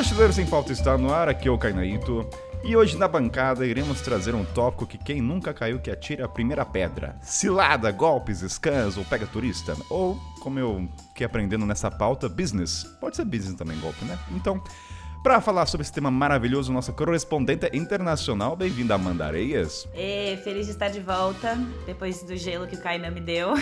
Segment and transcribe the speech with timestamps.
[0.00, 2.26] Mochileiro Sem Pauta está no ar, aqui é o Kainaito.
[2.64, 6.28] E hoje na bancada iremos trazer um tópico que quem nunca caiu que atira a
[6.28, 7.18] primeira pedra.
[7.20, 9.76] Cilada, golpes, scans ou pega turista.
[9.90, 12.84] Ou, como eu fiquei aprendendo nessa pauta, business.
[12.98, 14.18] Pode ser business também, golpe, né?
[14.30, 14.64] Então,
[15.22, 19.86] para falar sobre esse tema maravilhoso, nossa correspondente internacional, bem-vinda Amanda Areias.
[19.94, 23.52] E feliz de estar de volta, depois do gelo que o Kainan me deu.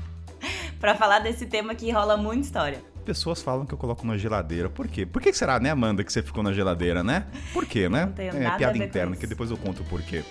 [0.80, 4.68] para falar desse tema que rola muita história pessoas falam que eu coloco na geladeira.
[4.68, 5.06] Por quê?
[5.06, 7.26] Por que será, né, Amanda, que você ficou na geladeira, né?
[7.54, 8.04] Por quê, né?
[8.04, 10.22] Não tenho é nada piada interna, que depois eu conto o porquê.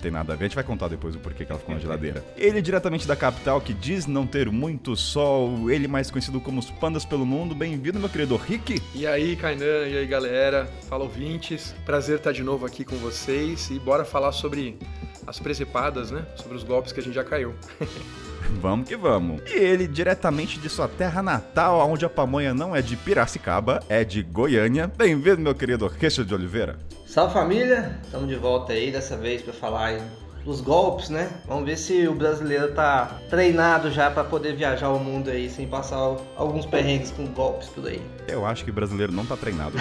[0.00, 1.80] Tem nada a ver, a gente vai contar depois o porquê que ela ficou na
[1.80, 2.24] geladeira.
[2.36, 6.60] Ele é diretamente da capital, que diz não ter muito sol, ele mais conhecido como
[6.60, 7.52] os pandas pelo mundo.
[7.52, 8.80] Bem-vindo, meu querido Rick.
[8.94, 10.70] E aí, Kainan, e aí, galera?
[10.88, 11.74] Fala ouvintes.
[11.84, 14.78] Prazer estar de novo aqui com vocês e bora falar sobre
[15.26, 16.24] as precipadas, né?
[16.36, 17.56] Sobre os golpes que a gente já caiu.
[18.60, 19.40] Vamos que vamos.
[19.46, 24.04] E ele, diretamente de sua terra natal, onde a pamonha não é de Piracicaba, é
[24.04, 24.90] de Goiânia.
[24.96, 26.78] Bem-vindo, meu querido Orquestra de Oliveira.
[27.06, 29.98] Salve família, estamos de volta aí dessa vez para falar
[30.44, 31.28] dos golpes, né?
[31.46, 35.66] Vamos ver se o brasileiro tá treinado já para poder viajar o mundo aí sem
[35.66, 38.00] passar alguns perrengues com golpes por aí.
[38.26, 39.76] Eu acho que o brasileiro não tá treinado.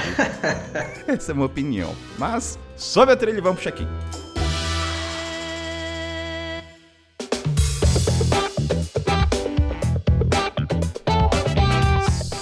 [1.07, 1.95] Essa é a minha opinião.
[2.17, 3.87] Mas sobe a trilha e vamos pro check-in.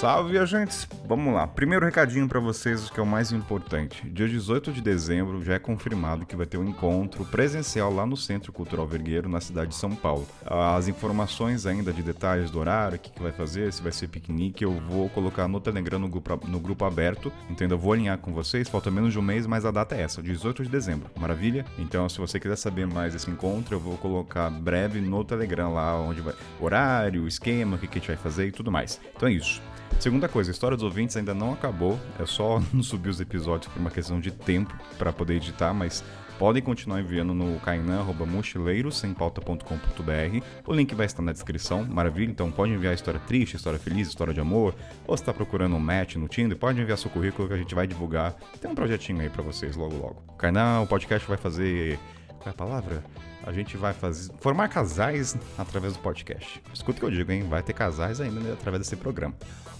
[0.06, 0.88] Salve, viajantes!
[1.04, 1.48] Vamos lá.
[1.48, 4.08] Primeiro recadinho para vocês, que é o mais importante.
[4.08, 8.16] Dia 18 de dezembro já é confirmado que vai ter um encontro presencial lá no
[8.16, 10.24] Centro Cultural Vergueiro, na cidade de São Paulo.
[10.46, 14.06] As informações ainda de detalhes do horário, o que, que vai fazer, se vai ser
[14.06, 17.32] piquenique, eu vou colocar no Telegram no grupo, no grupo aberto.
[17.50, 18.68] Então eu vou alinhar com vocês.
[18.68, 21.10] Falta menos de um mês, mas a data é essa, 18 de dezembro.
[21.18, 21.64] Maravilha?
[21.80, 26.00] Então, se você quiser saber mais desse encontro, eu vou colocar breve no Telegram lá,
[26.00, 26.34] onde vai.
[26.60, 29.00] Horário, esquema, o que, que a gente vai fazer e tudo mais.
[29.16, 29.60] Então é isso.
[30.00, 31.98] Segunda coisa, a história dos ouvintes ainda não acabou.
[32.18, 36.04] É só não subir os episódios por uma questão de tempo para poder editar, mas
[36.38, 40.44] podem continuar enviando no kainan.mochileiros.pauta.com.br.
[40.66, 42.30] O link vai estar na descrição, maravilha.
[42.30, 44.74] Então pode enviar história triste, história feliz, história de amor,
[45.06, 47.74] ou se está procurando um match no Tinder, pode enviar seu currículo que a gente
[47.74, 48.34] vai divulgar.
[48.60, 50.22] Tem um projetinho aí para vocês logo logo.
[50.38, 51.98] Kainan, o podcast vai fazer.
[52.38, 53.02] Qual é a palavra?
[53.46, 56.60] a gente vai fazer formar casais através do podcast.
[56.74, 57.44] Escuta o que eu digo, hein?
[57.48, 59.34] Vai ter casais ainda né, através desse programa.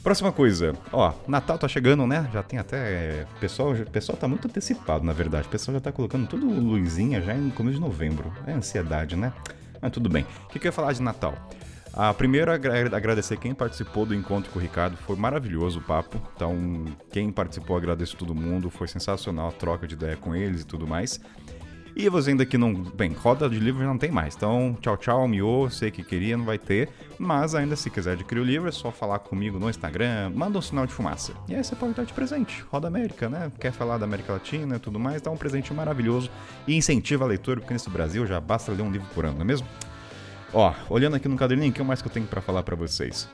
[0.06, 2.30] Próxima coisa, ó, Natal tá chegando, né?
[2.32, 3.26] Já tem até.
[3.36, 5.48] O pessoal, pessoal tá muito antecipado, na verdade.
[5.48, 8.32] O pessoal já tá colocando tudo luzinha já no começo de novembro.
[8.46, 9.32] É ansiedade, né?
[9.82, 10.24] Mas tudo bem.
[10.44, 11.34] O que, que eu ia falar de Natal?
[11.92, 16.22] A primeiro agradecer quem participou do encontro com o Ricardo, foi maravilhoso o papo.
[16.36, 20.64] Então, quem participou, agradeço todo mundo, foi sensacional a troca de ideia com eles e
[20.64, 21.20] tudo mais.
[21.96, 22.74] E você ainda que não.
[22.74, 24.36] Bem, roda de livro não tem mais.
[24.36, 25.70] Então, tchau, tchau, miô.
[25.70, 26.90] Sei que queria, não vai ter.
[27.18, 30.60] Mas ainda se quiser adquirir o livro, é só falar comigo no Instagram, manda um
[30.60, 31.32] sinal de fumaça.
[31.48, 32.62] E aí você pode dar de presente.
[32.70, 33.50] Roda América, né?
[33.58, 36.30] Quer falar da América Latina e tudo mais, dá um presente maravilhoso
[36.68, 39.42] e incentiva a leitura, porque nesse Brasil já basta ler um livro por ano, não
[39.42, 39.66] é mesmo?
[40.52, 43.24] Ó, olhando aqui no caderninho, o que mais que eu tenho para falar para vocês?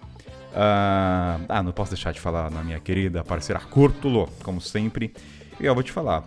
[0.52, 5.12] Uh, ah, não posso deixar de falar na minha querida parceira Curtulo, como sempre.
[5.58, 6.24] E eu vou te falar,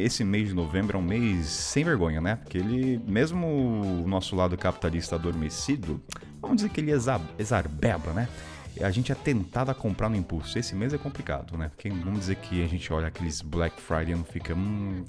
[0.00, 2.36] esse mês de novembro é um mês sem vergonha, né?
[2.36, 6.02] Porque ele, mesmo o nosso lado capitalista adormecido,
[6.40, 8.28] vamos dizer que ele exarbeba, né?
[8.80, 10.58] A gente é tentado a comprar no impulso.
[10.58, 11.68] Esse mês é complicado, né?
[11.68, 14.54] Porque vamos dizer que a gente olha aqueles Black Friday e não fica.
[14.54, 15.04] Hum...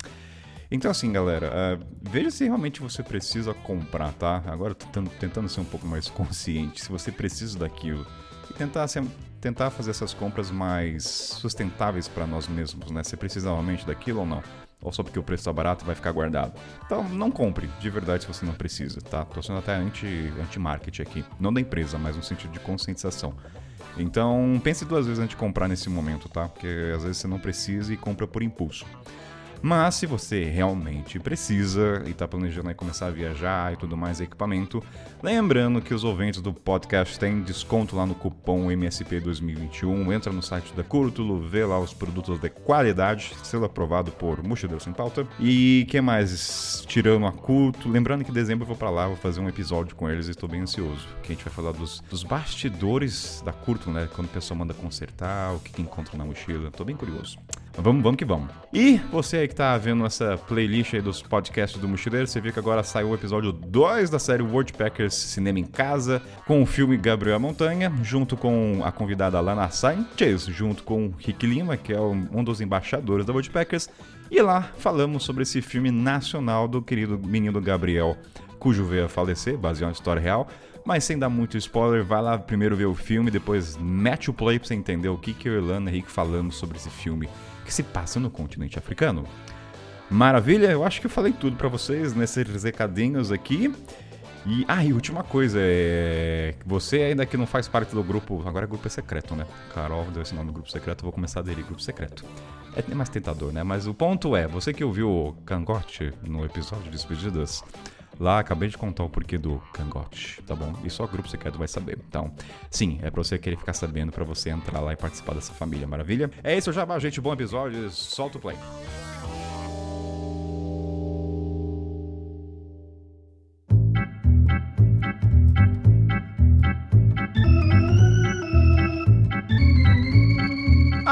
[0.71, 4.43] Então, assim, galera, uh, veja se realmente você precisa comprar, tá?
[4.47, 6.81] Agora tentando, tentando ser um pouco mais consciente.
[6.81, 8.05] Se você precisa daquilo.
[8.49, 9.03] E tentar ser
[9.39, 13.03] tentar fazer essas compras mais sustentáveis para nós mesmos, né?
[13.03, 14.43] Você precisa realmente daquilo ou não?
[14.81, 16.53] Ou só porque o preço está barato vai ficar guardado.
[16.85, 19.25] Então não compre, de verdade, se você não precisa, tá?
[19.25, 21.25] Tô sendo até anti-marketing anti aqui.
[21.39, 23.33] Não da empresa, mas no sentido de conscientização.
[23.97, 26.47] Então pense duas vezes antes de comprar nesse momento, tá?
[26.47, 28.85] Porque às vezes você não precisa e compra por impulso.
[29.61, 34.81] Mas se você realmente precisa e está planejando começar a viajar e tudo mais equipamento,
[35.21, 40.13] lembrando que os ouvintes do podcast têm desconto lá no cupom MSP2021.
[40.13, 44.81] Entra no site da Curtulo, vê lá os produtos de qualidade, selo aprovado por Mochileiro
[44.81, 45.27] Sem Pauta.
[45.39, 46.83] E que mais?
[46.87, 49.95] Tirando a Curto, lembrando que em dezembro eu vou para lá, vou fazer um episódio
[49.95, 51.07] com eles e estou bem ansioso.
[51.21, 54.07] Que a gente vai falar dos, dos bastidores da Curto, né?
[54.15, 56.69] Quando o pessoal manda consertar, o que, que encontra na mochila.
[56.69, 57.37] Estou bem curioso.
[57.77, 58.49] Vamos, vamos que vamos.
[58.73, 62.51] E você aí que tá vendo essa playlist aí dos podcasts do Mochileiro, você viu
[62.51, 66.97] que agora saiu o episódio 2 da série Worldpackers Cinema em Casa, com o filme
[66.97, 72.43] Gabriel Montanha, junto com a convidada Lana Sanchez, junto com Rick Lima, que é um
[72.43, 73.89] dos embaixadores da Worldpackers.
[74.29, 78.15] E lá falamos sobre esse filme nacional do querido menino Gabriel
[78.59, 80.47] cujo veio a falecer, baseado em história real.
[80.85, 84.59] Mas sem dar muito spoiler, vai lá primeiro ver o filme, depois mete o play
[84.59, 87.29] pra você entender o que, que eu e Irlanda Henrique falamos sobre esse filme
[87.69, 89.27] que se passa no continente africano.
[90.09, 93.71] Maravilha, eu acho que eu falei tudo para vocês nesses recadinhos aqui.
[94.43, 96.55] E, ah, e última coisa, é.
[96.65, 98.41] Você ainda que não faz parte do grupo.
[98.47, 99.45] Agora é grupo é secreto, né?
[99.71, 102.25] Carol deu esse nome do grupo secreto, vou começar a aderir grupo secreto.
[102.75, 103.61] É mais tentador, né?
[103.61, 107.63] Mas o ponto é, você que ouviu o Cangote no episódio de Despedidas,
[108.19, 110.73] lá acabei de contar o porquê do Cangote, tá bom?
[110.83, 111.97] E só o grupo secreto vai saber.
[112.07, 112.31] Então,
[112.69, 115.87] sim, é pra você querer ficar sabendo, para você entrar lá e participar dessa família,
[115.87, 116.29] maravilha?
[116.43, 117.21] É isso, já gente.
[117.21, 118.57] Bom episódio, solta o play.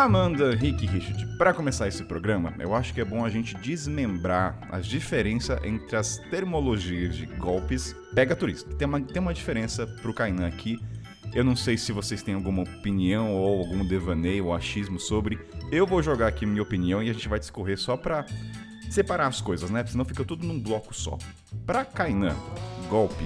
[0.07, 3.57] Amanda, Rick e Richard, para começar esse programa, eu acho que é bom a gente
[3.57, 8.73] desmembrar as diferenças entre as termologias de golpes pega turista.
[8.75, 10.79] Tem uma, tem uma diferença pro Kainan aqui.
[11.33, 15.37] Eu não sei se vocês têm alguma opinião ou algum devaneio ou achismo sobre.
[15.73, 18.25] Eu vou jogar aqui minha opinião e a gente vai discorrer só pra
[18.89, 19.85] separar as coisas, né?
[19.85, 21.17] Senão fica tudo num bloco só.
[21.65, 22.35] Pra Kainan,
[22.89, 23.25] golpe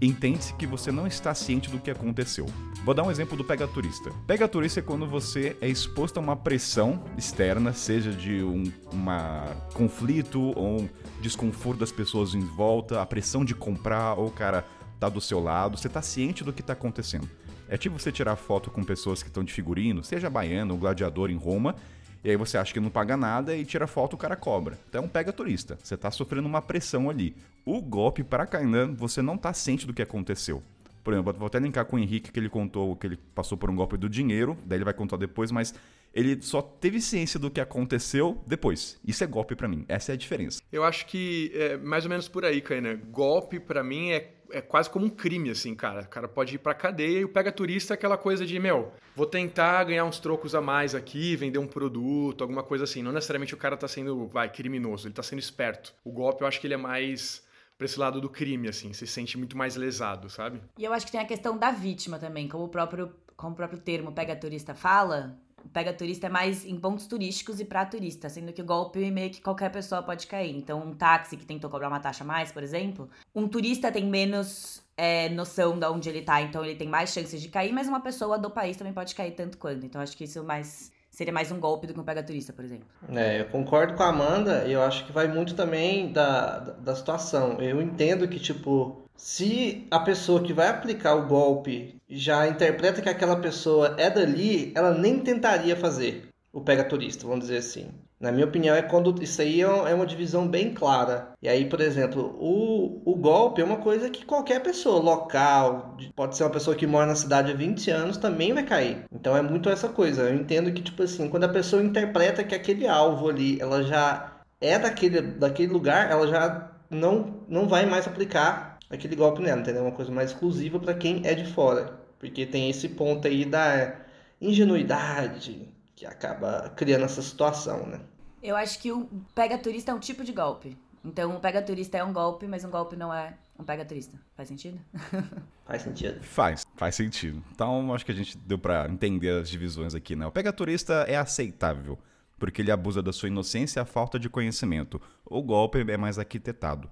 [0.00, 2.46] entende-se que você não está ciente do que aconteceu.
[2.84, 4.12] Vou dar um exemplo do pega turista.
[4.26, 9.44] Pega turista é quando você é exposto a uma pressão externa, seja de um uma
[9.74, 10.88] conflito ou um
[11.20, 14.64] desconforto das pessoas em volta, a pressão de comprar ou o cara
[15.00, 17.28] tá do seu lado, você tá ciente do que tá acontecendo.
[17.68, 21.30] É tipo você tirar foto com pessoas que estão de figurino, seja baiano ou gladiador
[21.30, 21.74] em Roma,
[22.22, 24.78] e aí você acha que não paga nada e tira foto o cara cobra.
[24.88, 25.78] Então pega turista.
[25.82, 27.36] Você tá sofrendo uma pressão ali.
[27.64, 30.62] O golpe para Kainan, você não tá ciente do que aconteceu.
[31.06, 33.70] Por exemplo, vou até linkar com o Henrique que ele contou que ele passou por
[33.70, 35.72] um golpe do dinheiro, daí ele vai contar depois, mas
[36.12, 38.98] ele só teve ciência do que aconteceu depois.
[39.06, 39.84] Isso é golpe para mim.
[39.86, 40.60] Essa é a diferença.
[40.72, 42.96] Eu acho que é mais ou menos por aí, Kainan.
[43.08, 46.02] Golpe para mim é é quase como um crime, assim, cara.
[46.02, 48.92] O cara pode ir pra cadeia e o pega turista é aquela coisa de, meu,
[49.14, 53.02] vou tentar ganhar uns trocos a mais aqui, vender um produto, alguma coisa assim.
[53.02, 55.94] Não necessariamente o cara tá sendo, vai, criminoso, ele tá sendo esperto.
[56.04, 57.45] O golpe eu acho que ele é mais
[57.76, 60.60] pra esse lado do crime, assim, se sente muito mais lesado, sabe?
[60.78, 63.56] E eu acho que tem a questão da vítima também, como o próprio, como o
[63.56, 65.38] próprio termo pega turista fala,
[65.72, 69.30] pega turista é mais em pontos turísticos e para turista, sendo que o golpe meio
[69.30, 70.56] que qualquer pessoa pode cair.
[70.56, 74.06] Então, um táxi que tentou cobrar uma taxa a mais, por exemplo, um turista tem
[74.06, 77.88] menos é, noção de onde ele tá, então ele tem mais chances de cair, mas
[77.88, 79.84] uma pessoa do país também pode cair tanto quanto.
[79.84, 82.62] Então, acho que isso mais seria mais um golpe do que um pega turista, por
[82.62, 82.86] exemplo.
[83.08, 86.72] É, eu concordo com a Amanda e eu acho que vai muito também da, da,
[86.72, 87.58] da situação.
[87.58, 93.08] Eu entendo que, tipo, se a pessoa que vai aplicar o golpe já interpreta que
[93.08, 97.88] aquela pessoa é dali, ela nem tentaria fazer o pega turista, vamos dizer assim.
[98.18, 101.32] Na minha opinião, é quando isso aí é, é uma divisão bem clara.
[101.42, 106.36] E aí, por exemplo, o, o golpe é uma coisa que qualquer pessoa local, pode
[106.36, 109.04] ser uma pessoa que mora na cidade há 20 anos, também vai cair.
[109.12, 110.22] Então é muito essa coisa.
[110.22, 114.32] Eu entendo que, tipo assim, quando a pessoa interpreta que aquele alvo ali, ela já
[114.60, 119.82] é daquele, daquele lugar, ela já não, não vai mais aplicar aquele golpe nela, entendeu?
[119.82, 122.00] Uma coisa mais exclusiva para quem é de fora.
[122.18, 123.94] Porque tem esse ponto aí da
[124.40, 128.00] ingenuidade, que acaba criando essa situação, né?
[128.42, 130.76] Eu acho que o pega turista é um tipo de golpe.
[131.02, 134.20] Então, o pega turista é um golpe, mas um golpe não é um pega turista.
[134.36, 134.78] Faz sentido?
[135.64, 136.22] Faz sentido.
[136.22, 137.42] Faz, faz sentido.
[137.50, 140.24] Então, acho que a gente deu para entender as divisões aqui, né?
[140.24, 141.98] O pega turista é aceitável,
[142.38, 145.00] porque ele abusa da sua inocência e a falta de conhecimento.
[145.24, 146.88] O golpe é mais arquitetado.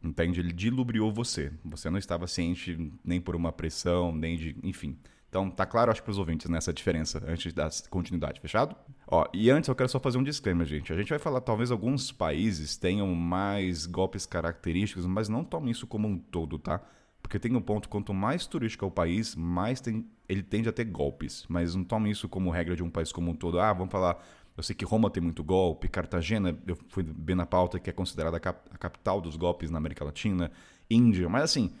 [0.00, 0.38] Entende?
[0.38, 1.52] Ele dilubriou você.
[1.64, 4.56] Você não estava ciente nem por uma pressão, nem de.
[4.62, 4.96] Enfim.
[5.32, 8.76] Então, tá claro, acho, para os ouvintes nessa diferença, antes da continuidade, fechado?
[9.06, 10.92] Ó, e antes eu quero só fazer um disclaimer, gente.
[10.92, 15.86] A gente vai falar, talvez alguns países tenham mais golpes característicos, mas não tomem isso
[15.86, 16.82] como um todo, tá?
[17.22, 20.72] Porque tem um ponto, quanto mais turístico é o país, mais tem, ele tende a
[20.72, 21.46] ter golpes.
[21.48, 23.58] Mas não tomem isso como regra de um país como um todo.
[23.58, 24.22] Ah, vamos falar
[24.54, 27.92] eu sei que Roma tem muito golpe, Cartagena, eu fui bem na pauta, que é
[27.92, 30.52] considerada a, cap a capital dos golpes na América Latina,
[30.90, 31.72] Índia, mas assim,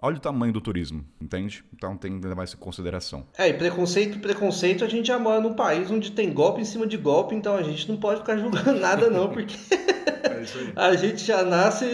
[0.00, 1.64] Olha o tamanho do turismo, entende?
[1.74, 3.26] Então tem que levar isso em consideração.
[3.36, 6.86] É, e preconceito preconceito, a gente já mora num país onde tem golpe em cima
[6.86, 10.06] de golpe, então a gente não pode ficar julgando nada não, porque é
[10.76, 11.86] a gente já nasce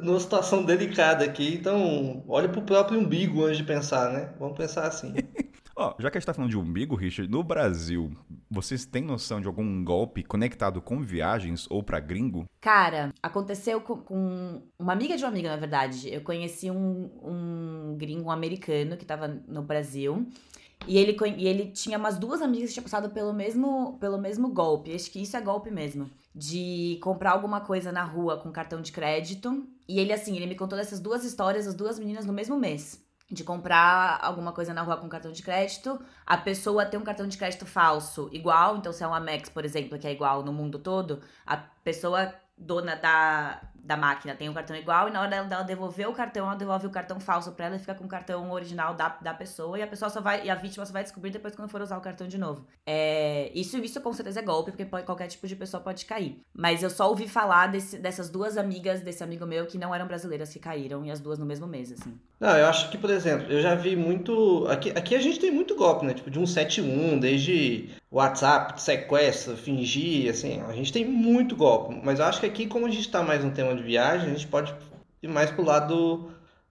[0.00, 4.30] numa situação delicada aqui, então olha pro próprio umbigo antes de pensar, né?
[4.38, 5.14] Vamos pensar assim.
[5.80, 8.14] Ó, já que a gente tá falando de umbigo, Richard, no Brasil,
[8.50, 12.44] vocês têm noção de algum golpe conectado com viagens ou para gringo?
[12.60, 16.12] Cara, aconteceu com, com, uma amiga de uma amiga, na verdade.
[16.12, 20.26] Eu conheci um, um gringo um americano que tava no Brasil.
[20.86, 24.50] E ele, e ele tinha umas duas amigas que tinham passado pelo mesmo, pelo mesmo
[24.52, 24.94] golpe.
[24.94, 26.10] Acho que isso é golpe mesmo.
[26.34, 29.66] de comprar alguma coisa na rua com cartão de crédito.
[29.88, 33.02] E ele, assim, ele me contou dessas duas histórias, as duas meninas no mesmo mês.
[33.30, 37.28] De comprar alguma coisa na rua com cartão de crédito, a pessoa tem um cartão
[37.28, 40.52] de crédito falso igual, então se é um Amex, por exemplo, que é igual no
[40.52, 45.44] mundo todo, a pessoa dona da, da máquina tem um cartão igual e na hora
[45.44, 48.08] dela devolver o cartão, ela devolve o cartão falso para ela e fica com o
[48.08, 51.02] cartão original da, da pessoa e a pessoa só vai e a vítima só vai
[51.02, 52.66] descobrir depois quando for usar o cartão de novo.
[52.86, 56.40] É, isso isso com certeza é golpe, porque pode, qualquer tipo de pessoa pode cair.
[56.54, 60.06] Mas eu só ouvi falar desse, dessas duas amigas desse amigo meu que não eram
[60.06, 62.18] brasileiras que caíram e as duas no mesmo mês assim.
[62.38, 65.50] Não, eu acho que, por exemplo, eu já vi muito aqui, aqui a gente tem
[65.50, 66.14] muito golpe, né?
[66.14, 72.24] Tipo de 171, desde WhatsApp, sequestro, fingir, assim, a gente tem muito golpe, mas eu
[72.24, 74.74] acho que aqui como a gente está mais no tema de viagem, a gente pode
[75.22, 76.30] ir mais pro lado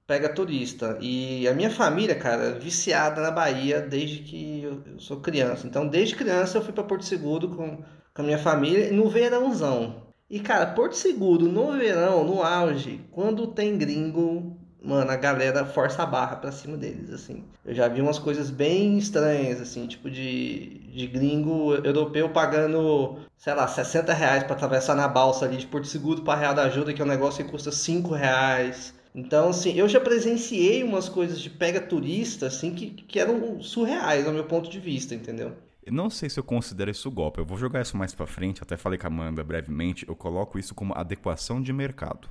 [0.09, 0.97] pega turista.
[0.99, 5.67] E a minha família, cara, é viciada na Bahia desde que eu sou criança.
[5.67, 7.77] Então, desde criança eu fui para Porto Seguro com,
[8.11, 10.07] com a minha família no verãozão.
[10.27, 16.03] E, cara, Porto Seguro no verão, no auge, quando tem gringo, mano, a galera força
[16.03, 17.43] a barra pra cima deles, assim.
[17.65, 23.53] Eu já vi umas coisas bem estranhas, assim, tipo de, de gringo europeu pagando, sei
[23.53, 26.93] lá, 60 reais pra atravessar na balsa ali de Porto Seguro pra Real da Ajuda,
[26.93, 28.93] que é um negócio que custa 5 reais.
[29.13, 34.25] Então, assim, eu já presenciei umas coisas de pega turista, assim, que, que eram surreais,
[34.25, 35.53] ao meu ponto de vista, entendeu?
[35.83, 37.39] Eu não sei se eu considero isso golpe.
[37.39, 40.07] Eu vou jogar isso mais pra frente, até falei com a Amanda brevemente.
[40.07, 42.29] Eu coloco isso como adequação de mercado.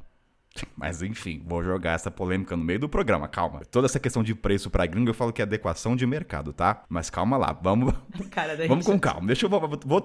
[0.77, 3.63] Mas enfim, vou jogar essa polêmica no meio do programa, calma.
[3.71, 6.85] Toda essa questão de preço para gringo eu falo que é adequação de mercado, tá?
[6.89, 7.95] Mas calma lá, vamos
[8.31, 9.27] Cara, vamos com calma.
[9.27, 10.05] Deixa eu vou, vou...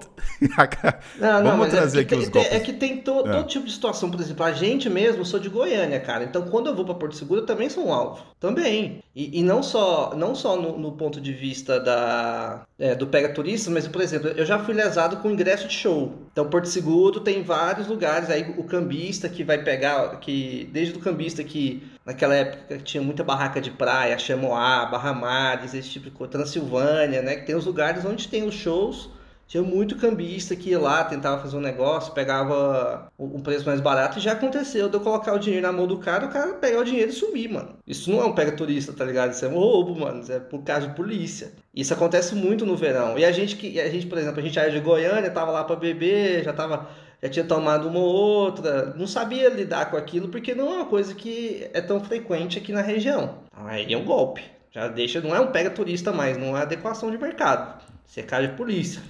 [1.18, 2.52] não, não, vamos é trazer é aqui os golpes.
[2.52, 3.32] É que tem to, é.
[3.32, 6.24] todo tipo de situação, por exemplo, a gente mesmo, eu sou de Goiânia, cara.
[6.24, 8.24] Então quando eu vou para Porto Seguro, eu também sou um alvo.
[8.38, 9.02] Também.
[9.14, 13.30] E, e não só não só no, no ponto de vista da é, do pega
[13.30, 16.12] turista, mas por exemplo, eu já fui lesado com ingresso de show.
[16.30, 21.00] Então Porto Seguro tem vários lugares aí o cambista que vai pegar que desde o
[21.00, 26.10] cambista que naquela época tinha muita barraca de praia, Chamoá, Barra Mares, esse tipo de
[26.10, 27.36] coisa, Transilvânia, né?
[27.36, 29.08] Que tem os lugares onde tem os shows.
[29.54, 34.18] Tinha muito cambista que ia lá, tentava fazer um negócio, pegava um preço mais barato
[34.18, 36.80] e já aconteceu de eu colocar o dinheiro na mão do cara, o cara pegar
[36.80, 37.76] o dinheiro e sumir, mano.
[37.86, 39.30] Isso não é um pega turista, tá ligado?
[39.30, 40.22] Isso é um roubo, mano.
[40.22, 41.52] Isso é por causa de polícia.
[41.72, 43.16] Isso acontece muito no verão.
[43.16, 45.62] E a gente que a gente, por exemplo, a gente era de Goiânia, tava lá
[45.62, 46.88] para beber, já tava
[47.22, 50.86] já tinha tomado uma ou outra, não sabia lidar com aquilo porque não é uma
[50.86, 53.38] coisa que é tão frequente aqui na região.
[53.52, 54.42] Aí é um golpe.
[54.72, 57.80] Já deixa, não é um pega turista mais, não é adequação de mercado.
[58.04, 59.00] Você cai de polícia.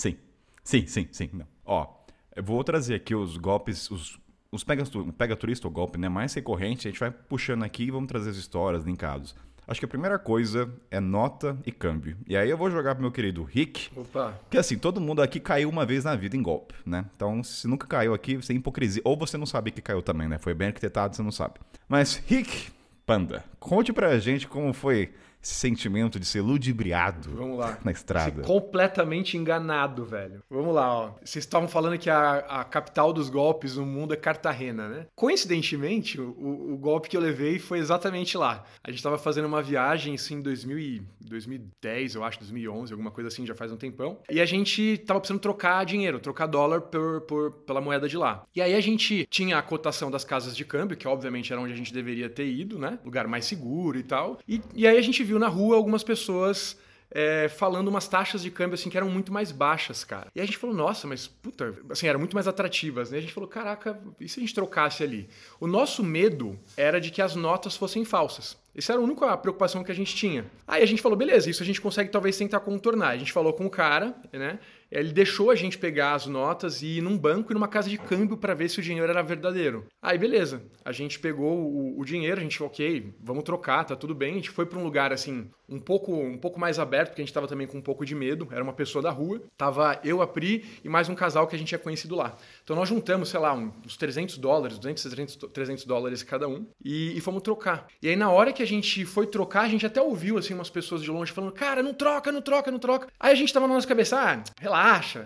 [0.00, 0.16] Sim.
[0.64, 1.28] Sim, sim, sim.
[1.34, 1.46] Não.
[1.62, 1.86] Ó,
[2.34, 4.18] eu vou trazer aqui os golpes, os,
[4.50, 4.82] os pega,
[5.18, 8.30] pega turista ou golpe né, mais recorrente, a gente vai puxando aqui e vamos trazer
[8.30, 9.36] as histórias linkados.
[9.68, 12.16] Acho que a primeira coisa é nota e câmbio.
[12.26, 13.90] E aí eu vou jogar pro meu querido Rick.
[13.94, 14.40] Opa.
[14.48, 17.04] Que assim, todo mundo aqui caiu uma vez na vida em golpe, né?
[17.14, 19.02] Então, se nunca caiu aqui, você é hipocrisia.
[19.04, 20.38] Ou você não sabe que caiu também, né?
[20.38, 21.60] Foi bem arquitetado, você não sabe.
[21.86, 22.72] Mas, Rick
[23.04, 25.12] Panda, conte pra gente como foi
[25.42, 27.78] esse sentimento de ser ludibriado Vamos lá.
[27.84, 28.42] na estrada.
[28.42, 30.42] Ser completamente enganado, velho.
[30.50, 31.14] Vamos lá, ó.
[31.24, 35.06] Vocês estavam falando que a, a capital dos golpes no mundo é Cartagena, né?
[35.14, 38.64] Coincidentemente, o, o golpe que eu levei foi exatamente lá.
[38.84, 43.28] A gente estava fazendo uma viagem, assim, em 2000 2010, eu acho, 2011, alguma coisa
[43.28, 44.18] assim, já faz um tempão.
[44.28, 48.44] E a gente tava precisando trocar dinheiro, trocar dólar por, por, pela moeda de lá.
[48.54, 51.72] E aí a gente tinha a cotação das casas de câmbio, que obviamente era onde
[51.72, 52.98] a gente deveria ter ido, né?
[53.04, 54.38] Lugar mais seguro e tal.
[54.46, 56.76] E, e aí a gente viu na rua algumas pessoas
[57.10, 60.28] é, falando umas taxas de câmbio assim que eram muito mais baixas, cara.
[60.34, 63.18] E a gente falou, nossa, mas puta, assim, eram muito mais atrativas, né?
[63.18, 65.28] A gente falou, caraca, e se a gente trocasse ali?
[65.58, 68.56] O nosso medo era de que as notas fossem falsas.
[68.74, 70.46] Essa era a única preocupação que a gente tinha.
[70.66, 73.10] Aí a gente falou, beleza, isso a gente consegue talvez tentar contornar.
[73.10, 74.58] A gente falou com o cara, né?
[74.90, 77.96] Ele deixou a gente pegar as notas e ir num banco e numa casa de
[77.96, 79.86] câmbio para ver se o dinheiro era verdadeiro.
[80.02, 80.62] Aí, beleza.
[80.84, 84.32] A gente pegou o, o, dinheiro, a gente, ok, vamos trocar, tá tudo bem.
[84.32, 87.24] A gente foi para um lugar assim, um pouco, um pouco mais aberto, porque a
[87.24, 88.48] gente tava também com um pouco de medo.
[88.50, 89.40] Era uma pessoa da rua.
[89.56, 92.36] Tava eu, a Pri e mais um casal que a gente tinha conhecido lá.
[92.64, 97.16] Então nós juntamos, sei lá, uns 300 dólares, 200, 300, 300 dólares cada um e,
[97.16, 97.86] e fomos trocar.
[98.02, 100.70] E aí, na hora que a gente foi trocar, a gente até ouviu assim umas
[100.70, 103.06] pessoas de longe falando: Cara, não troca, não troca, não troca.
[103.20, 104.79] Aí a gente tava na nossa cabeça: Ah, relaxa,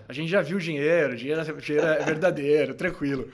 [0.09, 3.31] a gente já viu o dinheiro, o dinheiro, dinheiro é verdadeiro, tranquilo.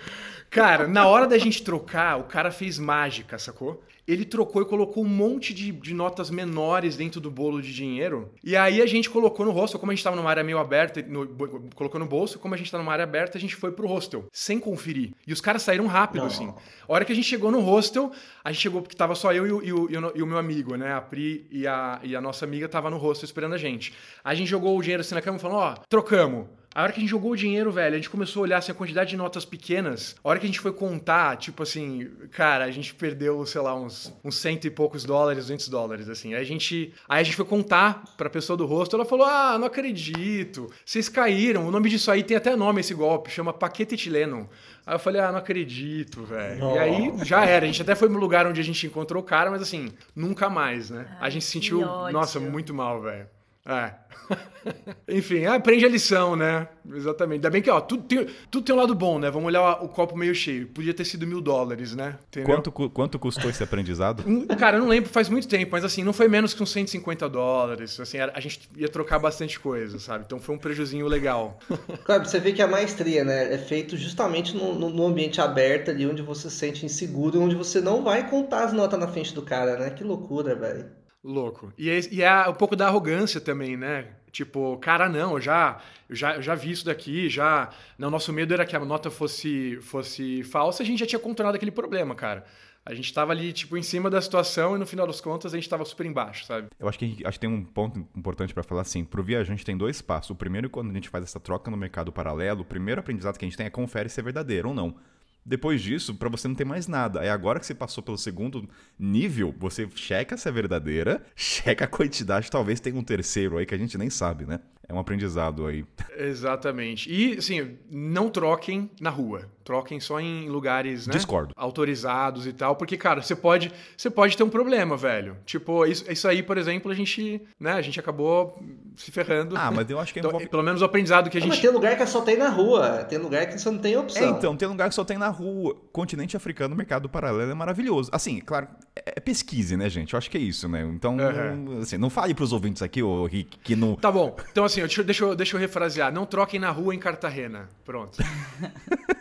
[0.50, 3.82] Cara, na hora da gente trocar, o cara fez mágica, sacou?
[4.12, 8.30] Ele trocou e colocou um monte de, de, notas menores dentro do bolo de dinheiro.
[8.42, 11.02] E aí a gente colocou no hostel, como a gente estava numa área meio aberta,
[11.02, 11.26] no,
[11.74, 14.26] colocou no bolso, como a gente está numa área aberta, a gente foi pro hostel,
[14.32, 15.12] sem conferir.
[15.26, 16.26] E os caras saíram rápido, Não.
[16.26, 16.48] assim.
[16.48, 18.10] A hora que a gente chegou no hostel,
[18.42, 20.76] a gente chegou porque tava só eu e o, e o, e o meu amigo,
[20.76, 20.92] né?
[20.92, 23.92] A Pri e a, e a nossa amiga tava no hostel esperando a gente.
[24.24, 26.46] A gente jogou o dinheiro assim na cama e falou: ó, oh, trocamos.
[26.72, 28.70] A hora que a gente jogou o dinheiro, velho, a gente começou a olhar assim,
[28.70, 30.14] a quantidade de notas pequenas.
[30.22, 33.74] A hora que a gente foi contar, tipo assim, cara, a gente perdeu, sei lá,
[33.74, 36.32] uns, uns cento e poucos dólares, 200 dólares, assim.
[36.32, 39.58] Aí a gente, aí a gente foi contar pra pessoa do rosto, ela falou: Ah,
[39.58, 41.66] não acredito, vocês caíram.
[41.66, 44.48] O nome disso aí tem até nome esse golpe, chama paquete chileno.
[44.86, 46.74] Aí eu falei, ah, não acredito, velho.
[46.74, 47.64] E aí já era.
[47.64, 50.48] A gente até foi no lugar onde a gente encontrou o cara, mas assim, nunca
[50.48, 51.06] mais, né?
[51.20, 51.80] Ai, a gente se sentiu,
[52.12, 53.28] nossa, muito mal, velho.
[53.66, 53.92] É.
[55.08, 56.66] Enfim, aprende a lição, né?
[56.94, 57.36] Exatamente.
[57.38, 59.30] Ainda bem que, ó, tudo tem, tudo tem um lado bom, né?
[59.30, 60.66] Vamos olhar o copo meio cheio.
[60.68, 62.16] Podia ter sido mil dólares, né?
[62.28, 62.46] Entendeu?
[62.54, 64.24] Quanto, cu- quanto custou esse aprendizado?
[64.30, 66.70] Hum, Cara, eu não lembro, faz muito tempo, mas assim, não foi menos que uns
[66.72, 67.98] 150 dólares.
[68.00, 70.24] Assim, a gente ia trocar bastante coisa, sabe?
[70.26, 71.58] Então foi um prejuzinho legal.
[72.04, 76.06] Claro, você vê que a maestria, né, é feito justamente no, no- ambiente aberto ali,
[76.06, 79.42] onde você se sente inseguro, onde você não vai contar as notas na frente do
[79.42, 79.90] cara, né?
[79.90, 80.86] Que loucura, velho.
[81.22, 81.72] Louco.
[81.76, 84.08] E é, e é um pouco da arrogância também, né?
[84.32, 87.68] Tipo, cara, não, eu já, já, já vi isso daqui, já.
[87.98, 91.56] Não, nosso medo era que a nota fosse, fosse falsa, a gente já tinha contornado
[91.56, 92.44] aquele problema, cara.
[92.84, 95.56] A gente tava ali, tipo, em cima da situação e no final das contas a
[95.56, 96.68] gente tava super embaixo, sabe?
[96.78, 99.04] Eu acho que, acho que tem um ponto importante pra falar assim.
[99.04, 100.30] Pro viajante tem dois passos.
[100.30, 103.44] O primeiro, quando a gente faz essa troca no mercado paralelo, o primeiro aprendizado que
[103.44, 104.96] a gente tem é confere se é verdadeiro ou não.
[105.44, 107.24] Depois disso, pra você não ter mais nada.
[107.24, 108.68] É agora que você passou pelo segundo
[108.98, 113.74] nível, você checa se é verdadeira, checa a quantidade, talvez tenha um terceiro aí que
[113.74, 114.60] a gente nem sabe, né?
[114.90, 115.84] É um aprendizado aí.
[116.18, 117.08] Exatamente.
[117.10, 119.48] E, assim, não troquem na rua.
[119.62, 121.12] Troquem só em lugares, né?
[121.12, 121.54] Discordo.
[121.56, 122.74] Autorizados e tal.
[122.74, 125.36] Porque, cara, você pode, você pode ter um problema, velho.
[125.46, 127.72] Tipo, isso, isso aí, por exemplo, a gente, né?
[127.74, 128.60] A gente acabou
[128.96, 129.56] se ferrando.
[129.56, 130.48] Ah, mas eu acho que Então, envolve...
[130.48, 131.62] pelo menos o aprendizado que a Ah, Mas gente...
[131.66, 134.30] tem lugar que só tem na rua, tem lugar que você não tem É, opção.
[134.36, 135.76] então, tem lugar que só tem na rua.
[135.92, 138.10] Continente africano, o mercado paralelo é maravilhoso.
[138.12, 138.66] Assim, claro,
[138.96, 140.14] é é pesquise, né, gente?
[140.14, 140.82] Eu acho que é isso, né?
[140.82, 141.80] Então, Aham.
[141.82, 143.96] assim, não fale pros ouvintes aqui, ô Rick, que no...
[143.96, 144.36] Tá bom.
[144.50, 146.12] Então, assim, deixa, eu- deixa, eu- deixa eu refrasear.
[146.12, 147.68] Não troquem na rua em Cartagena.
[147.84, 148.18] Pronto.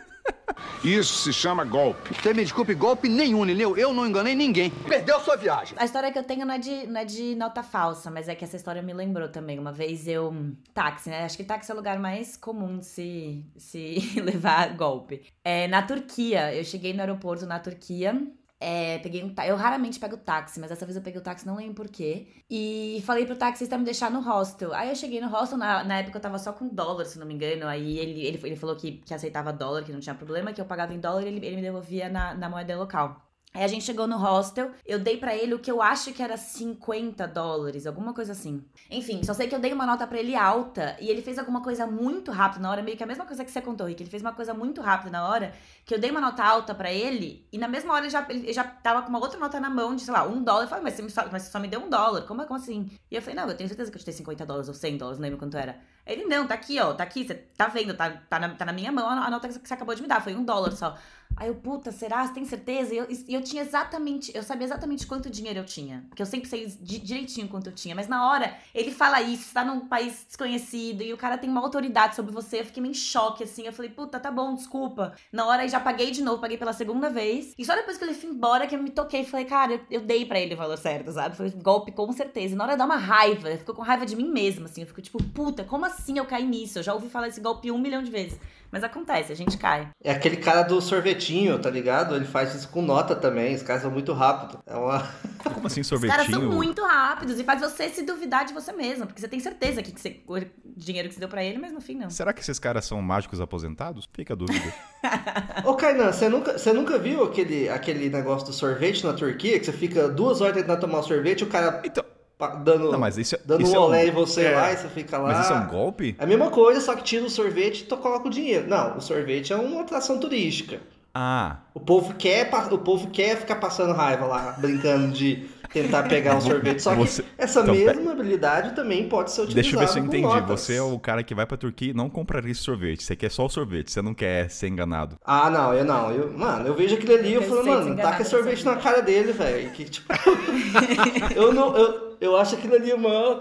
[0.84, 2.14] Isso se chama golpe.
[2.14, 3.76] Você me desculpe, golpe nenhum, Lineu.
[3.76, 4.70] Eu não enganei ninguém.
[4.70, 5.74] Perdeu sua viagem.
[5.78, 8.34] A história que eu tenho não é, de, não é de nota falsa, mas é
[8.34, 9.58] que essa história me lembrou também.
[9.58, 10.34] Uma vez eu.
[10.72, 11.24] Táxi, né?
[11.24, 15.22] Acho que táxi é o lugar mais comum de se, se levar golpe.
[15.44, 18.14] É, na Turquia, eu cheguei no aeroporto na Turquia.
[18.62, 21.56] É, peguei um Eu raramente pego táxi, mas dessa vez eu peguei o táxi, não
[21.56, 22.28] lembro porquê.
[22.48, 24.74] E falei pro taxista me deixar no hostel.
[24.74, 27.26] Aí eu cheguei no hostel, na, na época eu tava só com dólar, se não
[27.26, 27.66] me engano.
[27.66, 30.66] Aí ele, ele, ele falou que, que aceitava dólar, que não tinha problema, que eu
[30.66, 33.29] pagava em dólar e ele, ele me devolvia na, na moeda local.
[33.52, 36.22] Aí a gente chegou no hostel, eu dei pra ele o que eu acho que
[36.22, 38.64] era 50 dólares, alguma coisa assim.
[38.88, 41.60] Enfim, só sei que eu dei uma nota pra ele alta e ele fez alguma
[41.60, 44.04] coisa muito rápida na hora, meio que a mesma coisa que você contou, Rick.
[44.04, 45.52] Ele fez uma coisa muito rápida na hora,
[45.84, 48.52] que eu dei uma nota alta pra ele e na mesma hora ele já, ele
[48.52, 50.62] já tava com uma outra nota na mão de, sei lá, um dólar.
[50.62, 52.88] Eu falei, mas você, só, mas você só me deu um dólar, como, como assim?
[53.10, 54.96] E eu falei, não, eu tenho certeza que eu te dei 50 dólares ou 100
[54.96, 55.76] dólares, não lembro quanto era.
[56.06, 58.72] Ele, não, tá aqui, ó, tá aqui, você tá vendo, tá, tá, na, tá na
[58.72, 60.96] minha mão a nota que você acabou de me dar, foi um dólar só.
[61.36, 62.26] Aí eu, puta, será?
[62.26, 62.92] Você tem certeza?
[62.92, 66.04] E eu, eu tinha exatamente, eu sabia exatamente quanto dinheiro eu tinha.
[66.10, 67.94] Porque eu sempre sei di- direitinho quanto eu tinha.
[67.94, 71.48] Mas na hora, ele fala isso, você tá num país desconhecido e o cara tem
[71.48, 72.60] uma autoridade sobre você.
[72.60, 73.62] Eu fiquei meio em choque, assim.
[73.64, 75.14] Eu falei, puta, tá bom, desculpa.
[75.32, 77.54] Na hora, já paguei de novo, paguei pela segunda vez.
[77.56, 79.24] E só depois que ele foi embora que eu me toquei.
[79.24, 81.36] Falei, cara, eu, eu dei pra ele o valor certo, sabe?
[81.36, 82.52] Foi golpe com certeza.
[82.54, 83.48] E na hora dá uma raiva.
[83.50, 84.82] Eu fico com raiva de mim mesma, assim.
[84.82, 86.80] Eu fico tipo, puta, como assim eu caí nisso?
[86.80, 88.38] Eu já ouvi falar desse golpe um milhão de vezes.
[88.70, 89.88] Mas acontece, a gente cai.
[90.02, 92.14] É aquele cara do sorvetinho, tá ligado?
[92.14, 94.58] Ele faz isso com nota também, os caras são muito rápidos.
[94.66, 95.00] É uma.
[95.42, 96.16] Como assim, Os sorvetinho?
[96.18, 99.40] caras são muito rápidos e faz você se duvidar de você mesmo, porque você tem
[99.40, 100.38] certeza que, você, o
[100.76, 102.10] dinheiro que você deu pra ele, mas no fim não.
[102.10, 104.08] Será que esses caras são mágicos aposentados?
[104.12, 104.72] Fica a dúvida.
[105.64, 109.58] Ô Kainan, você nunca, você nunca viu aquele, aquele negócio do sorvete na Turquia?
[109.58, 112.04] Que você fica duas horas tentando tomar o sorvete e o cara Então,
[112.48, 114.54] dando, não, mas isso, é- dando isso um é um, olé em você é.
[114.54, 115.28] lá e você fica lá.
[115.32, 116.16] mas isso é um golpe?
[116.18, 118.68] É a mesma coisa, só que tira o sorvete e tu coloca o dinheiro.
[118.68, 120.80] Não, o sorvete é uma atração turística.
[121.12, 126.36] Ah, O povo quer, o povo quer ficar passando raiva lá, brincando de tentar pegar
[126.38, 126.80] um sorvete.
[126.80, 129.98] Só que Você- essa então, mesma habilidade também pode ser utilizada deixa eu ver se
[129.98, 130.22] eu entendi.
[130.22, 130.60] notas.
[130.60, 133.02] Você é o cara que vai pra Turquia e não compraria esse sorvete.
[133.02, 135.16] Você quer só o sorvete, você não quer ser enganado.
[135.24, 136.12] Ah, não, eu não.
[136.12, 138.76] Eu, mano, eu vejo aquilo ali e eu Eu falo, mano, taca dessa sorvete na
[138.76, 139.68] cara dele, velho.
[139.70, 140.06] Que tipo.
[141.34, 141.76] eu não.
[141.76, 142.90] Eu, eu acho aquilo ali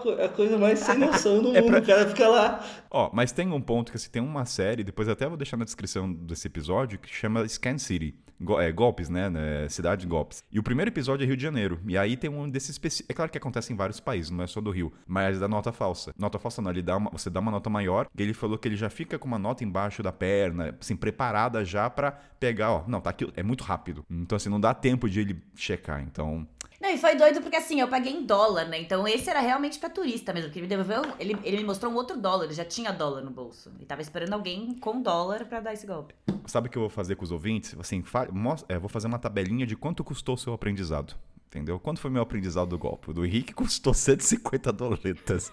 [0.02, 1.72] co- a coisa mais sem noção do É mundo.
[1.72, 2.66] pra- O cara fica lá.
[2.90, 5.66] Ó, mas tem um ponto que assim, tem uma série, depois até vou deixar na
[5.66, 8.16] descrição desse episódio, que chama Scan City.
[8.42, 9.30] Go- é, golpes, né?
[9.30, 10.42] né, Cidade de golpes.
[10.50, 11.78] E o primeiro episódio é Rio de Janeiro.
[11.86, 13.04] E aí tem um desses especi...
[13.10, 14.94] É claro que acontece em vários países, não é só do Rio.
[15.06, 16.14] Mas é da nota falsa.
[16.18, 17.10] Nota falsa não, ele dá uma...
[17.12, 18.08] você dá uma nota maior.
[18.18, 21.66] E ele falou que ele já fica com uma nota embaixo da perna, assim, preparada
[21.66, 22.84] já pra pegar, ó.
[22.88, 23.30] Não, tá aqui.
[23.36, 24.06] É muito rápido.
[24.10, 26.02] Então, assim, não dá tempo de ele checar.
[26.02, 26.48] Então.
[26.80, 28.80] Não, e foi doido porque assim, eu paguei em dólar, né?
[28.80, 30.48] Então esse era realmente pra turista mesmo.
[30.50, 31.14] Porque ele me devolveu.
[31.20, 33.72] Ele, ele me mostrou um outro dólar, ele já tinha dólar no bolso.
[33.80, 36.14] E tava esperando alguém com dólar pra dar esse golpe.
[36.48, 37.76] Sabe o que eu vou fazer com os ouvintes?
[37.80, 38.28] Assim, fa-
[38.70, 41.16] é, vou fazer uma tabelinha de quanto custou o seu aprendizado.
[41.48, 41.80] Entendeu?
[41.80, 43.10] Quanto foi meu aprendizado do golpe?
[43.10, 45.52] O do Henrique custou 150 doletas.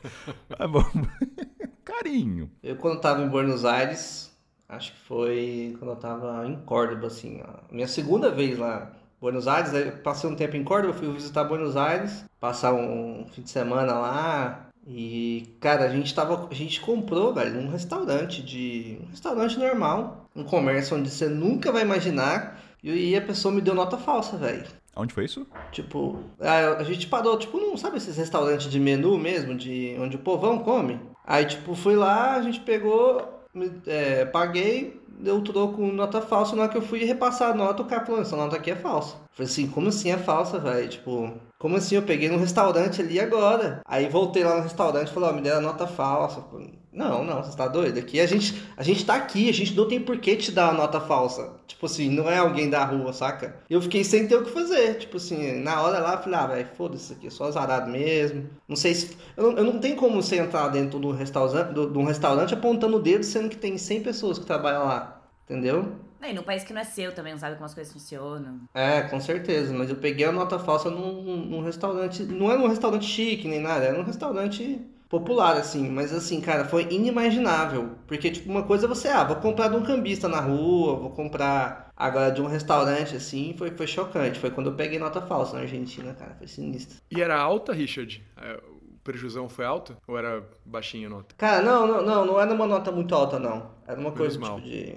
[0.56, 0.84] Tá bom.
[1.84, 2.50] Carinho.
[2.62, 4.30] Eu, quando tava em Buenos Aires,
[4.68, 7.72] acho que foi quando eu tava em Córdoba, assim, ó.
[7.72, 8.92] Minha segunda vez lá.
[9.20, 13.50] Buenos Aires, passei um tempo em Córdoba, fui visitar Buenos Aires, passar um fim de
[13.50, 14.62] semana lá.
[14.87, 16.46] E, cara, a gente tava.
[16.50, 18.98] A gente comprou, velho, num restaurante de.
[19.02, 20.29] Um restaurante normal.
[20.35, 22.61] Um comércio onde você nunca vai imaginar.
[22.85, 24.64] E a pessoa me deu nota falsa, velho.
[24.94, 25.44] Onde foi isso?
[25.72, 30.16] Tipo, a, a gente parou, tipo, não sabe esses restaurantes de menu mesmo, de onde
[30.16, 31.00] o povão come?
[31.26, 36.55] Aí, tipo, fui lá, a gente pegou, me- é, paguei, deu troco nota falsa.
[36.55, 38.76] Na hora que eu fui repassar a nota, o cara falou, essa nota aqui é
[38.76, 39.14] falsa.
[39.14, 40.88] Eu Falei assim, como assim é falsa, velho?
[40.88, 41.96] Tipo, como assim?
[41.96, 43.81] Eu peguei num restaurante ali agora.
[43.87, 46.44] Aí voltei lá no restaurante e falei, ó, me deram nota falsa.
[46.52, 47.98] Eu Não, não, você tá doido?
[47.98, 50.70] Aqui a gente, a gente tá aqui, a gente não tem por que te dar
[50.70, 51.56] uma nota falsa.
[51.66, 53.54] Tipo assim, não é alguém da rua, saca?
[53.68, 54.94] Eu fiquei sem ter o que fazer.
[54.94, 57.90] Tipo assim, na hora lá eu falei, ah, velho, foda-se isso aqui, é só azarado
[57.90, 58.48] mesmo.
[58.66, 59.14] Não sei se.
[59.37, 62.54] Eu não, eu não tenho como você entrar dentro do restaurante, do, de um restaurante
[62.54, 65.20] apontando o dedo, sendo que tem 100 pessoas que trabalham lá.
[65.44, 65.96] Entendeu?
[66.26, 68.62] E num país que não é seu também, não sabe como as coisas funcionam.
[68.74, 72.22] É, com certeza, mas eu peguei a nota falsa num, num restaurante.
[72.22, 75.88] Não era num restaurante chique nem nada, era num restaurante popular, assim.
[75.88, 77.92] Mas assim, cara, foi inimaginável.
[78.06, 81.10] Porque, tipo, uma coisa é você, ah, vou comprar de um cambista na rua, vou
[81.10, 84.38] comprar agora de um restaurante, assim, foi, foi chocante.
[84.38, 86.98] Foi quando eu peguei nota falsa na Argentina, cara, foi sinistro.
[87.10, 88.22] E era alta, Richard?
[88.36, 89.96] É, o prejuzão foi alto?
[90.06, 91.34] Ou era baixinha a nota?
[91.36, 93.70] Cara, não, não, não, não era uma nota muito alta, não.
[93.86, 94.56] Era uma coisa mal.
[94.56, 94.94] tipo de.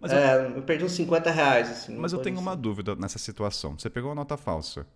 [0.00, 0.62] Mas é, eu...
[0.62, 1.96] perdi uns 50 reais, assim.
[1.96, 2.44] Mas eu tenho assim.
[2.44, 3.76] uma dúvida nessa situação.
[3.76, 4.86] Você pegou a nota falsa.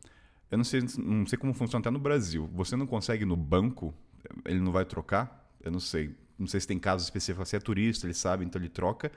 [0.48, 2.48] Eu não sei, não sei como funciona até no Brasil.
[2.52, 3.92] Você não consegue no banco,
[4.44, 5.50] ele não vai trocar?
[5.62, 6.14] Eu não sei.
[6.38, 7.48] Não sei se tem casos específicos.
[7.48, 9.12] Se é turista, ele sabe, então ele troca.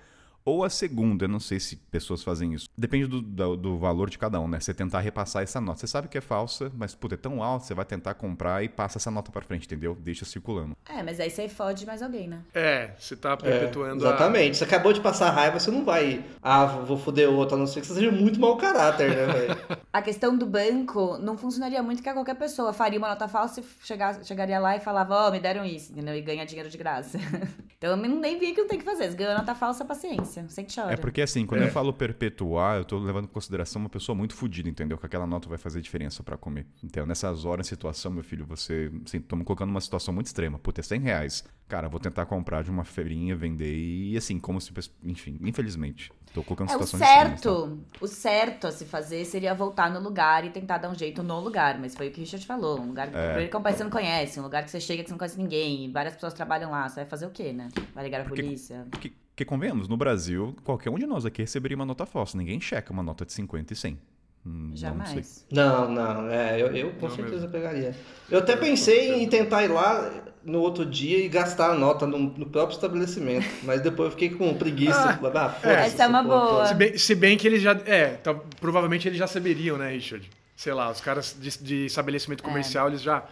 [0.48, 2.68] Ou a segunda, eu não sei se pessoas fazem isso.
[2.78, 4.60] Depende do, do, do valor de cada um, né?
[4.60, 5.80] Você tentar repassar essa nota.
[5.80, 8.70] Você sabe que é falsa, mas, puta, é tão alto, você vai tentar comprar e
[8.70, 9.96] passa essa nota pra frente, entendeu?
[10.00, 10.78] Deixa circulando.
[10.88, 12.42] É, mas aí você fode mais alguém, né?
[12.54, 14.10] É, você tá É, perpetuando a...
[14.10, 14.58] exatamente.
[14.58, 16.24] Você acabou de passar raiva, você não vai.
[16.44, 19.58] Ah, vou foder outro, a não ser que você seja muito mau caráter, né, velho?
[19.96, 23.66] A questão do banco não funcionaria muito que qualquer pessoa faria uma nota falsa e
[23.82, 26.14] chegar, chegaria lá e falava, ó, me deram isso, entendeu?
[26.14, 27.18] E ganha dinheiro de graça.
[27.78, 29.10] então eu não- nem vi que não tem que fazer.
[29.10, 30.35] Se ganhou nota falsa, paciência.
[30.50, 30.94] Sem chora.
[30.94, 31.66] É porque, assim, quando É.
[31.68, 34.98] eu falo perpetuar, eu tô levando em consideração uma pessoa muito fodida, entendeu?
[34.98, 36.66] Que aquela nota vai fazer diferença pra comer.
[36.84, 38.92] Então, nessas horas, situação, meu filho, você.
[39.06, 40.58] Assim, tô me colocando numa situação muito extrema.
[40.60, 41.44] Puta, é 100 reais.
[41.68, 44.72] Cara, vou tentar comprar de uma feirinha, vender e, assim, como se.
[45.04, 46.12] Enfim, infelizmente.
[46.34, 47.50] Tô colocando É, o situações extremas, tá?
[47.50, 51.24] certo, o certo a se fazer seria voltar no lugar e tentar dar um jeito
[51.24, 53.90] no lugar, mas foi o que o Richard falou, um lugar é que você não
[53.90, 56.70] conhece, um lugar que você chega que você não conhece ninguém, e várias pessoas trabalham
[56.72, 57.70] lá, você vai fazer o quê, né?
[57.94, 58.86] Vai ligar a Porque- polícia?
[59.00, 62.38] Que, que convenhamos, no Brasil, qualquer um de nós aqui receberia uma nota falsa.
[62.38, 64.00] Ninguém checa uma nota de 50 e 100.
[64.46, 64.78] Hum, não.
[64.78, 65.46] Jamais.
[65.52, 67.96] Não, não, é, eu, eu com Não certeza pegaria.
[68.30, 70.10] Eu até pensei em tentar ir lá
[70.44, 74.30] no outro dia e gastar a nota no, no próprio estabelecimento, mas depois eu fiquei
[74.30, 75.18] com preguiça.
[75.18, 76.48] falei, ah, foda-se Essa é uma boa.
[76.48, 76.68] toda.
[76.68, 77.72] Se bem, se bem que eles já...
[77.86, 80.30] É, tá- provavelmente eles já saberiam, né, Richard?
[80.56, 83.26] Sei lá, os caras de, de estabelecimento comercial, eles já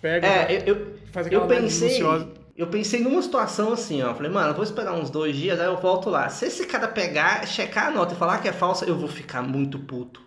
[0.00, 0.30] pegam...
[0.30, 1.88] É, eu, eu, Faz eu pensei.
[1.88, 2.28] minuciosa.
[2.60, 4.12] Eu pensei numa situação assim, ó.
[4.12, 6.28] Falei, mano, eu vou esperar uns dois dias, aí eu volto lá.
[6.28, 9.40] Se esse cara pegar, checar a nota e falar que é falsa, eu vou ficar
[9.40, 10.20] muito puto.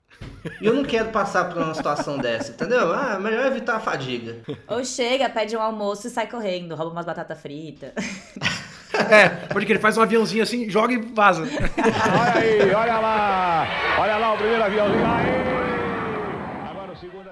[0.60, 2.91] E eu não quero passar por uma situação dessa, entendeu?
[2.91, 4.38] Ah, melhor evitar a fadiga.
[4.67, 7.91] Ou chega, pede um almoço e sai correndo, rouba umas batatas fritas.
[9.12, 11.43] É, pode que ele faz um aviãozinho assim, joga e vaza.
[11.43, 13.67] Olha aí, olha lá.
[14.00, 15.06] Olha lá o primeiro aviãozinho.
[15.06, 15.42] Aê!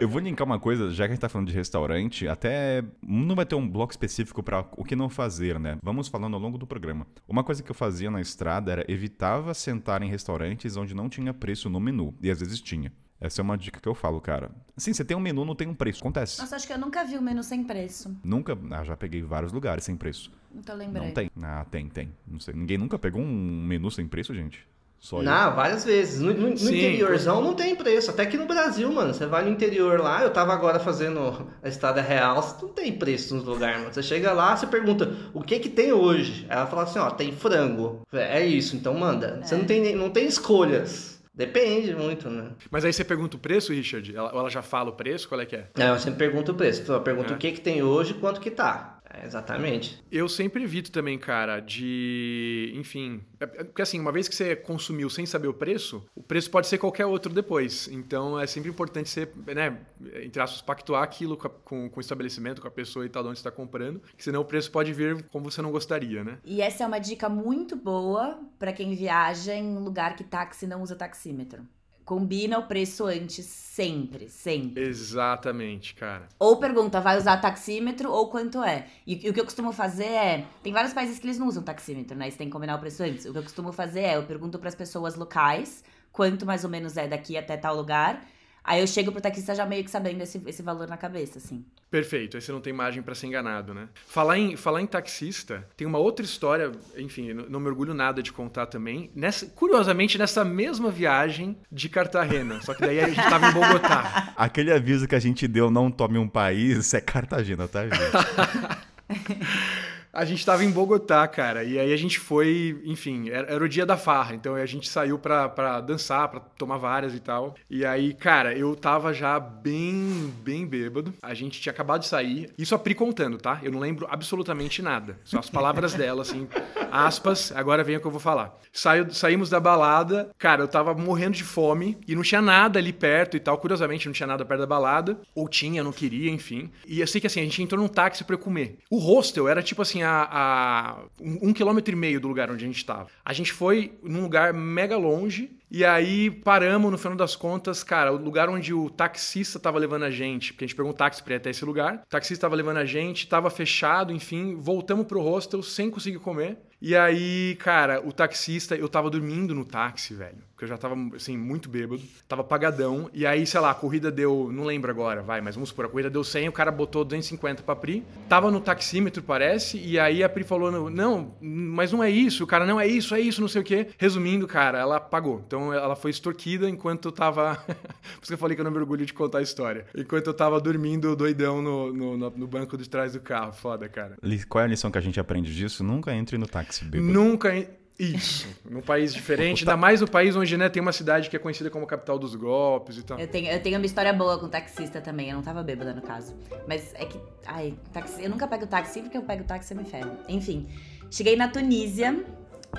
[0.02, 3.36] Eu vou linkar uma coisa, já que a gente tá falando de restaurante, até não
[3.36, 5.78] vai ter um bloco específico pra o que não fazer, né?
[5.84, 7.06] Vamos falando ao longo do programa.
[7.28, 11.36] Uma coisa que eu fazia na estrada era evitava sentar em restaurantes onde não tinha
[11.36, 12.92] preço no menu, e às vezes tinha.
[13.20, 14.50] Essa é uma dica que eu falo, cara.
[14.76, 16.00] Assim, você tem um menu, não tem um preço.
[16.00, 16.42] Acontece.
[16.42, 18.18] Nossa, acho que eu nunca vi o menu sem preço.
[18.24, 18.58] Nunca.
[18.72, 20.32] Ah, já peguei vários lugares sem preço.
[20.52, 21.06] Não tô lembrando.
[21.06, 21.30] Não tem.
[21.44, 22.12] Ah, tem, tem.
[22.26, 22.56] Não sei.
[22.56, 24.68] Ninguém nunca pegou um menu sem preço, gente?
[25.02, 25.24] Só eu.
[25.24, 26.22] Não, várias vezes.
[26.22, 28.12] No, no- no interiorzão não tem preço.
[28.12, 29.14] Até que no Brasil, mano.
[29.14, 33.34] Você vai no interior lá, eu tava agora fazendo a estrada real, não tem preço
[33.36, 33.92] nos lugares, mano.
[33.94, 36.46] Você chega lá, você pergunta, o que que tem hoje?
[36.48, 38.04] Aí ela fala assim, ó, tem frango.
[38.14, 39.42] É isso, então manda.
[39.44, 41.20] Você não tem, não tem escolhas.
[41.34, 42.50] Depende muito, né?
[42.70, 44.16] Mas aí você pergunta o preço, Richard?
[44.16, 45.28] Ela, ou ela já fala o preço?
[45.30, 45.70] Qual é que é?
[45.80, 46.92] É, eu sempre pergunto o preço.
[46.92, 47.36] Eu pergunto É.
[47.36, 49.00] o que que tem hoje e quanto que tá.
[49.14, 50.02] É, exatamente.
[50.12, 52.72] Eu sempre evito também, cara, de.
[52.76, 53.22] Enfim.
[53.40, 56.50] é- é- Porque assim, uma vez que você consumiu sem saber o preço, o preço
[56.50, 57.88] pode ser qualquer outro depois.
[57.90, 59.82] Então é sempre importante você, né,
[60.24, 63.24] entre aspas, pactuar aquilo com, a- com, com o estabelecimento, com a pessoa e tal,
[63.24, 64.02] de onde você está comprando.
[64.16, 66.38] Que senão o preço pode vir como você não gostaria, né?
[66.46, 70.66] E essa é uma dica muito boa pra quem viaja em um lugar que táxi
[70.66, 71.64] não usa taxímetro.
[72.06, 74.84] Combina o preço antes, sempre, sempre.
[74.84, 76.28] Exatamente, cara.
[76.38, 78.88] Ou pergunta, vai usar taxímetro ou quanto é?
[79.06, 80.46] E, e o que eu costumo fazer é.
[80.62, 82.30] Tem vários países que eles não usam taxímetro, né?
[82.30, 83.26] Você tem que combinar o preço antes.
[83.26, 86.98] O que eu costumo fazer é, eu pergunto pras pessoas locais quanto mais ou menos
[86.98, 88.26] é daqui até tal lugar.
[88.64, 91.66] Aí eu chego pro taxista já meio que sabendo esse, esse valor na cabeça, assim.
[91.90, 93.90] Perfeito, aí você não tem margem para ser enganado, né?
[94.08, 98.24] Falar em, falar em taxista, tem uma outra história, enfim, não não me orgulho nada
[98.24, 99.12] de contar também.
[99.16, 104.34] Nessa, curiosamente, nessa mesma viagem de Cartagena, só que daí a gente tava em Bogotá.
[104.38, 107.96] Aquele aviso que a gente deu, não tome um país, isso é Cartagena, tá, gente?
[110.14, 113.70] A gente tava em Bogotá, cara, e aí a gente foi, enfim, era, era o
[113.70, 117.56] dia da farra, então a gente saiu pra, pra dançar, pra tomar várias e tal.
[117.70, 122.50] E aí, cara, eu tava já bem, bem bêbado, a gente tinha acabado de sair,
[122.58, 123.62] isso a Pri contando, tá?
[123.64, 126.46] Eu não lembro absolutamente nada, só as palavras dela, assim,
[126.92, 128.60] aspas, agora vem o que eu vou falar.
[128.74, 132.92] Saiu, saímos da balada, cara, eu tava morrendo de fome e não tinha nada ali
[132.92, 136.70] perto e tal, curiosamente não tinha nada perto da balada, ou tinha, não queria, enfim.
[136.86, 138.78] E eu sei que assim, a gente entrou num táxi pra eu comer.
[138.90, 142.64] O hostel era tipo assim, a, a um, um quilômetro e meio do lugar onde
[142.64, 143.08] a gente tava.
[143.24, 145.52] A gente foi num lugar mega longe.
[145.74, 150.04] E aí paramos, no final das contas, cara, o lugar onde o taxista tava levando
[150.04, 152.42] a gente, porque a gente pegou um táxi pra ir até esse lugar, o taxista
[152.42, 156.58] tava levando a gente, tava fechado, enfim, voltamos pro hostel sem conseguir comer.
[156.82, 160.40] E aí, cara, o taxista, eu tava dormindo no táxi, velho.
[160.50, 162.02] Porque eu já tava, assim, muito bêbado.
[162.28, 163.08] Tava pagadão.
[163.14, 164.50] E aí, sei lá, a corrida deu.
[164.52, 167.62] Não lembro agora, vai, mas vamos supor, a corrida deu 100, o cara botou 250
[167.62, 168.04] pra Pri.
[168.28, 169.78] Tava no taxímetro, parece.
[169.78, 172.44] E aí a Pri falou: Não, mas não é isso.
[172.44, 173.90] O cara, não é isso, é isso, não sei o quê.
[174.00, 175.44] Resumindo, cara, ela pagou.
[175.46, 177.56] Então ela foi extorquida enquanto eu tava.
[177.66, 177.76] Por
[178.22, 179.86] isso que eu falei que eu não me orgulho de contar a história.
[179.96, 183.52] Enquanto eu tava dormindo doidão no, no, no- banco de trás do carro.
[183.54, 184.18] Foda, cara.
[184.48, 185.84] Qual é a lição que a gente aprende disso?
[185.84, 187.12] Nunca entre no táxi bêbado.
[187.12, 187.52] Nunca.
[188.00, 188.48] Isso.
[188.68, 191.70] Num país diferente, ainda mais no país onde né, tem uma cidade que é conhecida
[191.70, 193.20] como a capital dos golpes e tal.
[193.20, 195.30] Eu tenho, eu tenho uma história boa com taxista também.
[195.30, 196.36] Eu não tava bêbada no caso.
[196.68, 197.20] Mas é que.
[197.46, 198.94] Ai, táxi, eu nunca pego táxi.
[198.94, 200.18] Sempre que eu pego táxi, eu me ferro.
[200.28, 200.68] Enfim.
[201.12, 202.26] Cheguei na Tunísia.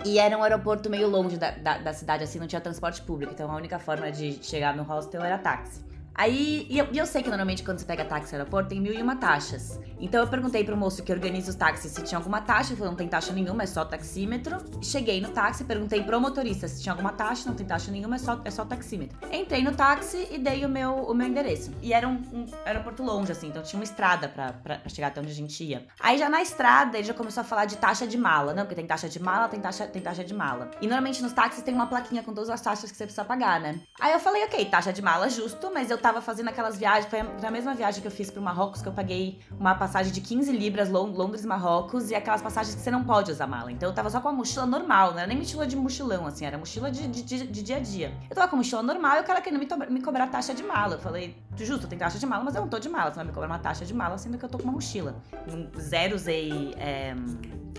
[0.05, 3.33] E era um aeroporto meio longe da, da, da cidade, assim, não tinha transporte público.
[3.33, 5.92] Então a única forma de chegar no hostel era táxi.
[6.15, 8.93] Aí, e eu, eu sei que normalmente quando você pega táxi no aeroporto tem mil
[8.93, 9.81] e uma taxas.
[9.99, 12.71] Então eu perguntei pro moço que organiza os táxis se tinha alguma taxa.
[12.71, 14.59] Ele falou, não tem taxa nenhuma, é só taxímetro.
[14.83, 18.19] Cheguei no táxi, perguntei pro motorista se tinha alguma taxa, não tem taxa nenhuma, é
[18.19, 19.17] só, é só taxímetro.
[19.33, 21.73] Entrei no táxi e dei o meu, o meu endereço.
[21.81, 25.09] E era um, um aeroporto longe, assim, então tinha uma estrada pra, pra, pra chegar
[25.09, 25.87] até onde a gente ia.
[26.01, 28.53] Aí já na estrada ele já começou a falar de taxa de mala.
[28.53, 30.71] Não, porque tem taxa de mala, tem taxa, tem taxa de mala.
[30.81, 33.61] E normalmente nos táxis tem uma plaquinha com todas as taxas que você precisa pagar,
[33.61, 33.81] né?
[34.01, 37.21] Aí eu falei, ok, taxa de mala justo, mas eu tava fazendo aquelas viagens, foi
[37.21, 40.51] a- mesma viagem que eu fiz pro Marrocos, que eu paguei uma passagem de 15
[40.53, 43.71] libras, Lon- Londres, Marrocos, e aquelas passagens que você não pode usar mala.
[43.73, 46.45] Então eu tava só com a mochila normal, não era nem mochila de mochilão, assim,
[46.45, 48.13] era mochila de, de, de- de dia a dia.
[48.29, 50.97] Eu tava com mochila normal e o cara querendo me, me cobrar taxa de mala.
[50.97, 53.25] Eu falei, justo, tem taxa de mala, mas eu não tô de mala, você vai
[53.25, 55.15] me cobrar uma taxa de mala, sendo que eu tô com uma mochila.
[55.79, 57.15] Zero usei é,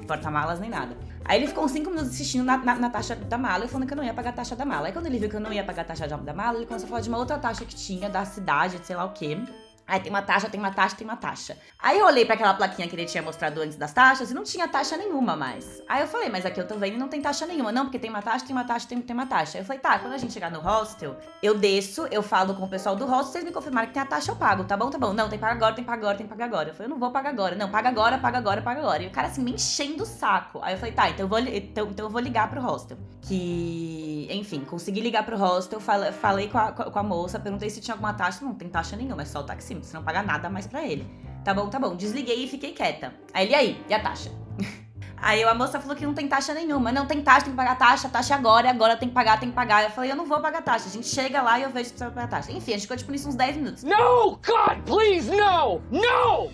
[0.07, 0.95] porta-malas nem nada.
[1.25, 3.87] Aí ele ficou uns 5 minutos insistindo na, na- na taxa da mala e falando
[3.87, 4.87] que eu não ia pagar a taxa da mala.
[4.87, 6.85] Aí quando ele viu que eu não ia pagar a taxa da mala, ele começou
[6.85, 9.37] a falar de uma outra taxa que tinha, da cidade, de sei lá o quê.
[9.85, 11.57] Aí tem uma taxa, tem uma taxa, tem uma taxa.
[11.77, 14.43] Aí eu olhei pra aquela plaquinha que ele tinha mostrado antes das taxas e não
[14.43, 15.81] tinha taxa nenhuma mais.
[15.89, 17.71] Aí eu falei, mas aqui eu tô vendo e não tem taxa nenhuma.
[17.71, 19.57] Não, porque tem uma taxa, tem uma taxa, tem, tem uma taxa.
[19.57, 22.63] Aí eu falei, tá, quando a gente chegar no hostel, eu desço, eu falo com
[22.63, 24.63] o pessoal do hostel, vocês me confirmarem que tem a taxa, eu pago.
[24.63, 25.13] Tá bom, tá bom.
[25.13, 26.69] Não, tem que pagar agora, tem que pagar agora, tem que pagar agora.
[26.69, 27.55] Eu falei, eu não vou pagar agora.
[27.55, 29.03] Não, paga agora, paga agora, paga agora.
[29.03, 30.59] E o cara assim, me enchendo o saco.
[30.61, 32.97] Aí eu falei, tá, então eu vou, então, então eu vou ligar pro hostel.
[33.21, 37.95] Que, enfim, consegui ligar pro hostel, falei, com, a, com a moça, perguntei se tinha
[37.95, 38.45] alguma taxa.
[38.45, 41.05] Não tem taxa nenhuma, é só o taxímetro, você não paga nada mais pra ele.
[41.43, 41.95] Tá bom, tá bom.
[41.95, 43.13] Desliguei e fiquei quieta.
[43.33, 44.29] Aí ele, aí, e a taxa?
[45.25, 46.91] Aí a moça falou que não tem taxa nenhuma.
[46.91, 49.47] Não tem taxa, tem que pagar taxa, taxa agora, e agora tem que pagar, tem
[49.49, 49.81] que pagar.
[49.83, 50.89] Eu falei, eu não vou pagar taxa.
[50.89, 52.51] A gente chega lá e eu vejo se precisa pagar taxa.
[52.51, 53.83] Enfim, a gente ficou tipo nisso uns 10 minutos.
[53.83, 54.31] No!
[54.45, 55.81] God, please, no!
[55.89, 56.51] No!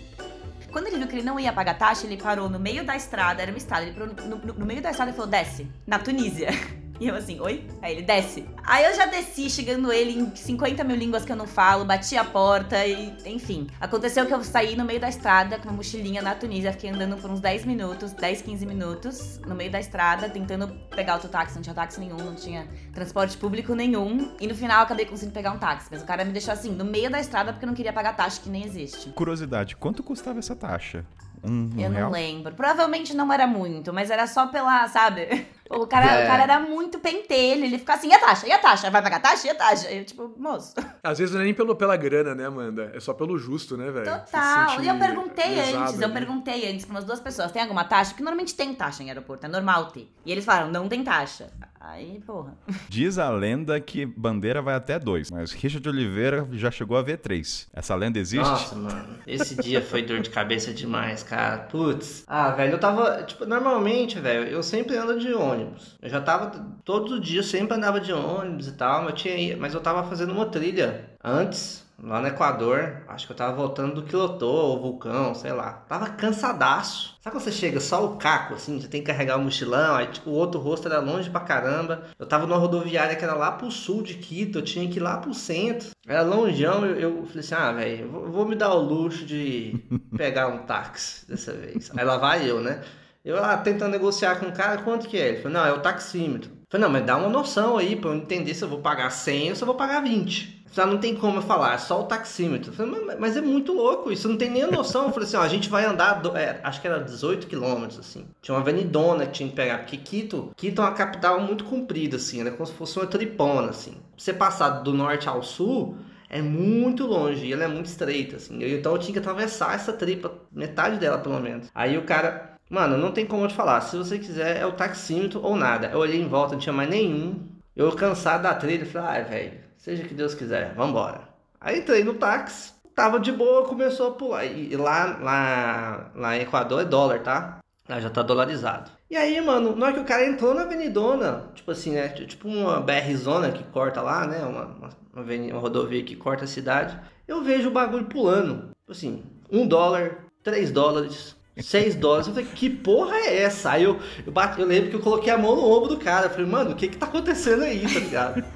[0.70, 3.42] Quando ele viu que ele não ia pagar taxa, ele parou no meio da estrada,
[3.42, 5.98] era uma estrada, ele parou no, no- no meio da estrada e falou, desce, na
[5.98, 6.50] Tunísia.
[7.00, 7.66] E eu assim, oi?
[7.80, 8.46] Aí ele desce.
[8.62, 12.14] Aí eu já desci, chegando ele em 50 mil línguas que eu não falo, bati
[12.14, 13.68] a porta e, enfim.
[13.80, 17.16] Aconteceu que eu saí no meio da estrada com uma mochilinha na Tunísia, fiquei andando
[17.16, 21.54] por uns 10 minutos, 10, 15 minutos, no meio da estrada, tentando pegar outro táxi,
[21.54, 24.34] não tinha táxi nenhum, não tinha transporte público nenhum.
[24.38, 26.84] E no final acabei conseguindo pegar um táxi, mas o cara me deixou assim, no
[26.84, 29.08] meio da estrada porque eu não queria pagar taxa que nem existe.
[29.12, 31.06] Curiosidade, quanto custava essa taxa?
[31.42, 32.04] Um, um Eu real?
[32.04, 32.54] não lembro.
[32.54, 35.46] Provavelmente não era muito, mas era só pela, sabe?
[35.72, 36.24] O cara, É.
[36.24, 37.64] o cara era muito pentelho.
[37.64, 38.44] Ele ficava assim, e a taxa?
[38.44, 38.90] E a taxa?
[38.90, 39.46] Vai pagar a taxa?
[39.46, 39.88] E a taxa?
[39.88, 40.74] Eu, tipo, moço.
[41.00, 42.90] Às vezes não é nem pelo, pela grana, né, Amanda?
[42.92, 44.04] É só pelo justo, né, velho?
[44.04, 44.70] Se Total.
[44.70, 47.84] sente E eu perguntei lesado antes, eu perguntei antes pra umas duas pessoas, tem alguma
[47.84, 48.10] taxa?
[48.10, 50.12] Porque normalmente tem taxa em aeroporto, é normal ter.
[50.26, 51.46] E eles falaram, não tem taxa.
[51.80, 52.54] Aí, porra.
[52.90, 57.16] Diz a lenda que bandeira vai até dois, mas Richard Oliveira já chegou a ver
[57.16, 57.68] três.
[57.72, 58.44] Essa lenda existe?
[58.44, 59.16] Nossa, mano.
[59.26, 61.58] Esse dia foi dor de cabeça demais, cara.
[61.58, 62.22] Putz.
[62.26, 63.22] Ah, velho, eu tava.
[63.22, 65.96] Tipo, normalmente, velho, eu sempre ando de ônibus.
[66.02, 66.50] Eu já tava.
[66.84, 69.02] Todos os dias eu sempre andava de ônibus e tal.
[69.02, 71.88] Mas eu, tinha, mas eu tava fazendo uma trilha antes.
[72.02, 75.84] Lá no Equador, acho que eu tava voltando do Quilotô ou Vulcão, sei lá.
[75.88, 77.18] Tava cansadaço.
[77.20, 80.06] Sabe quando você chega só o caco, assim, você tem que carregar o mochilão, aí
[80.06, 82.04] tipo, o outro rosto era longe pra caramba.
[82.18, 85.02] Eu tava numa rodoviária que era lá pro sul de Quito, eu tinha que ir
[85.02, 85.90] lá pro centro.
[86.06, 89.78] Era longeão, eu, eu falei assim, ah, velho, vou, vou me dar o luxo de
[90.16, 91.90] pegar um táxi dessa vez.
[91.94, 92.80] Aí lá vai eu, né?
[93.22, 95.28] Eu lá tentando negociar com o cara, quanto que é?
[95.28, 96.50] Ele falou, não, é o taxímetro.
[96.50, 99.10] Eu falei, não, mas dá uma noção aí pra eu entender se eu vou pagar
[99.10, 100.59] 100 ou se eu vou pagar 20.
[100.72, 102.72] Já não tem como eu falar, é só o taxímetro.
[102.72, 105.06] Falei, mas, mas é muito louco, isso não tem nem noção.
[105.06, 107.98] Eu falei assim, ó, a gente vai andar, do- é, acho que era 18 quilômetros,
[107.98, 108.26] assim.
[108.40, 112.16] Tinha uma avenidona que tinha que pegar, porque Quito, Quito é uma capital muito comprida,
[112.16, 112.50] assim, né?
[112.52, 113.96] Como se fosse uma tripona, assim.
[114.16, 115.96] Você passar do norte ao sul,
[116.28, 118.62] é muito longe, e ela é muito estreita, assim.
[118.62, 121.68] Eu- então eu tinha que atravessar essa tripa, metade dela pelo menos.
[121.74, 124.72] Aí o cara, mano, não tem como eu te falar, se você quiser é o
[124.72, 125.88] taxímetro ou nada.
[125.92, 127.48] Eu olhei em volta, não tinha mais nenhum.
[127.74, 131.28] Eu cansado da trilha, falei, ai, velho, seja que Deus quiser, vambora.
[131.60, 134.44] Aí entrei no táxi, tava de boa, começou a pular.
[134.44, 137.58] E lá, lá, lá em Equador é dólar, tá?
[137.88, 138.90] Lá já tá dolarizado.
[139.10, 142.08] E aí, mano, na hora que o cara entrou na avenidona, tipo assim, né?
[142.08, 144.38] Tipo uma BR zona que corta lá, né?
[144.44, 146.96] Uma, uma, uma aveni- uma rodovia que corta a cidade.
[147.26, 148.70] Eu vejo o bagulho pulando.
[148.80, 152.26] Tipo assim, um dólar, três dólares, seis dólares.
[152.26, 153.72] Eu falei, que porra é essa?
[153.72, 156.26] Aí eu, eu, bati, eu lembro que eu coloquei a mão no ombro do cara.
[156.26, 158.44] Eu falei, mano, o que que tá acontecendo aí, tá ligado?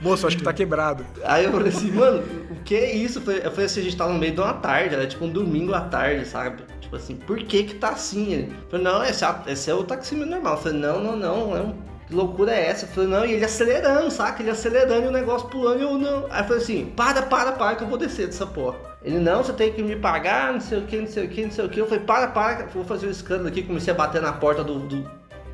[0.00, 1.06] Moço, acho que tá quebrado.
[1.24, 3.18] Aí eu falei assim, mano, o que é isso?
[3.18, 5.24] Eu falei, eu falei assim, a gente tá no meio de uma tarde, era tipo
[5.24, 6.62] um domingo à tarde, sabe?
[6.80, 8.32] Tipo assim, por que que tá assim?
[8.32, 10.54] Ele falou, não, esse é, esse é o taxímetro normal.
[10.54, 11.74] Eu falei, não, não, não, é um,
[12.12, 12.84] que loucura é essa?
[12.84, 14.42] Eu falei, não, e ele acelerando, saca?
[14.42, 16.26] Ele acelerando e o negócio pulando e eu não.
[16.30, 18.76] Aí eu falei assim, para, para, para que eu vou descer dessa porra.
[19.02, 21.44] Ele, não, você tem que me pagar, não sei o que, não sei o que,
[21.44, 21.80] não sei o que.
[21.80, 23.62] Eu falei, para, para, vou fazer um escândalo aqui.
[23.62, 25.10] Comecei a bater na porta do, do,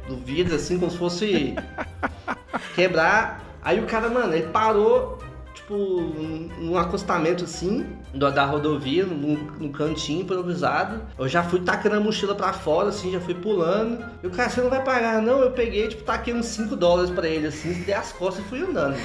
[0.09, 1.55] do vidro, assim, como se fosse
[2.75, 3.40] quebrar.
[3.62, 5.18] Aí o cara, mano, ele parou,
[5.68, 11.00] tipo, num num acostamento assim, do- da rodovia, num, num cantinho improvisado.
[11.18, 14.02] Eu já fui tacando a mochila pra fora, assim, já fui pulando.
[14.22, 15.40] E o cara, você não vai pagar, não?
[15.40, 18.61] Eu peguei, tipo, taquei uns 5 dólares pra ele, assim, dei as costas e fui
[18.62, 18.96] andando.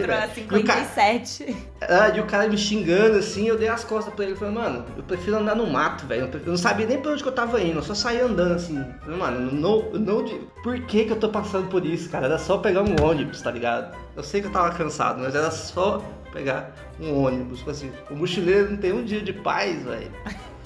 [0.00, 0.32] Fuder, a velho.
[0.58, 1.56] E o cara- 57.
[1.82, 4.34] ah, e o cara me xingando assim, eu dei as costas pra ele.
[4.36, 6.28] Falei, mano, eu prefiro andar no mato, velho.
[6.32, 8.82] Eu não sabia nem pra onde que eu tava indo, eu só saía andando assim.
[9.02, 12.26] Falei, mano, não, não, de- por que que eu tô passando por isso, cara?
[12.26, 14.03] Era só pegar um ônibus, tá ligado?
[14.16, 17.58] Eu sei que eu tava cansado, mas era só pegar um ônibus.
[17.58, 20.10] Tipo assim, o mochileiro não tem um dia de paz, velho.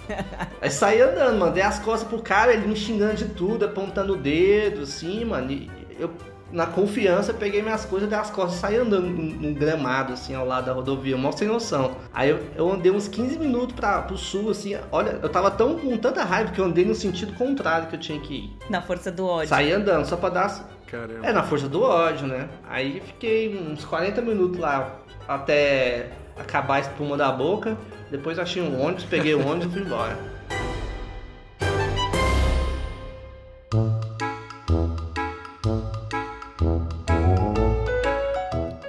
[0.61, 4.15] Aí saí andando, mano, dei as costas pro cara, ele me xingando de tudo, apontando
[4.15, 5.51] o dedo, assim, mano.
[5.51, 6.11] E eu,
[6.51, 10.35] na confiança, peguei minhas coisas, dei as costas e saí andando num, num gramado, assim,
[10.35, 11.97] ao lado da rodovia, mal sem noção.
[12.13, 15.79] Aí eu, eu andei uns 15 minutos pra, pro sul, assim, olha, eu tava tão
[15.79, 18.57] com tanta raiva que eu andei no sentido contrário que eu tinha que ir.
[18.71, 19.49] Na força do ódio.
[19.49, 20.78] Saí andando, só pra dar.
[20.91, 21.27] Caramba.
[21.27, 22.49] É, na força do ódio, né?
[22.69, 24.97] Aí fiquei uns 40 minutos lá
[25.27, 27.77] até acabar a espuma da boca.
[28.11, 30.17] Depois achei um ônibus, peguei o ônibus e fui embora.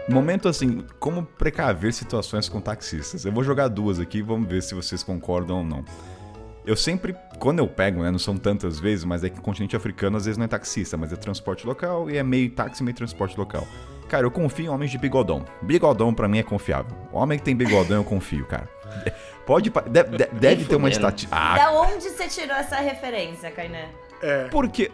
[0.07, 3.25] Momento assim, como precaver situações com taxistas.
[3.25, 5.83] Eu vou jogar duas aqui, vamos ver se vocês concordam ou não.
[6.65, 9.75] Eu sempre, quando eu pego, né, não são tantas vezes, mas é que o continente
[9.75, 12.95] africano às vezes não é taxista, mas é transporte local e é meio táxi, meio
[12.95, 13.65] transporte local.
[14.07, 15.45] Cara, eu confio em homens de bigodão.
[15.61, 16.95] Bigodão pra mim é confiável.
[17.11, 18.67] Homem que tem bigodão eu confio, cara.
[19.45, 19.71] Pode,
[20.39, 21.35] deve, ter uma estatística.
[21.35, 23.87] Ah, Da onde você tirou essa referência, Kainan?
[24.21, 24.47] É.
[24.49, 24.91] porque.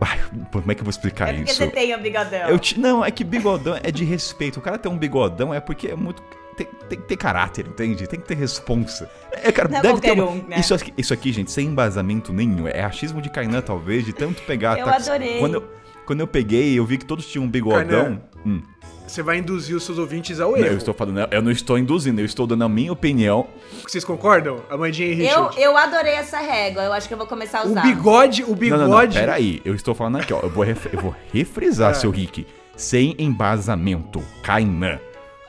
[0.00, 0.18] Ai,
[0.50, 1.62] como é que eu vou explicar É porque isso?
[1.62, 2.48] você tem o bigodão.
[2.48, 4.58] Eu te- Não, é que bigodão é de respeito.
[4.58, 6.22] O cara ter um bigodão é porque é muito.
[6.56, 8.06] Tem, tem que ter caráter, entende?
[8.06, 9.10] Tem que ter responsa.
[9.32, 10.56] É, cara, Não é deve ter uma- um, né?
[10.60, 12.68] isso, aqui, isso aqui, gente, sem embasamento nenhum.
[12.68, 15.10] É achismo de Kainan, talvez, de tanto pegar Eu táxi.
[15.10, 15.38] adorei.
[15.38, 15.64] Quando eu,
[16.06, 18.22] quando eu peguei, eu vi que todos tinham um bigodão.
[18.46, 18.62] Hum,
[19.06, 20.66] Você vai induzir os seus ouvintes ao não, erro.
[20.68, 23.46] eu estou falando, eu não estou induzindo, eu estou dando a minha opinião.
[23.86, 24.62] Vocês concordam?
[24.70, 25.18] Amandinha e Eu,
[25.48, 25.60] Richard.
[25.60, 27.82] eu adorei essa régua, eu acho que eu vou começar a O usar.
[27.82, 28.82] bigode, o Não, bigode.
[28.82, 29.60] não, não, peraí.
[29.64, 30.40] Eu estou falando aqui, ó.
[30.40, 31.94] Eu vou, ref- eu vou refrisar, É.
[31.94, 32.46] seu Rick.
[32.76, 34.22] Sem embasamento.
[34.42, 34.98] Kainan.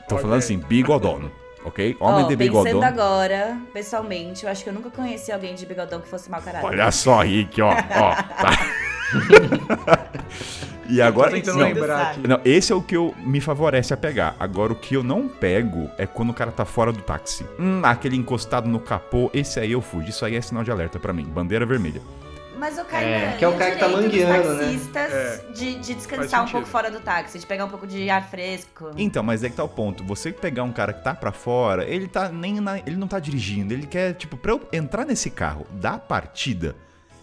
[0.08, 1.30] Tô falando assim, bigodão.
[1.64, 1.96] ok?
[2.00, 2.82] Homem Ó, de pensando bigodão.
[2.82, 6.66] agora, pessoalmente, eu acho que eu nunca conheci alguém de bigodão que fosse mau caráter.
[6.66, 8.58] Olha só, Rick, ó, ó, tá.
[10.88, 12.28] e agora, tentando não, lembrar aqui.
[12.28, 14.36] não, esse é o que eu me favorece a pegar.
[14.38, 17.44] Agora, o que eu não pego é quando o cara tá fora do táxi.
[17.58, 20.08] Hum, aquele encostado no capô, esse aí eu fujo.
[20.08, 21.24] Isso aí é sinal de alerta pra mim.
[21.24, 22.00] Bandeira vermelha.
[22.56, 24.64] Mas o cara É, que é o cara que tá mangueando, né?
[24.64, 28.08] taxistas É, de, de descansar um pouco fora do táxi, de pegar um pouco de
[28.08, 28.90] ar fresco.
[28.96, 30.02] Então, mas é que tá o ponto.
[30.04, 33.18] Você pegar um cara que tá pra fora, ele tá nem na- ele não tá
[33.20, 36.74] dirigindo, ele quer, tipo, pra eu entrar nesse carro da partida,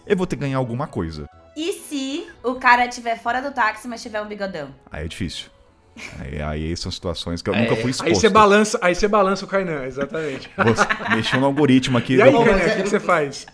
[0.06, 1.26] eu vou ter que ganhar alguma coisa.
[1.56, 4.68] E se o cara estiver fora do táxi, mas tiver um bigodão?
[4.90, 5.53] Aí é difícil.
[6.18, 8.08] Aí, aí são situações que eu nunca fui exposto.
[8.08, 10.50] Aí você balança, aí você balança o Kainan, exatamente.
[10.56, 12.14] Você mexeu no algoritmo aqui.
[12.14, 13.46] E aí, Kainan, o é- que, que você faz?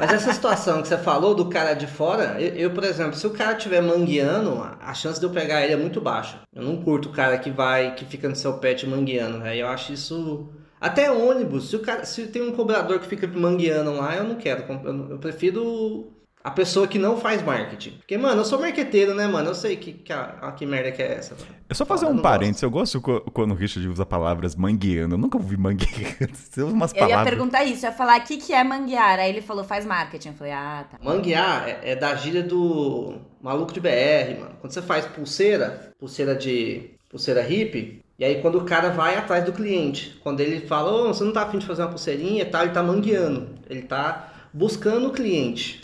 [0.00, 3.26] Mas essa situação que você falou do cara de fora, eu, eu, por exemplo, se
[3.26, 6.40] o cara estiver mangueando, a chance de eu pegar ele é muito baixa.
[6.54, 9.60] Eu não curto o cara que vai, que fica no seu pet mangueando, velho.
[9.60, 10.48] Eu acho isso.
[10.80, 14.36] Até ônibus, se o cara, se tem um cobrador que fica mangueando lá, eu não
[14.36, 14.64] quero.
[14.84, 16.12] Eu, eu prefiro
[16.46, 17.90] a pessoa que não faz marketing.
[17.98, 19.50] Porque, mano, eu sou marqueteiro, né, mano?
[19.50, 21.34] Eu sei que, que, a, a- que merda que é essa.
[21.34, 21.46] Mano.
[21.68, 22.62] É só fazer Eu um não parênteses.
[22.62, 25.14] Eu gosto quando o Richard usa palavras mangueando.
[25.16, 26.14] Eu nunca ouvi mangueando.
[26.32, 27.28] Você usa umas Eu ia palavras.
[27.28, 29.18] perguntar isso, eu ia falar o que, que é manguear.
[29.18, 30.28] Aí ele falou, faz marketing.
[30.28, 30.98] Eu falei, ah, tá.
[31.02, 34.54] Manguear é, é da gíria do maluco de BR, mano.
[34.60, 36.90] Quando você faz pulseira, pulseira de.
[37.10, 41.08] pulseira hippie, e aí quando o cara vai atrás do cliente, quando ele fala, ô,
[41.08, 43.48] você não tá afim de fazer uma pulseirinha e tal, ele tá mangueando.
[43.68, 45.80] Ele tá buscando o cliente.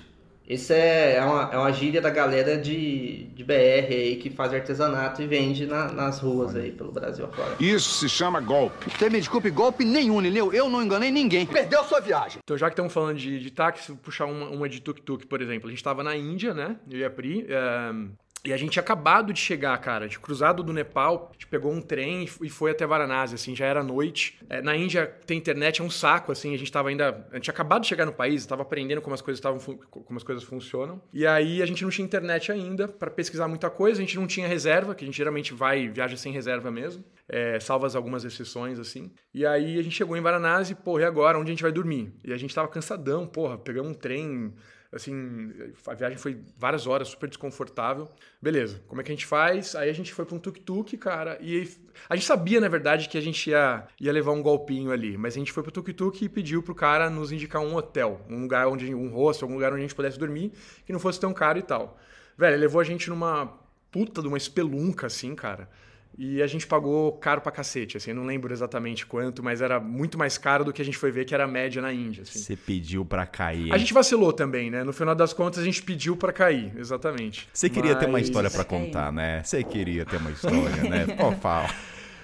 [0.53, 3.55] Esse é, é, uma, é uma gíria da galera de, de BR
[3.91, 7.57] aí que faz artesanato e vende na- nas ruas aí pelo Brasil afora.
[7.59, 8.91] Isso se chama golpe.
[8.91, 10.53] Você me desculpe, golpe nenhum, Lineu.
[10.53, 11.47] Eu não enganei ninguém.
[11.47, 12.39] Perdeu sua viagem.
[12.45, 15.41] Então, já que estamos falando de, de táxi, vou puxar uma, uma de tuk-tuk, por
[15.41, 15.69] exemplo.
[15.69, 16.77] A gente estava na Índia, né?
[16.91, 17.47] Eu e a Pri.
[17.49, 18.11] ehm,
[18.45, 20.09] e a gente tinha acabado de chegar, cara.
[20.09, 23.55] De cruzado do Nepal, a gente pegou um trem e e foi até Varanasi, assim,
[23.55, 24.39] já era noite.
[24.49, 27.27] É, na Índia, ter internet é um saco, assim, a gente tava ainda...
[27.31, 30.17] A gente tinha acabado de chegar no país, tava aprendendo como as coisas estavam como
[30.17, 31.01] as coisas funcionam.
[31.13, 34.27] E aí, a gente não tinha internet ainda para pesquisar muita coisa, a gente não
[34.27, 38.79] tinha reserva, que a gente geralmente vai, viaja sem reserva mesmo, é, salvas algumas exceções,
[38.79, 39.13] assim.
[39.33, 41.39] E aí, a gente chegou em Varanasi, porra, e agora?
[41.39, 42.13] Onde a gente vai dormir?
[42.25, 44.53] E a gente tava cansadão, porra, pegamos um trem
[44.93, 45.53] assim,
[45.87, 48.09] a viagem foi várias horas, super desconfortável.
[48.41, 49.75] Beleza, como é que a gente faz?
[49.75, 51.69] Aí a gente foi pra um tuk-tuk, cara, e
[52.09, 55.35] a gente sabia, na verdade, que a gente ia, ia levar um golpinho ali, mas
[55.35, 58.69] a gente foi pro tuk-tuk e pediu pro cara nos indicar um hotel, um lugar
[58.69, 60.53] onde, um hostel, algum lugar onde a gente pudesse dormir,
[60.85, 61.99] que não fosse tão caro e tal.
[62.37, 63.59] Velho, levou a gente numa
[63.91, 65.69] puta de uma espelunca, assim, cara.
[66.19, 70.19] E a gente pagou caro pra cacete, assim, não lembro exatamente quanto, mas era muito
[70.19, 72.39] mais caro do que a gente foi ver que era a média na Índia, assim.
[72.39, 73.73] Você pediu pra cair.
[73.73, 74.85] A gente vacilou também, né?
[74.85, 77.49] No final das contas, a gente pediu pra cair, exatamente.
[77.53, 78.65] Você queria ter uma Mas- história cair.
[78.67, 79.43] contar, né?
[79.43, 81.07] Você queria ter uma história, né?
[81.17, 81.69] Pô, fala.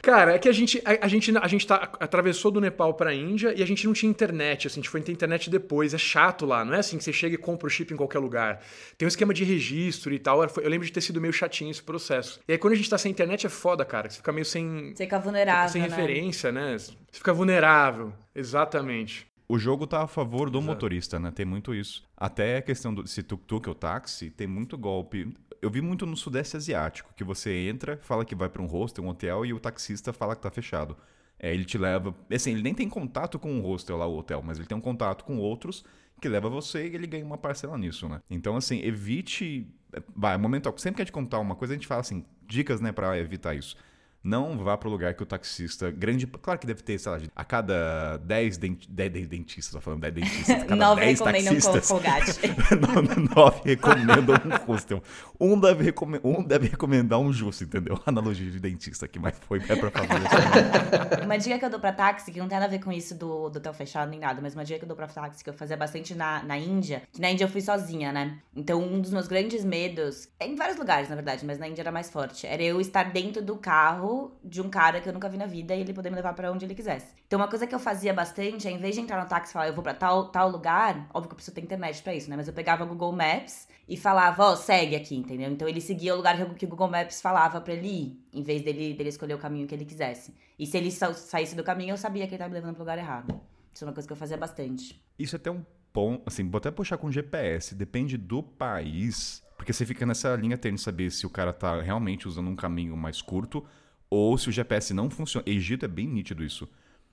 [0.09, 3.12] Cara, é que a gente, a, a gente, a gente tá, atravessou do Nepal pra
[3.12, 5.92] Índia e a gente não tinha internet, assim, a gente foi ter internet depois.
[5.92, 8.18] É chato lá, não é assim que você chega e compra o chip em qualquer
[8.18, 8.59] lugar.
[8.96, 10.42] Tem um esquema de registro e tal.
[10.42, 12.40] Eu lembro de ter sido meio chatinho esse processo.
[12.48, 14.09] E aí, quando a gente tá sem internet, é foda, cara.
[14.09, 15.88] Você fica meio sem, Você fica vulnerável, sem né?
[15.88, 16.78] referência, né?
[16.78, 18.11] Você fica vulnerável.
[18.34, 19.26] Exatamente.
[19.46, 21.30] O jogo tá a favor do motorista, né?
[21.30, 22.02] Tem muito isso.
[22.16, 25.34] Até a questão do se tuk-tuk ou táxi, tem muito golpe.
[25.61, 29.04] Eu vi muito no Sudeste Asiático, que você entra, fala que vai pra um hostel,
[29.04, 30.96] um hotel, e o taxista fala que tá fechado.
[31.38, 32.14] É, ele te leva.
[32.32, 34.80] Assim, ele nem tem contato com o hostel lá, o hotel, mas ele tem um
[34.80, 35.84] contato com outros
[36.20, 38.20] que leva você e ele ganha uma parcela nisso, né?
[38.28, 39.66] Então, assim, evite.
[40.14, 40.72] Vai, momento.
[40.76, 43.54] Sempre que a gente contar uma coisa, a gente fala assim, dicas, né, pra evitar
[43.54, 43.76] isso.
[44.23, 45.91] Não vá pro lugar que o taxista.
[45.91, 46.27] Grande.
[46.27, 50.14] Claro que deve ter, sei lá, a cada 10 denti, 10 dentistas, tô falando 10
[50.14, 50.51] dentistas.
[50.62, 52.69] A cada Nove 10 recomendam com taxistas.
[53.37, 55.03] Nove recomendam um hostel.
[55.41, 57.99] Um deve, recome- um deve recomendar um justo, entendeu?
[58.05, 61.25] Analogia de dentista aqui, mas foi é pra fazer.
[61.25, 63.14] Uma dica que eu dou pra táxi, que não tem nada a ver com isso
[63.14, 65.51] do, do hotel fechado nem nada, mas uma dica que eu dou pra táxi, que
[65.51, 68.39] eu fazia bastante na, na Índia, que na Índia eu fui sozinha, né?
[68.55, 71.93] Então, um dos meus grandes medos, em vários lugares, na verdade, mas na Índia era
[71.93, 75.37] mais forte, era eu estar dentro do carro de um cara que eu nunca vi
[75.37, 77.14] na vida e ele poder me levar pra onde ele quisesse.
[77.27, 79.53] Então, uma coisa que eu fazia bastante, é, em vez de entrar no táxi e
[79.53, 82.29] falar, eu vou pra tal, tal lugar, óbvio que eu preciso ter internet pra isso,
[82.31, 82.37] né?
[82.37, 85.51] Mas eu pegava o Google Maps e falava, ó, segue aqui, entendeu?
[85.51, 88.62] Então ele seguia o lugar que o- Google Maps falava pra ele ir, em vez
[88.62, 90.35] dele, dele escolher o caminho que ele quisesse.
[90.59, 92.83] E se ele sa- saísse do caminho, eu sabia que ele tava me levando pro
[92.83, 93.41] lugar errado.
[93.73, 95.01] Isso é uma coisa que eu fazia bastante.
[95.19, 99.73] Isso é até um ponto, assim, vou até puxar com GPS, depende do país, porque
[99.73, 102.97] você fica nessa linha tênue de saber se o cara tá realmente usando um caminho
[102.97, 103.64] mais curto
[104.11, 105.44] ou se o GPS não funciona.
[105.48, 106.68] Egito é bem nítido isso.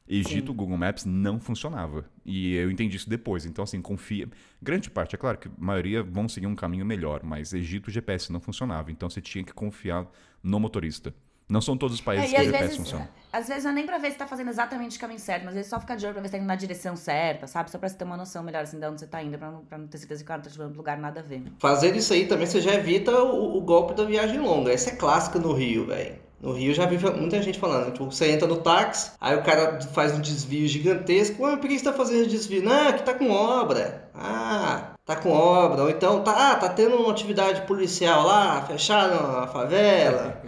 [0.07, 2.05] Egito, o Google Maps não funcionava.
[2.23, 3.43] E eu entendi isso depois.
[3.45, 4.27] Então, assim, confia.
[4.61, 7.91] Grande parte, é claro que a maioria vão seguir um caminho melhor, mas Egito, o
[7.91, 8.91] GPS não funcionava.
[8.91, 10.05] Então, você tinha que confiar
[10.43, 11.11] no motorista.
[11.49, 13.09] Não são todos os países É, que o GPS vezes, funciona.
[13.31, 15.49] às vezes não é nem pra ver se tá fazendo exatamente o caminho certo, mas
[15.49, 17.69] às vezes só fica de olho pra ver se tá indo na direção certa, sabe?
[17.69, 19.63] Só pra você ter uma noção melhor assim de onde você tá indo, pra não,
[19.63, 21.43] pra não ter certeza que o cara tá te levando pro lugar nada a ver.
[21.59, 24.71] Fazendo isso aí também você já evita o, o golpe da viagem longa.
[24.71, 26.15] Essa é clássica no Rio, velho.
[26.45, 29.81] No Rio já vi muita gente falando, tipo, você entra no táxi, aí o cara
[29.81, 31.41] faz um desvio gigantesco.
[31.41, 32.61] Ué, por que você tá fazendo desvio?
[32.61, 34.11] Não, que tá com obra.
[34.13, 35.81] Ah, tá com obra.
[35.81, 40.39] Ou então, tá, ah, tá tendo uma atividade policial lá, fecharam a favela.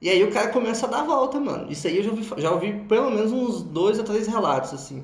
[0.00, 1.66] E aí o cara começa a dar a volta, mano.
[1.68, 5.02] Isso aí eu já ouvi, já ouvi pelo menos uns dois ou três relatos, assim.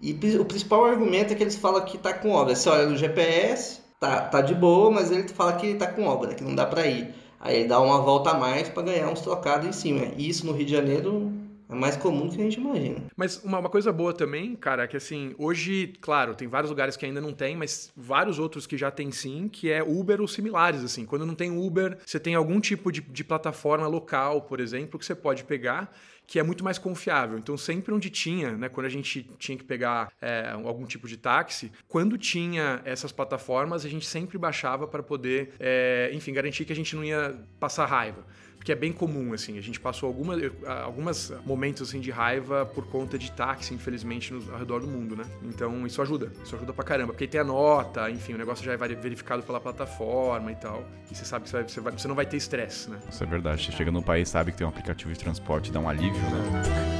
[0.00, 2.54] E o principal argumento é que eles falam que tá com obra.
[2.54, 6.36] Você olha no GPS, tá, tá de boa, mas ele fala que tá com obra,
[6.36, 7.12] que não dá pra ir.
[7.40, 10.12] Aí ele dá uma volta a mais pra ganhar uns trocados em cima.
[10.16, 11.32] E isso no Rio de Janeiro
[11.68, 13.04] é mais comum do que a gente imagina.
[13.14, 16.96] Mas uma, uma coisa boa também, cara, é que assim, hoje, claro, tem vários lugares
[16.96, 20.26] que ainda não tem, mas vários outros que já tem sim, que é Uber ou
[20.26, 21.04] similares, assim.
[21.04, 25.04] Quando não tem Uber, você tem algum tipo de, de plataforma local, por exemplo, que
[25.04, 25.92] você pode pegar
[26.28, 27.38] que é muito mais confiável.
[27.38, 31.16] Então, sempre onde tinha, né, quando a gente tinha que pegar é, algum tipo de
[31.16, 36.72] táxi, quando tinha essas plataformas, a gente sempre baixava para poder, é, enfim, garantir que
[36.72, 38.26] a gente não ia passar raiva
[38.58, 39.56] porque é bem comum, assim.
[39.56, 40.34] A gente passou alguma,
[40.84, 45.16] algumas momentos assim, de raiva por conta de táxi, infelizmente, no, ao redor do mundo,
[45.16, 45.24] né?
[45.44, 47.12] Então isso ajuda, isso ajuda pra caramba.
[47.12, 50.84] Porque tem a nota, enfim, o negócio já é verificado pela plataforma e tal.
[51.10, 52.98] E você sabe que você, vai, você, vai, você não vai ter estresse, né?
[53.08, 53.64] Isso é verdade.
[53.64, 56.97] Você chega no país, sabe que tem um aplicativo de transporte, dá um alívio, né?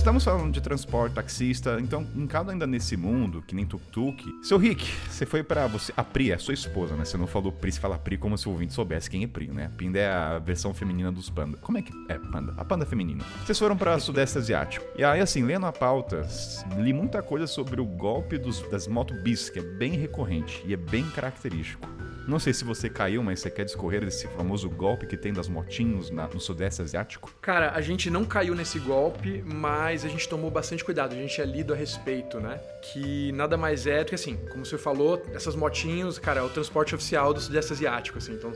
[0.00, 4.38] Estamos falando de transporte, taxista, então, em cada ainda nesse mundo, que nem tuk-tuk.
[4.42, 5.92] Seu Rick, você foi pra você.
[5.94, 7.04] A Pri é sua esposa, né?
[7.04, 9.48] Você não falou Pri, você fala Pri como se o ouvinte soubesse quem é Pri,
[9.48, 9.70] né?
[9.76, 11.58] Pinda é a versão feminina dos panda.
[11.58, 12.54] Como é que é panda?
[12.56, 13.22] A panda feminina.
[13.44, 14.86] Vocês foram pra Sudeste Asiático.
[14.96, 16.26] E aí, assim, lendo a pauta,
[16.78, 20.78] li muita coisa sobre o golpe dos, das motobis, que é bem recorrente e é
[20.78, 21.86] bem característico.
[22.28, 25.48] Não sei se você caiu, mas você quer discorrer desse famoso golpe que tem das
[25.48, 27.34] motinhos na- no Sudeste Asiático?
[27.40, 31.12] Cara, a gente não caiu nesse golpe, mas a gente tomou bastante cuidado.
[31.12, 32.60] A gente é lido a respeito, né?
[32.92, 36.48] Que nada mais é do que assim, como você falou, essas motinhos, cara, é o
[36.48, 38.34] transporte oficial do Sudeste Asiático, assim.
[38.34, 38.52] Então,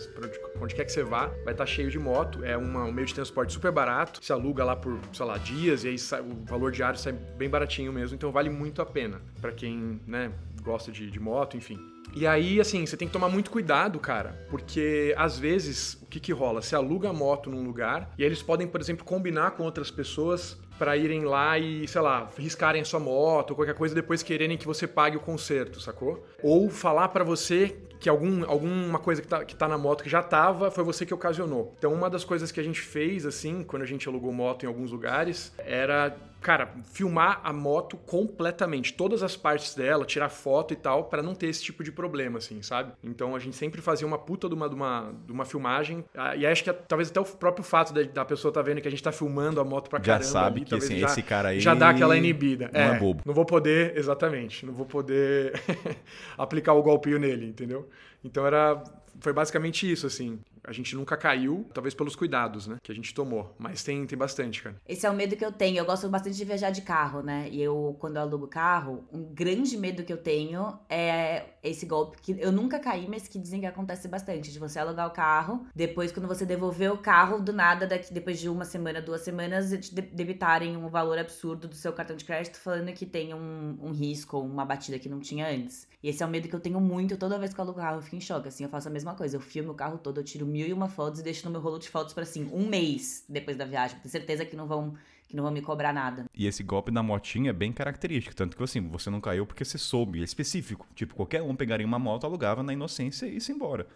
[0.61, 2.45] onde, quer que você vá, vai estar cheio de moto.
[2.45, 4.25] É uma- um meio de transporte super barato.
[4.25, 7.49] Se aluga lá por, sei lá, dias e aí sai- o valor diário sai bem
[7.51, 8.15] baratinho mesmo.
[8.15, 10.31] Então, vale muito a pena pra quem, né,
[10.63, 11.79] gosta de, de moto, enfim.
[12.15, 16.21] E aí, assim, você tem que tomar muito cuidado, cara, porque às vezes o que
[16.21, 16.63] que rola?
[16.63, 20.57] Você aluga a moto num lugar e eles podem, por exemplo, combinar com outras pessoas
[20.79, 24.57] pra irem lá e, sei lá, riscarem a sua moto ou qualquer coisa depois quererem
[24.57, 26.25] que você pague o conserto, sacou?
[26.43, 30.11] Ou falar pra você que algum, alguma coisa que tá, que tá na moto que
[30.11, 31.75] já tava, foi você que ocasionou.
[31.79, 34.67] Então, uma das coisas que a gente fez, assim, quando a gente alugou moto em
[34.67, 36.15] alguns lugares, era,
[36.45, 41.35] cara, filmar a moto completamente, todas as partes dela, tirar foto e tal, pra não
[41.35, 42.93] ter esse tipo de problema, assim, sabe?
[43.03, 46.37] Então, a gente sempre fazia uma puta de uma, de uma, de uma filmagem, ah,
[46.37, 48.91] e acho que talvez até o próprio fato da, da pessoa tá vendo que a
[48.91, 50.25] gente tá filmando a moto pra Já caramba.
[50.25, 52.71] sabe ali, que assim, já, esse cara aí já dá aquela inibida.
[52.71, 53.23] não é bobo.
[53.25, 55.59] Não vou poder, exatamente, não vou poder
[56.37, 57.89] aplicar o golpinho nele, entendeu?
[58.23, 58.85] Então era.
[59.21, 60.39] Foi basicamente isso, assim.
[60.67, 62.77] A gente nunca caiu, talvez pelos cuidados, né?
[62.83, 63.55] Que a gente tomou.
[63.59, 64.77] Mas tem, tem bastante, cara.
[64.89, 65.79] Esse é o medo que eu tenho.
[65.79, 67.49] Eu gosto bastante de viajar de carro, né?
[67.51, 72.19] E eu, quando eu alugo carro, um grande medo que eu tenho é esse golpe
[72.21, 74.51] que eu nunca caí, mas que dizem que acontece bastante.
[74.53, 78.39] De você alugar o carro, depois, quando você devolver o carro, do nada, daqui, depois
[78.41, 82.25] de uma semana, duas semanas, te de- debitarem um valor absurdo do seu cartão de
[82.25, 85.87] crédito, falando que tem um, um risco uma batida que não tinha antes.
[86.05, 87.17] E esse é um medo que eu tenho muito.
[87.17, 88.47] Toda vez que eu alugo carro, eu fico em choque.
[88.47, 89.39] Assim, eu faço a mesma coisa.
[89.39, 91.63] Eu filmo o carro todo, eu tiro mil e uma fotos e deixo no meu
[91.63, 93.99] rolo de fotos pra assim, um mês depois da viagem.
[94.01, 94.93] ter certeza que não vão
[95.27, 96.27] que não vão me cobrar nada.
[96.35, 99.65] E esse golpe da motinha é bem característico, tanto que assim, você não caiu porque
[99.65, 100.87] você soube, é específico.
[100.95, 103.87] Tipo, qualquer um pegaria uma moto, alugava na inocência e ia embora.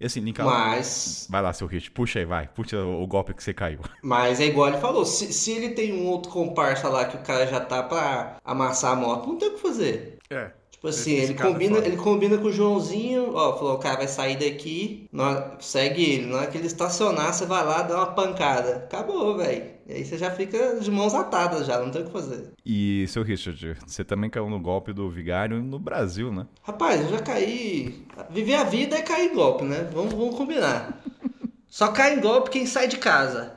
[0.00, 0.46] E assim, linkar.
[0.46, 2.48] Mas, Vai lá, seu Rich, puxa aí, vai.
[2.48, 3.80] Puxa o golpe que você caiu.
[4.02, 7.22] mas é igual ele falou, se, se ele tem um outro comparsa lá que o
[7.22, 10.16] cara já tá pra amassar a moto, não tem o que fazer.
[10.30, 10.50] É.
[10.84, 14.06] Tipo assim, ele é combina, ele combina com o Joãozinho, ó, falou, o cara vai
[14.08, 16.26] sair daqui, hora- segue ele.
[16.26, 18.76] Na hora que ele estacionar, você vai lá, dá uma pancada.
[18.84, 19.64] Acabou, velho.
[19.86, 22.50] E aí você já fica de mãos atadas já, não tem o que fazer.
[22.66, 26.46] E, seu Richard, você também caiu no golpe do vigário no Brasil, né?
[26.62, 28.04] Rapaz, eu já caí.
[28.30, 29.88] Viver a vida é cair em golpe, né?
[29.92, 31.02] Vamos, vamos combinar.
[31.68, 33.54] Só cai em golpe quem sai de casa.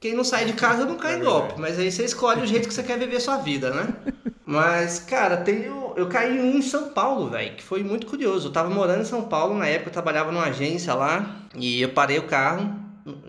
[0.00, 1.54] Quem não sai de casa não cai em golpe.
[1.58, 3.88] Mas aí você escolhe o jeito que você quer viver sua vida, né?
[4.44, 8.48] Mas, cara, tenho, eu caí em um em São Paulo, velho, que foi muito curioso.
[8.48, 11.90] Eu tava morando em São Paulo, na época eu trabalhava numa agência lá, e eu
[11.90, 12.74] parei o carro,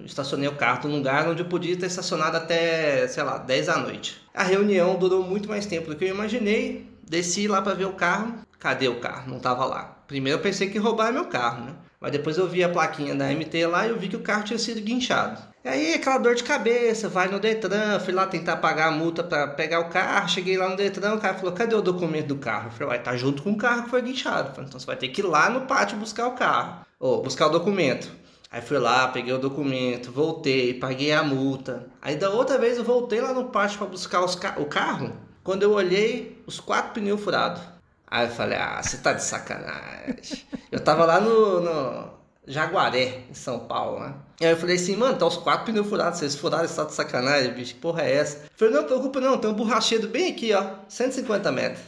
[0.06, 3.78] estacionei o carro num lugar onde eu podia ter estacionado até, sei lá, 10 da
[3.78, 4.22] noite.
[4.34, 6.88] A reunião durou muito mais tempo do que eu imaginei.
[7.06, 8.36] Desci lá pra ver o carro.
[8.58, 9.30] Cadê o carro?
[9.30, 9.98] Não tava lá.
[10.08, 11.74] Primeiro eu pensei que roubaram meu carro, né?
[12.00, 14.44] Mas depois eu vi a plaquinha da MT lá e eu vi que o carro
[14.44, 15.42] tinha sido guinchado.
[15.64, 19.22] E aí, aquela dor de cabeça, vai no Detran, fui lá tentar pagar a multa
[19.22, 22.38] para pegar o carro, cheguei lá no Detran, o cara falou, cadê o documento do
[22.38, 22.68] carro?
[22.68, 24.52] Eu falei, vai, tá junto com o carro que foi guinchado.
[24.52, 27.48] Falei, então você vai ter que ir lá no pátio buscar o carro, ou buscar
[27.48, 28.10] o documento.
[28.50, 31.88] Aí fui lá, peguei o documento, voltei, paguei a multa.
[32.02, 35.14] Aí da outra vez eu voltei lá no pátio para buscar ca o carro.
[35.44, 37.62] Quando eu olhei, os quatro pneus furados.
[38.08, 40.48] Aí eu falei, ah, você tá de sacanagem.
[40.72, 42.19] eu tava lá no, no
[42.50, 44.16] Jaguaré, em São Paulo, né?
[44.42, 46.94] Aí eu falei assim, mano, tá os quatro pneus furados, vocês furaram, você tá de
[46.94, 48.38] sacanagem, bicho, que porra é essa?
[48.38, 51.84] Eu falei, não, preocupa não, tem um borracheiro bem aqui, ó, 150 metros.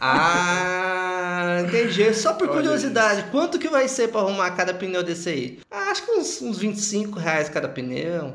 [0.00, 2.14] Ah, entendi.
[2.14, 5.60] Só por curiosidade, quanto que vai ser pra arrumar cada pneu desse aí?
[5.70, 8.34] Ah, acho que uns, uns 25 reais cada pneu.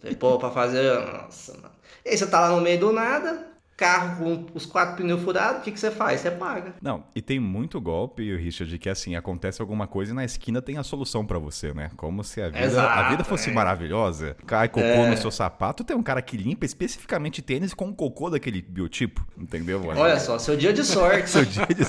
[0.00, 0.98] Falei, pô, pra fazer.
[1.00, 1.74] Nossa, mano.
[2.04, 3.46] E aí você tá lá no meio do nada,
[3.78, 6.20] carro com os quatro pneus furados, o que, que você faz?
[6.20, 6.74] Você paga.
[6.82, 10.60] Não, e tem muito golpe, Richard, de que assim, acontece alguma coisa e na esquina
[10.60, 11.88] tem a solução para você, né?
[11.96, 13.52] Como se a vida, Exato, a vida fosse é.
[13.52, 14.36] maravilhosa.
[14.44, 15.08] Cai cocô É.
[15.08, 19.78] no seu sapato, tem um cara que limpa especificamente tênis com cocô daquele biotipo, entendeu?
[19.80, 20.00] mano?
[20.00, 21.30] Olha só, seu dia de sorte.
[21.38, 21.84] Seu dia de.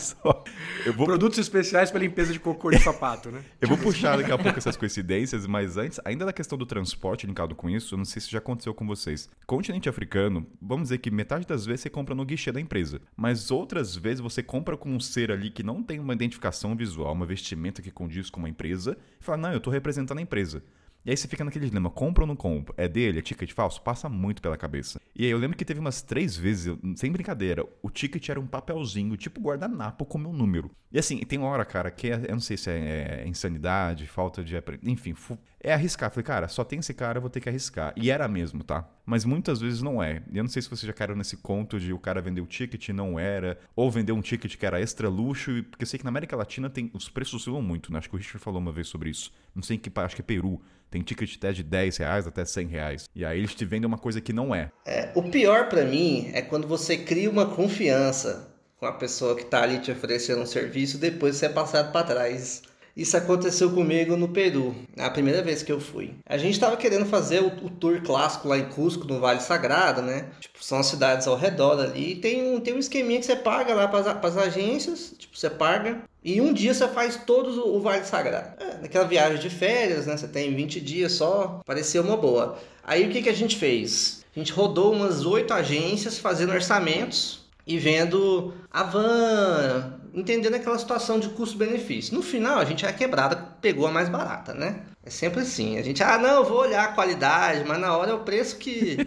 [0.85, 3.41] Eu vou Produtos especiais para limpeza de cocô de sapato, né?
[3.59, 7.25] Eu vou puxar daqui a pouco essas coincidências, mas antes, ainda da questão do transporte
[7.25, 9.29] linkado com isso, eu não sei se já aconteceu com vocês.
[9.47, 13.51] Continente africano, vamos dizer que metade das vezes você compra no guichê da empresa, mas
[13.51, 17.25] outras vezes você compra com um ser ali que não tem uma identificação visual, uma
[17.25, 20.63] vestimenta que condiz com uma empresa, e fala, não, eu tô representando a empresa.
[21.05, 22.73] E aí você fica naquele dilema, compra ou não compra?
[22.77, 23.19] É dele?
[23.19, 23.81] É ticket falso?
[23.81, 24.99] Passa muito pela cabeça.
[25.15, 28.45] E aí eu lembro que teve umas três vezes, sem brincadeira, o ticket era um
[28.45, 30.69] papelzinho, tipo guardanapo com meu número.
[30.91, 34.43] E assim, tem hora, cara, que é, eu não sei se é, é insanidade, falta
[34.43, 34.55] de...
[34.83, 35.15] Enfim,
[35.61, 36.09] é arriscar.
[36.09, 37.93] Falei, cara, só tem esse cara, eu vou ter que arriscar.
[37.95, 38.87] E era mesmo, tá?
[39.05, 40.21] Mas muitas vezes não é.
[40.31, 42.89] Eu não sei se você já caiu nesse conto de o cara vendeu o ticket
[42.89, 46.05] e não era, ou vendeu um ticket que era extra luxo, porque eu sei que
[46.05, 47.99] na América Latina tem, os preços oscilam muito, né?
[47.99, 49.31] Acho que o Richard falou uma vez sobre isso.
[49.53, 50.61] Não sei em que, acho que é Peru.
[50.89, 53.09] Tem ticket até de 10 reais até 100 reais.
[53.13, 54.71] E aí eles te vendem uma coisa que não é.
[54.85, 58.49] É, o pior pra mim é quando você cria uma confiança
[58.79, 62.03] com a pessoa que tá ali te oferecendo um serviço depois você é passado pra
[62.03, 62.63] trás.
[62.99, 66.15] Isso aconteceu comigo no Peru, a primeira vez que eu fui.
[66.25, 70.01] A gente tava querendo fazer o, o tour clássico lá em Cusco, no Vale Sagrado,
[70.01, 70.25] né?
[70.41, 72.11] Tipo, são as cidades ao redor ali.
[72.11, 75.37] E tem um, tem um esqueminha que você paga lá pras, a- pras agências, tipo,
[75.37, 76.01] você paga.
[76.21, 78.61] E um dia você faz todos o, o Vale Sagrado.
[78.61, 80.17] É, naquela viagem de férias, né?
[80.17, 82.57] Você tem 20 dias só, pareceu uma boa.
[82.83, 84.25] Aí o que, que a gente fez?
[84.35, 91.19] A gente rodou umas oito agências fazendo orçamentos e vendo a van, entendendo aquela situação
[91.19, 92.13] de custo-benefício.
[92.13, 94.83] No final, a gente, a quebrada, pegou a mais barata, né?
[95.03, 95.77] É sempre assim.
[95.77, 98.97] A gente, ah, não, vou olhar a qualidade, mas na hora é o preço que.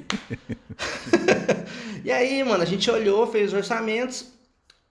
[2.05, 4.27] e aí, mano, a gente olhou, fez os orçamentos,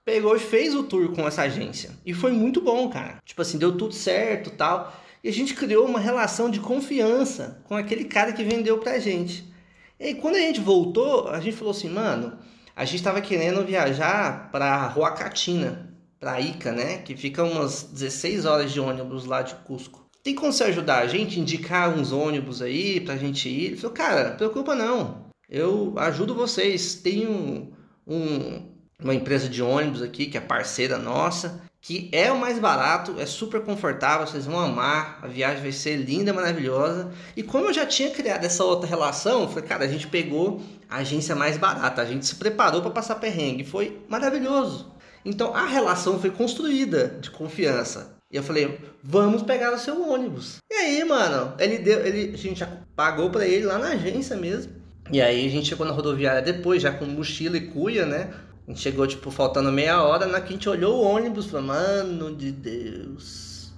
[0.06, 1.92] pegou e fez o tour com essa agência.
[2.06, 3.18] E foi muito bom, cara.
[3.26, 4.94] Tipo assim, deu tudo certo tal.
[5.24, 9.52] E a gente criou uma relação de confiança com aquele cara que vendeu pra gente.
[10.00, 12.40] E aí, quando a gente voltou, a gente falou assim, mano,
[12.76, 15.91] a gente tava querendo viajar pra Huacatina,
[16.22, 17.00] pra Ica, né?
[17.00, 20.06] Que fica umas 16 horas de ônibus lá de Cusco.
[20.24, 23.66] Tem como você ajudar a gente, indicar uns ônibus aí pra gente ir?
[23.66, 25.26] Ele falou, cara, preocupa não.
[25.50, 26.94] Eu ajudo vocês.
[26.94, 27.72] Tem um,
[28.08, 28.70] um-
[29.04, 33.26] uma empresa de ônibus aqui que é parceira nossa, que é o mais barato, é
[33.26, 37.12] super confortável, vocês vão amar, a viagem vai ser linda, maravilhosa.
[37.36, 40.98] E como eu já tinha criado essa outra relação, falei, cara, a gente pegou a
[40.98, 44.92] agência mais barata, a gente se preparou para passar perrengue, foi maravilhoso.
[45.24, 48.14] Então a relação foi construída de confiança.
[48.32, 50.58] E eu falei, vamos pegar o seu ônibus.
[50.72, 52.66] E aí, mano, ele deu, ele, a gente
[52.96, 54.72] pagou para ele lá na agência mesmo.
[55.12, 58.34] E aí a gente chegou na rodoviária depois, já com mochila e cuia, né?
[58.66, 61.68] A gente chegou, tipo, faltando meia hora, na que a gente olhou o ônibus, falou,
[61.68, 63.72] mano de Deus.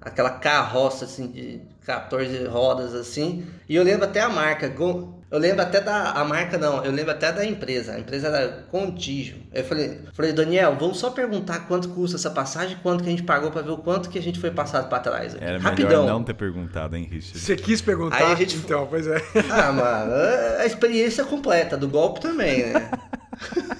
[0.00, 3.46] Aquela carroça, assim, de 14 rodas, assim.
[3.68, 6.92] E eu lembro até a marca, Gon- eu lembro até da, a marca não, eu
[6.92, 7.92] lembro até da empresa.
[7.94, 9.36] A empresa era Contígio.
[9.52, 13.22] Eu falei, falei, Daniel, vamos só perguntar quanto custa essa passagem, quanto que a gente
[13.22, 15.34] pagou pra ver o quanto que a gente foi passado pra trás.
[15.34, 15.42] aqui.
[15.42, 15.88] Era Rapidão.
[16.02, 17.38] melhor não ter perguntado, hein, Richard?
[17.38, 18.16] Você quis perguntar?
[18.18, 19.16] Aí a gente- Então, pois é.
[19.50, 22.90] Ah, mano, é a experiência completa, do golpe também, né?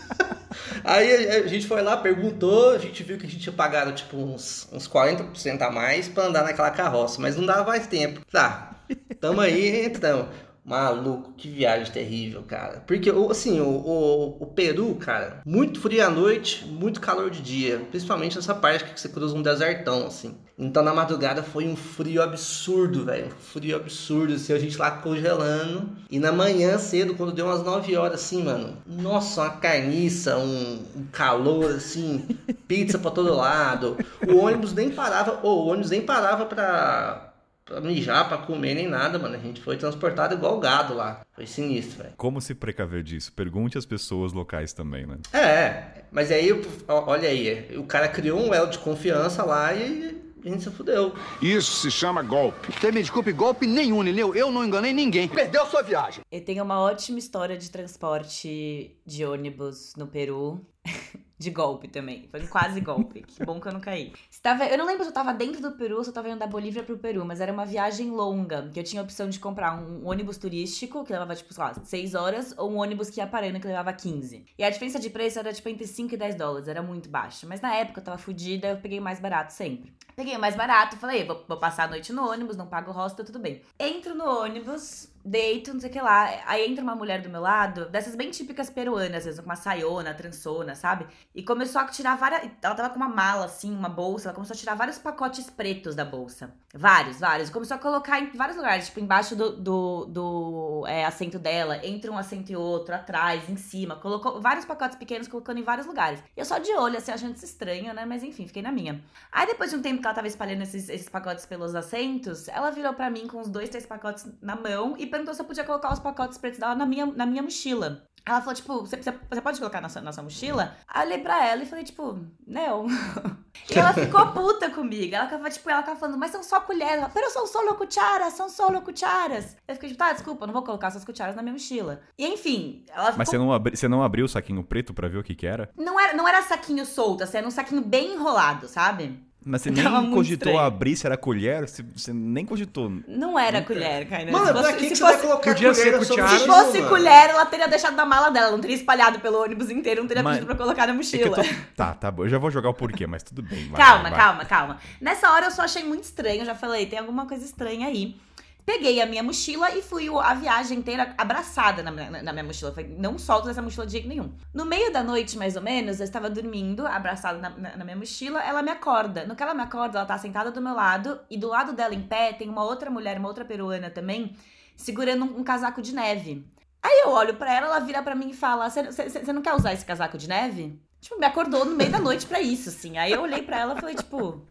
[0.84, 4.16] Aí a gente foi lá, perguntou, a gente viu que a gente tinha pagado tipo
[4.16, 8.20] uns, uns 40% a mais pra andar naquela carroça, mas não dava mais tempo.
[8.30, 8.72] Tá,
[9.20, 10.26] tamo aí, entramos.
[10.64, 12.84] Maluco, que viagem terrível, cara.
[12.86, 17.80] Porque, assim, o, o, o, Peru, cara, muito frio à noite, muito calor de dia.
[17.90, 20.36] Principalmente nessa parte que você cruza um desertão, assim.
[20.56, 23.26] Então, na madrugada foi um frio absurdo, velho.
[23.26, 25.90] Um frio absurdo, assim, a gente lá congelando.
[26.08, 28.76] E na manhã cedo, quando deu umas 9 horas, assim, mano.
[28.86, 32.24] Nossa, uma carniça, um, um calor, assim.
[32.68, 33.96] pizza pra todo lado.
[34.28, 37.31] O ônibus nem parava, oh, o ônibus nem parava pra
[37.64, 39.34] pra mijar, pra comer, nem nada, mano.
[39.34, 41.22] A gente foi transportado igual gado lá.
[41.32, 42.14] Foi sinistro, velho.
[42.16, 43.32] Como se precaver disso?
[43.32, 45.18] Pergunte às pessoas locais também, né?
[45.32, 46.50] É, mas aí,
[46.88, 51.14] olha aí, o cara criou um elo de confiança lá e a gente se fudeu.
[51.40, 52.72] Isso se chama golpe.
[52.72, 54.34] Você me desculpe, golpe nenhum, entendeu?
[54.34, 55.28] Eu não enganei ninguém.
[55.28, 56.22] Perdeu sua viagem.
[56.30, 60.60] Eu tenho uma ótima história de transporte de ônibus no Peru.
[61.42, 62.28] de golpe também.
[62.30, 63.22] Foi um quase golpe.
[63.22, 64.12] que bom que eu não caí.
[64.30, 66.38] Estava, eu não lembro se eu tava dentro do Peru ou se eu tava indo
[66.38, 69.40] da Bolívia pro Peru, mas era uma viagem longa, que eu tinha a opção de
[69.40, 73.20] comprar um ônibus turístico, que levava, tipo, sei lá, 6 horas, ou um ônibus que
[73.20, 74.46] ia parando, que levava 15.
[74.56, 77.46] E a diferença de preço era, tipo, entre 5 e 10 dólares, era muito baixa.
[77.46, 79.92] Mas na época eu tava fodida, eu peguei o mais barato sempre.
[80.14, 83.24] Peguei o mais barato, falei, vou, vou passar a noite no ônibus, não pago hostel,
[83.24, 83.62] tudo bem.
[83.78, 86.28] Entro no ônibus, deito, não sei o que lá.
[86.46, 90.14] Aí entra uma mulher do meu lado, dessas bem típicas peruanas, vezes com uma saiona,
[90.14, 91.06] trançona, sabe?
[91.34, 92.50] E começou a tirar várias.
[92.60, 95.94] Ela tava com uma mala, assim, uma bolsa, ela começou a tirar vários pacotes pretos
[95.94, 96.54] da bolsa.
[96.74, 97.50] Vários, vários.
[97.50, 102.10] Começou a colocar em vários lugares, tipo, embaixo do, do, do é, assento dela, entre
[102.10, 103.96] um assento e outro, atrás, em cima.
[103.96, 106.22] Colocou vários pacotes pequenos, colocando em vários lugares.
[106.36, 108.04] E eu só de olho, assim, achando isso estranho, né?
[108.06, 109.02] Mas enfim, fiquei na minha.
[109.30, 112.70] Aí depois de um tempo que ela tava espalhando esses, esses pacotes pelos assentos, ela
[112.70, 115.62] virou para mim com uns dois, três pacotes na mão e perguntou se eu podia
[115.62, 118.02] colocar os pacotes pretos dela na minha, na minha mochila.
[118.24, 118.96] Ela falou, tipo, você,
[119.42, 120.76] pode colocar na sua, na sua mochila?
[120.86, 122.86] Aí eu olhei pra ela e falei, tipo, não.
[123.68, 125.14] e ela ficou puta comigo.
[125.14, 126.94] Ela ficava, tipo, ela ficava falando, mas são só colheres.
[126.94, 129.56] Ela, Pero são solo cucharas, são solo cucharas.
[129.66, 132.00] Eu fiquei, tipo, tá, desculpa, não vou colocar essas cucharas na minha mochila.
[132.16, 133.18] E enfim, ela ficou...
[133.18, 135.46] Mas você não, abri, você não abriu o saquinho preto pra ver o que que
[135.46, 135.68] era?
[135.76, 139.20] Não era, não era saquinho solto, assim, era um saquinho bem enrolado, sabe?
[139.45, 141.68] Mas você nem cogitou abrir se era colher?
[141.68, 142.90] Você, você nem cogitou.
[143.09, 144.32] Não era colher, Kainan.
[144.32, 146.78] Mano, se fosse, pra que, que você vai colocar Podia colher ser cuchara, Se fosse
[146.78, 146.88] mano.
[146.88, 150.22] colher, ela teria deixado na mala dela, não teria espalhado pelo ônibus inteiro, não teria
[150.22, 151.40] mas, pedido pra colocar na mochila.
[151.40, 151.55] É tô...
[151.76, 152.24] Tá, tá bom.
[152.24, 153.68] Eu já vou jogar o porquê, mas tudo bem.
[153.68, 154.18] Vai, calma, vai.
[154.18, 154.78] calma, calma.
[155.01, 158.16] Nessa hora eu só achei muito estranho, já falei, tem alguma coisa estranha aí.
[158.64, 162.72] Peguei a minha mochila e fui a viagem inteira abraçada na, na, na minha mochila.
[162.72, 164.32] Falei, não solto essa mochila de jeito nenhum.
[164.54, 167.96] No meio da noite, mais ou menos, eu estava dormindo, abraçada na, na, na, minha
[167.96, 168.40] mochila.
[168.42, 169.26] Ela me acorda.
[169.26, 171.18] No que ela me acorda, ela tá sentada do meu lado.
[171.28, 174.36] E do lado dela, em pé, tem uma outra mulher, uma outra peruana também,
[174.76, 176.46] segurando um, um casaco de neve.
[176.80, 179.72] Aí eu olho para ela, ela vira para mim e fala: Você não quer usar
[179.72, 180.80] esse casaco de neve?
[181.02, 182.96] Tipo, me acordou no meio da noite para isso, assim.
[182.96, 184.46] Aí eu olhei para ela e falei, tipo,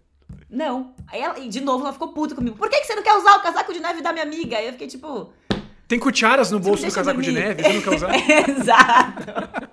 [0.51, 0.93] não.
[1.07, 2.57] Aí ela, e de novo ela ficou puta comigo.
[2.57, 4.57] Por que, que você não quer usar o casaco de neve da minha amiga?
[4.57, 5.31] Aí eu fiquei tipo.
[5.87, 8.11] Tem cucharas no bolso do casaco de neve, você não quer usar?
[8.49, 9.71] Exato.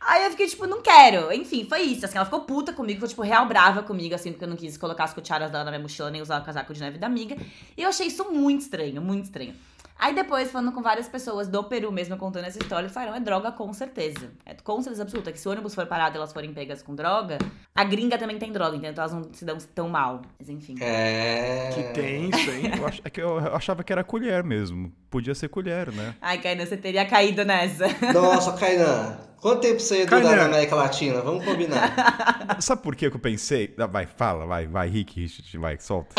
[0.00, 1.32] Aí eu fiquei, tipo, não quero.
[1.32, 2.06] Enfim, foi isso.
[2.06, 4.76] Assim, ela ficou puta comigo, ficou, tipo, real brava comigo, assim, porque eu não quis
[4.76, 7.36] colocar as cucharas dela na minha mochila, nem usar o casaco de neve da amiga.
[7.76, 9.52] E eu achei isso muito estranho, muito estranho.
[9.98, 13.50] Aí depois, falando com várias pessoas do Peru mesmo, contando essa história, falaram, é droga
[13.50, 14.30] com certeza.
[14.44, 16.94] É com certeza absoluta, que se o ônibus for parado e elas forem pegas com
[16.94, 17.38] droga,
[17.74, 20.22] a gringa também tem droga, então elas não se dão tão mal.
[20.38, 20.76] Mas enfim.
[20.80, 21.70] É...
[21.74, 22.72] Que tenso, hein?
[22.78, 23.00] eu, ach...
[23.04, 24.92] é que eu achava que era colher mesmo.
[25.10, 26.14] Podia ser colher, né?
[26.20, 27.86] Ai, Kainan, você teria caído nessa.
[28.12, 29.18] Nossa, Kainan.
[29.40, 31.20] Quanto tempo você ia durar na América Latina?
[31.20, 32.56] Vamos combinar.
[32.60, 33.74] Sabe por que eu pensei?
[33.78, 36.14] Ah, vai, fala, vai, vai, Rick, Richard, vai, solta.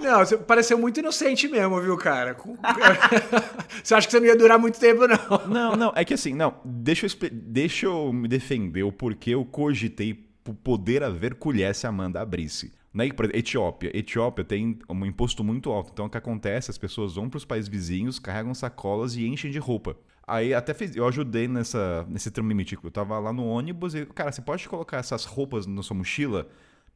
[0.00, 2.36] Não, você pareceu muito inocente mesmo, viu, cara?
[3.82, 5.46] você acha que você não ia durar muito tempo, não?
[5.46, 9.44] Não, não, é que assim, não, deixa eu, deixa eu me defender o porquê eu
[9.44, 10.28] cogitei
[10.62, 12.72] poder haver colher se a Amanda abrisse.
[12.92, 13.10] Na né?
[13.34, 13.90] Etiópia.
[13.96, 15.90] Etiópia tem um imposto muito alto.
[15.92, 16.70] Então o que acontece?
[16.70, 19.96] As pessoas vão para os países vizinhos, carregam sacolas e enchem de roupa.
[20.26, 22.78] Aí até fiz, eu ajudei nessa, nesse tramo limite.
[22.82, 26.48] Eu tava lá no ônibus e, cara, você pode colocar essas roupas na sua mochila?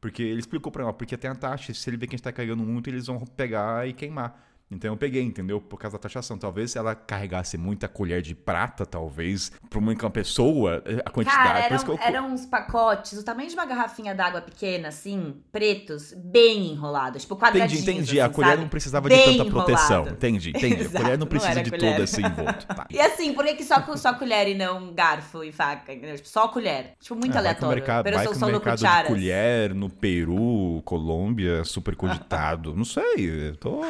[0.03, 2.23] Porque ele explicou pra ela, porque tem a taxa, se ele ver que a gente
[2.25, 4.52] tá carregando muito, eles vão pegar e queimar.
[4.73, 5.61] Então eu peguei, entendeu?
[5.61, 6.37] Por causa da taxação.
[6.37, 11.43] Talvez se ela carregasse muita colher de prata, talvez, para uma pessoa, a quantidade.
[11.43, 11.99] Cara, eram, eu...
[12.01, 17.35] eram uns pacotes, o tamanho de uma garrafinha d'água pequena, assim, pretos, bem enrolados, tipo
[17.35, 17.83] quadradinhos.
[17.83, 18.19] Entendi, entendi.
[18.19, 18.61] Assim, a colher sabe?
[18.61, 19.65] não precisava bem de tanta enrolado.
[19.65, 20.07] proteção.
[20.07, 20.81] Entendi, entendi.
[20.81, 21.91] Exato, a colher não precisa não de colher.
[21.91, 22.65] todo esse envolto.
[22.67, 22.87] Tá.
[22.89, 25.95] E assim, por que, que só, só colher e não garfo e faca?
[25.95, 26.93] Tipo, só colher.
[26.99, 27.75] Tipo, muito É, aleatório.
[27.75, 32.73] Mercado, vai que o mercado de colher no Peru, Colômbia, super cogitado.
[32.75, 33.49] não sei.
[33.49, 33.81] Eu, tô,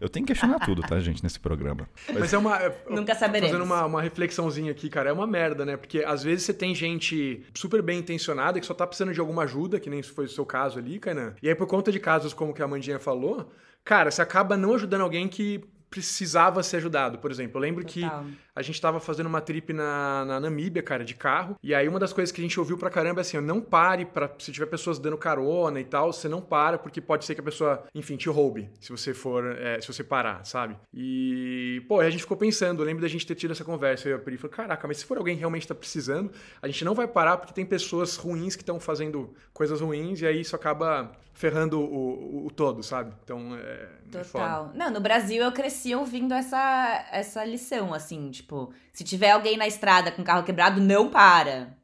[0.00, 1.88] eu tenho que questionar tudo, tá, gente, nesse programa.
[2.12, 2.56] Mas é uma.
[2.56, 3.50] é- Nunca saberemos.
[3.50, 5.76] Fazendo uma, uma reflexãozinha aqui, cara, é uma merda, né?
[5.76, 9.42] Porque às vezes você tem gente super bem intencionada que só tá precisando de alguma
[9.44, 11.34] ajuda, que nem foi o seu caso ali, Kainan.
[11.42, 13.50] E aí, por conta de casos como que a Amandinha falou,
[13.84, 17.18] cara, você acaba não ajudando alguém que precisava ser ajudado.
[17.18, 18.24] Por exemplo, eu lembro Total.
[18.24, 21.56] que a gente tava fazendo uma trip na, na Namíbia, cara, de carro.
[21.62, 24.04] E aí uma das coisas que a gente ouviu pra caramba é assim, não pare
[24.04, 27.40] para se tiver pessoas dando carona e tal, você não para porque pode ser que
[27.40, 30.76] a pessoa, enfim, te roube se você for, é, se você parar, sabe?
[30.92, 34.08] E, pô, aí a gente ficou pensando, eu lembro da gente ter tido essa conversa,
[34.08, 36.30] eu e a Pri, falei, caraca, mas se for alguém que realmente tá precisando,
[36.60, 40.26] a gente não vai parar porque tem pessoas ruins que estão fazendo coisas ruins e
[40.26, 43.12] aí isso acaba ferrando o, o, o todo, sabe?
[43.22, 43.88] Então, é, é.
[44.22, 44.72] Total.
[44.74, 49.66] Não, no Brasil eu cresci ouvindo essa, essa lição, assim, tipo, se tiver alguém na
[49.66, 51.76] estrada com o carro quebrado, não para.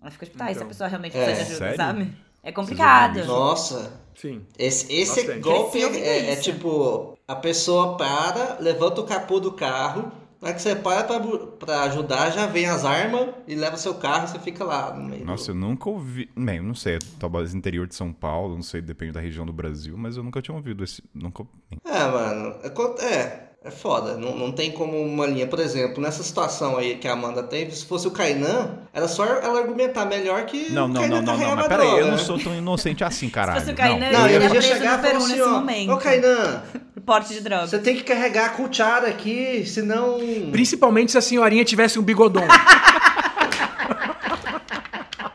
[0.00, 0.68] Aí fica tipo, tá, e se a Então.
[0.68, 1.76] pessoa realmente É, precisa de ajuda, sério?
[1.76, 2.12] sabe?
[2.42, 3.24] É complicado.
[3.26, 4.44] Nossa, Sim.
[4.58, 10.10] esse, esse golpe é, é tipo, a pessoa para, levanta o capô do carro,
[10.48, 11.20] hora que você para pra,
[11.58, 15.04] pra ajudar, já vem as armas e leva seu carro e você fica lá no
[15.04, 15.24] meio.
[15.24, 16.28] Nossa, do- eu nunca ouvi.
[16.36, 19.52] Bem, eu não sei, talvez interior de São Paulo, não sei, depende da região do
[19.52, 21.02] Brasil, mas eu nunca tinha ouvido esse.
[21.14, 21.44] Nunca.
[21.84, 24.16] É, mano, é, é, é foda.
[24.16, 25.46] Não, não tem como uma linha.
[25.46, 29.24] Por exemplo, nessa situação aí que a Amanda teve, se fosse o Kainan, era só
[29.24, 31.38] ela argumentar melhor que Não, o não, Kainan não, não, não.
[31.38, 32.18] carregava Mas peraí, eu não né?
[32.18, 33.60] sou tão inocente assim, caralho.
[33.60, 35.50] fosse o Kainan, Não, Ele eu ia chegar no e falar Peru assim, nesse ó,
[35.50, 35.92] momento.
[35.92, 36.62] ô Kainan,
[37.04, 37.66] Porte de droga.
[37.66, 40.18] você tem que carregar a cuchara aqui, senão...
[40.50, 42.44] Principalmente se a senhorinha tivesse um bigodão.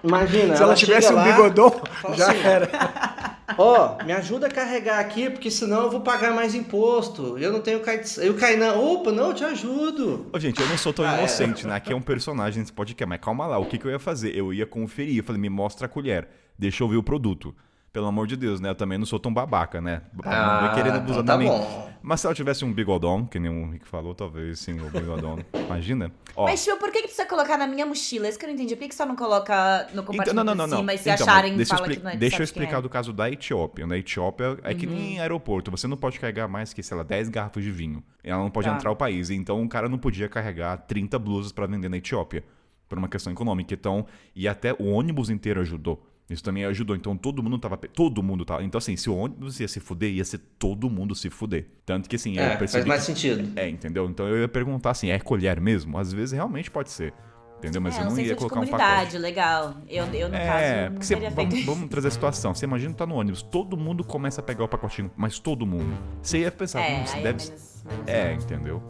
[0.03, 1.81] Imagina, se ela tivesse chega um lá, bigodão,
[2.15, 2.69] já assim, era.
[3.57, 7.37] Ó, me ajuda a carregar aqui, porque senão eu vou pagar mais imposto.
[7.39, 8.25] Eu não tenho carteira.
[8.25, 10.27] E o Kainan, opa, não, eu te ajudo.
[10.31, 11.19] Ô, gente, eu não sou tão Ah, é.
[11.19, 11.73] inocente, né?
[11.75, 14.35] Aqui é um personagem nesse podcast, mas calma lá, o que, que eu ia fazer?
[14.35, 17.55] Eu ia conferir, eu falei, me mostra a colher, deixa eu ver o produto.
[17.93, 18.69] Pelo amor de Deus, né?
[18.69, 20.03] Eu também não sou tão babaca, né?
[20.13, 21.87] não vai querendo abusar então tá bom.
[22.01, 25.39] Mas se ela tivesse um bigodão, que nem o Rick falou, talvez sim, o bigodão.
[25.65, 26.11] Imagina.
[26.35, 28.29] Ó, Mas, tipo, por que, que precisa colocar na minha mochila?
[28.29, 28.75] Isso que eu não entendi.
[28.75, 30.77] Por que, que só não coloca no Então, compartimento não, não, não, de não.
[30.79, 32.43] cima e se Então, acharem, deixa eu, fala expli- que não é deixa eu quem
[32.43, 32.81] explicar é.
[32.81, 33.87] do caso da Etiópia.
[33.87, 34.93] Na Etiópia é que Uhum.
[34.93, 35.71] nem aeroporto.
[35.71, 38.03] Você não pode carregar mais que, sei lá, 10 garrafas de vinho.
[38.23, 38.75] Ela não pode Tá.
[38.75, 39.29] entrar ao país.
[39.31, 42.43] Então o cara não podia carregar 30 blusas pra vender na Etiópia.
[42.87, 43.73] Por uma questão econômica.
[43.73, 46.05] Então, e até o ônibus inteiro ajudou.
[46.29, 46.95] Isso também ajudou.
[46.95, 47.77] Então todo mundo tava.
[47.77, 48.63] Todo mundo tava.
[48.63, 51.65] Então, assim, se o ônibus ia se fuder, ia ser todo mundo se fuder.
[51.85, 52.87] Tanto que, assim, É, eu faz percebi.
[52.87, 53.51] mais que- sentido.
[53.57, 54.05] É, entendeu?
[54.09, 55.97] Então eu ia perguntar assim: é colher mesmo?
[55.97, 57.13] Às vezes realmente pode ser.
[57.59, 57.81] Entendeu?
[57.81, 58.83] Mas é, eu um não senso ia de colocar um pacote.
[58.83, 59.77] comunidade, legal.
[59.89, 62.53] Eu, eu no É, caso, não porque você- teria vamos, vamos trazer a situação.
[62.53, 65.97] Você imagina tá no ônibus, todo mundo começa a pegar o pacotinho, mas todo mundo.
[66.21, 67.43] Você ia pensar, É, hum, aí deve.
[67.43, 67.83] é menos...
[67.85, 68.83] menos- É, entendeu?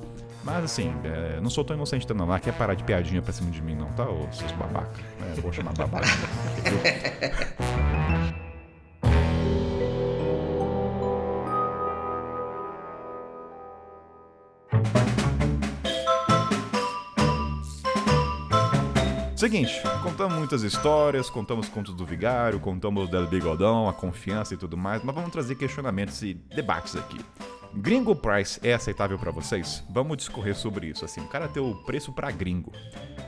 [0.47, 2.25] Mas assim, é, não sou tão inocente não.
[2.25, 4.09] Lá quer parar de piadinha pra cima de mim, não, tá?
[4.09, 4.97] Ô, seus babaca.
[5.35, 6.07] É, vou chamar babaca.
[19.35, 24.77] Seguinte, contamos muitas histórias, contamos contos do vigário, contamos del bigodão, a confiança e tudo
[24.77, 27.19] mais, mas vamos trazer questionamentos e debates aqui.
[27.79, 29.83] Gringo Price é aceitável pra vocês?
[29.89, 31.05] Vamos discorrer sobre isso.
[31.05, 32.71] Assim, o cara ter o preço pra gringo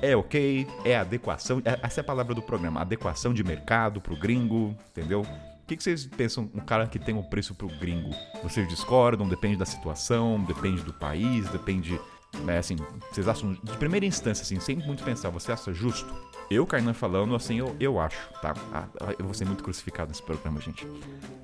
[0.02, 0.68] é ok?
[0.84, 1.62] É adequação?
[1.64, 5.22] é- Essa é a palavra do programa, adequação de mercado pro gringo, entendeu?
[5.22, 8.10] O que, que vocês pensam, um cara que tem o preço pro gringo?
[8.42, 9.28] Vocês discordam?
[9.30, 12.00] Depende da situação, depende do país, depende
[12.44, 12.76] né, assim,
[13.12, 16.14] vocês acham, de primeira instância, assim, sem muito pensar, você acha justo?
[16.50, 18.56] Eu, Kainan, falando, assim, eu, eu acho, tá?
[18.74, 18.88] Ah,
[19.20, 20.88] eu vou ser muito crucificado nesse programa, gente.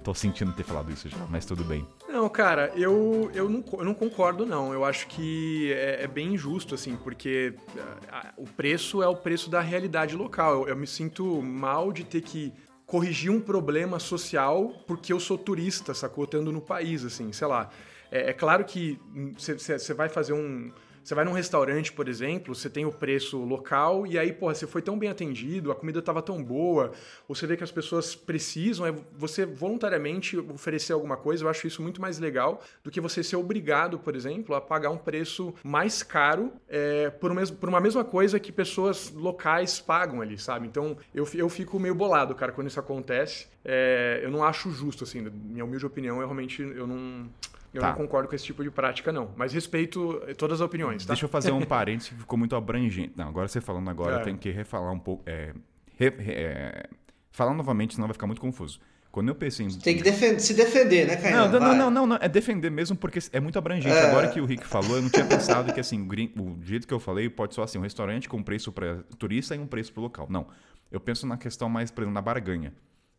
[0.04, 1.88] Tô sentindo ter falado isso já, mas tudo bem.
[2.10, 4.74] Não, cara, eu, eu, não, eu não concordo, não.
[4.74, 9.16] Eu acho que é, é bem injusto, assim, porque ah, ah, o preço é o
[9.16, 10.62] preço da realidade local.
[10.64, 12.52] Eu, eu me sinto mal de ter que
[12.88, 16.26] corrigir um problema social porque eu sou turista, sacou?
[16.26, 17.70] Tendo no país, assim, sei lá.
[18.16, 18.98] É, é claro que
[19.38, 20.72] você vai fazer um.
[21.04, 24.66] Você vai num restaurante, por exemplo, você tem o preço local e aí, porra, você
[24.66, 26.94] foi tão bem atendido, a comida tava tão boa,
[27.28, 31.68] ou você vê que as pessoas precisam, é você voluntariamente oferecer alguma coisa, eu acho
[31.68, 35.54] isso muito mais legal do que você ser obrigado, por exemplo, a pagar um preço
[35.64, 40.66] mais caro é, por, um por uma mesma coisa que pessoas locais pagam ali, sabe?
[40.66, 43.46] Então, eu, eu fico meio bolado, cara, quando isso acontece.
[43.64, 47.30] É, eu não acho justo, assim, minha humilde opinião, eu realmente eu não...
[47.76, 47.90] Eu Tá.
[47.90, 49.32] não concordo com esse tipo de prática, não.
[49.36, 51.14] Mas respeito eh, todas as opiniões, tá?
[51.14, 53.12] Deixa eu fazer um parênteses que ficou muito abrangente.
[53.16, 54.20] Não, agora você falando agora, É.
[54.20, 55.22] eu tenho que refalar um pouco.
[55.26, 55.54] É,
[55.98, 56.90] re- re- é,
[57.32, 58.80] falar novamente, senão vai ficar muito confuso.
[59.12, 59.70] Quando eu pensei em.
[59.80, 61.48] Tem que defen- se defender, né, Kainan?
[61.50, 63.96] Não, não, não, não, não, é defender mesmo porque é muito abrangente.
[63.96, 64.10] É.
[64.10, 66.06] Agora que o Rick falou, eu não tinha pensado que assim,
[66.38, 69.60] o jeito que eu falei pode ser assim, um restaurante com preço para turista e
[69.60, 70.28] um preço para local.
[70.30, 70.48] Não.
[70.92, 72.74] Eu penso na questão mais, por exemplo, na barganha.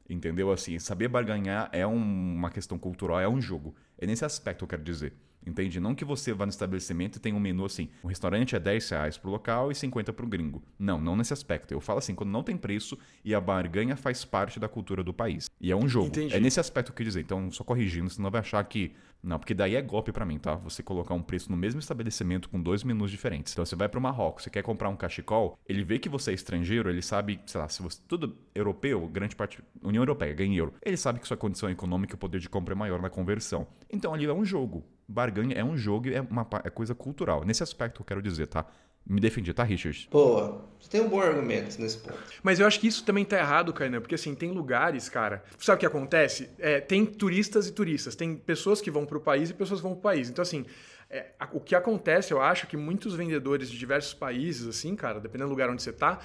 [0.09, 0.53] Entendeu?
[0.53, 3.75] Assim, saber barganhar é um- uma questão cultural, é um jogo.
[3.99, 5.13] É nesse aspecto que eu quero dizer.
[5.47, 5.79] Entende?
[5.79, 8.89] Não que você vá no estabelecimento e tenha um menu assim, o restaurante é 10
[8.91, 10.61] reais pro local e 50 pro gringo.
[10.77, 11.73] Não, não nesse aspecto.
[11.73, 15.15] Eu falo assim, quando não tem preço e a barganha faz parte da cultura do
[15.15, 15.49] país.
[15.61, 16.09] E é um jogo.
[16.09, 16.35] Entendi.
[16.35, 17.21] É nesse aspecto que eu quis dizer.
[17.21, 18.93] Então, só corrigindo, senão vai achar que.
[19.27, 20.55] Não, porque daí é golpe pra mim, tá?
[20.55, 23.53] Você colocar um preço no mesmo estabelecimento com dois menus diferentes.
[23.53, 26.35] Então, você vai pro Marrocos, você quer comprar um cachecol, ele vê que você é
[26.35, 28.01] estrangeiro, ele sabe, sei lá, se você.
[28.07, 29.61] Tudo europeu, grande parte.
[29.83, 30.75] União Europeia, ganha euro.
[30.81, 33.67] Ele sabe que sua condição econômica e o poder de compra é maior na conversão.
[33.91, 34.85] Então, ali é um jogo.
[35.09, 37.45] Barganha é um jogo e é uma é coisa cultural.
[37.45, 38.65] Nesse aspecto eu quero dizer, tá?
[39.09, 40.09] Me defendi, tá, Richard?
[40.11, 40.65] Boa.
[40.81, 42.19] Você tem um bom argumento nesse ponto.
[42.43, 45.45] Mas eu acho que isso também tá errado, Kainan, porque assim, tem lugares, cara.
[45.59, 46.51] Sabe o que acontece?
[46.59, 48.15] É, tem turistas e turistas.
[48.15, 50.29] Tem pessoas que vão pro país e pessoas que vão pro país.
[50.29, 50.67] Então, assim,
[51.09, 55.49] é, o que acontece, eu acho, que muitos vendedores de diversos países, assim, cara, dependendo
[55.49, 56.19] do lugar onde você tá,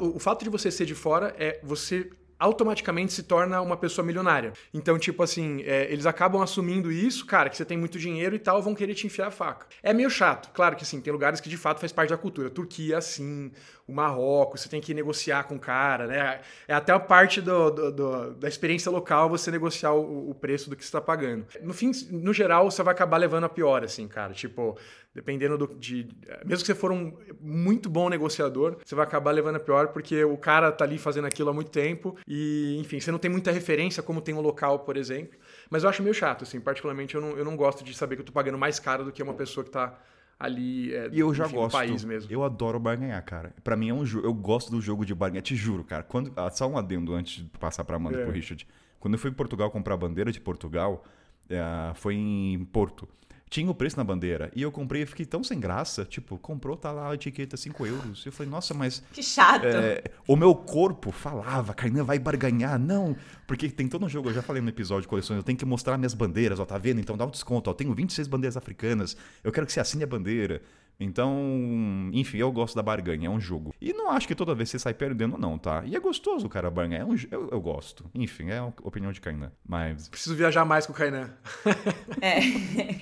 [0.00, 2.10] o fato de você ser de fora é você
[2.40, 4.52] automaticamente se torna uma pessoa milionária.
[4.74, 8.38] Então, tipo assim, é, eles acabam assumindo isso, cara, que você tem muito dinheiro e
[8.38, 9.66] tal, vão querer te enfiar a faca.
[9.82, 10.50] É meio chato.
[10.52, 12.48] Claro que, assim, tem lugares que de fato faz parte da cultura.
[12.50, 13.52] Turquia, assim,
[13.86, 16.40] o Marrocos, você tem que negociar com o cara, né?
[16.66, 20.70] É até a parte do, do- do- da experiência local você negociar o, o preço
[20.70, 21.44] do que você está pagando.
[21.62, 24.32] No fim, no geral, você vai acabar levando a pior, assim, cara.
[24.32, 24.78] Tipo,
[25.14, 26.08] dependendo do, de.
[26.44, 30.24] Mesmo que você for um muito bom negociador, você vai acabar levando a pior, porque
[30.24, 33.50] o cara tá ali fazendo aquilo há muito tempo e, enfim, você não tem muita
[33.50, 35.38] referência, como tem um local, por exemplo.
[35.70, 38.22] Mas eu acho meio chato, assim, particularmente eu não, eu não gosto de saber que
[38.22, 39.98] eu tô pagando mais caro do que uma pessoa que tá
[40.38, 41.72] ali é, E eu já enfim, gosto.
[41.76, 42.32] país mesmo.
[42.32, 43.52] Eu adoro barganhar, cara.
[43.62, 44.26] Pra mim é um jogo.
[44.26, 45.42] Eu gosto do jogo de barganha.
[45.42, 46.02] Te juro, cara.
[46.02, 46.32] Quando...
[46.34, 48.24] ah, Só um adendo antes de passar pra Amanda e É.
[48.24, 48.66] pro Richard.
[48.98, 51.04] Quando eu fui em Portugal comprar a bandeira de Portugal,
[51.48, 53.06] eh, foi em Porto.
[53.50, 54.48] Tinha o preço na bandeira.
[54.54, 56.04] E eu comprei e fiquei tão sem graça.
[56.04, 58.24] Tipo, comprou, tá lá a etiqueta 5 euros.
[58.24, 59.64] Eu falei, nossa, mas Que chato.
[59.66, 62.78] é, o meu corpo falava, Kainan vai barganhar.
[62.78, 63.16] Não,
[63.48, 65.64] porque tem todo um jogo, eu já falei no episódio de coleções, eu tenho que
[65.64, 67.00] mostrar minhas bandeiras, ó, tá vendo?
[67.00, 70.06] Então dá um desconto, ó, tenho 26 bandeiras africanas, eu quero que você assine a
[70.06, 70.62] bandeira.
[71.00, 73.74] Então, enfim, eu gosto da barganha, é um jogo.
[73.80, 75.82] E não acho que toda vez você sai perdendo, não, tá?
[75.86, 78.04] E é gostoso o cara barganhar, é um, eu, eu gosto.
[78.14, 79.50] Enfim, é a opinião de Kainan.
[79.66, 81.30] Mas Preciso viajar mais com o Kainan.
[82.20, 82.38] É.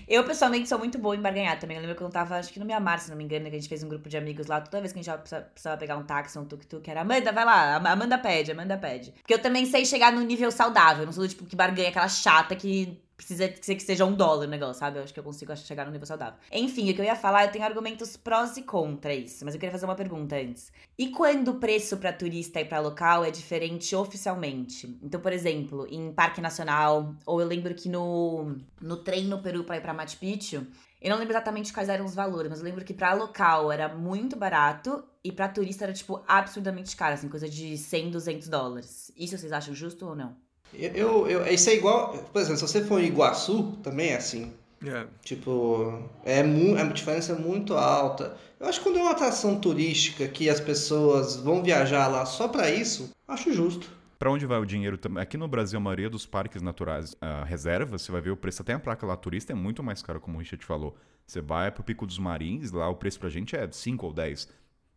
[0.06, 1.76] Eu, pessoalmente, sou muito boa em barganhar também.
[1.76, 3.58] Eu lembro que eu tava, acho que no Mianmar, se não me engano, que a
[3.58, 4.60] gente fez um grupo de amigos lá.
[4.60, 7.76] Toda vez que a gente precisava- pegar um táxi, um tuk-tuk, era Amanda, vai lá.
[7.76, 9.10] Am- Amanda pede, Amanda pede.
[9.12, 11.02] Porque eu também sei chegar no nível saudável.
[11.02, 14.06] Eu não sou do tipo que barganha aquela chata que precisa que se- que seja
[14.06, 14.98] um dólar o negócio, sabe?
[14.98, 16.38] Eu acho que eu consigo chegar no nível saudável.
[16.52, 19.44] Enfim, o que eu ia falar, eu tenho argumentos prós e contra isso.
[19.44, 20.72] Mas eu queria fazer uma pergunta antes.
[20.96, 24.98] E quando o preço pra turista e pra local é diferente oficialmente?
[25.02, 29.64] Então, por exemplo, em Parque Nacional, ou eu lembro que no, no trem no Peru
[29.64, 30.66] pra ir pra Machu Picchu,
[31.00, 33.88] eu não lembro exatamente quais eram os valores, mas eu lembro que pra local era
[33.94, 39.12] muito barato e pra turista era, tipo, absurdamente caro, assim, coisa de 100, 200 dólares.
[39.16, 40.36] Isso vocês acham justo ou não?
[40.74, 44.16] Eu, eu, eu- isso é igual, por exemplo, se você for em Iguaçu, também é
[44.16, 44.52] assim.
[44.84, 45.06] É.
[45.22, 48.36] Tipo, é, mu é uma diferença muito alta.
[48.60, 52.46] Eu acho que quando é uma atração turística que as pessoas vão viajar lá só
[52.48, 53.90] pra isso, acho justo.
[54.18, 55.22] Pra onde vai o dinheiro também?
[55.22, 58.62] Aqui no Brasil, a maioria dos parques naturais, ah, reservas, você vai ver o preço,
[58.62, 60.96] até a placa lá turista é muito mais caro, como o Richard falou.
[61.26, 64.48] Você vai pro Pico dos Marins, lá o preço pra gente é 5 ou 10.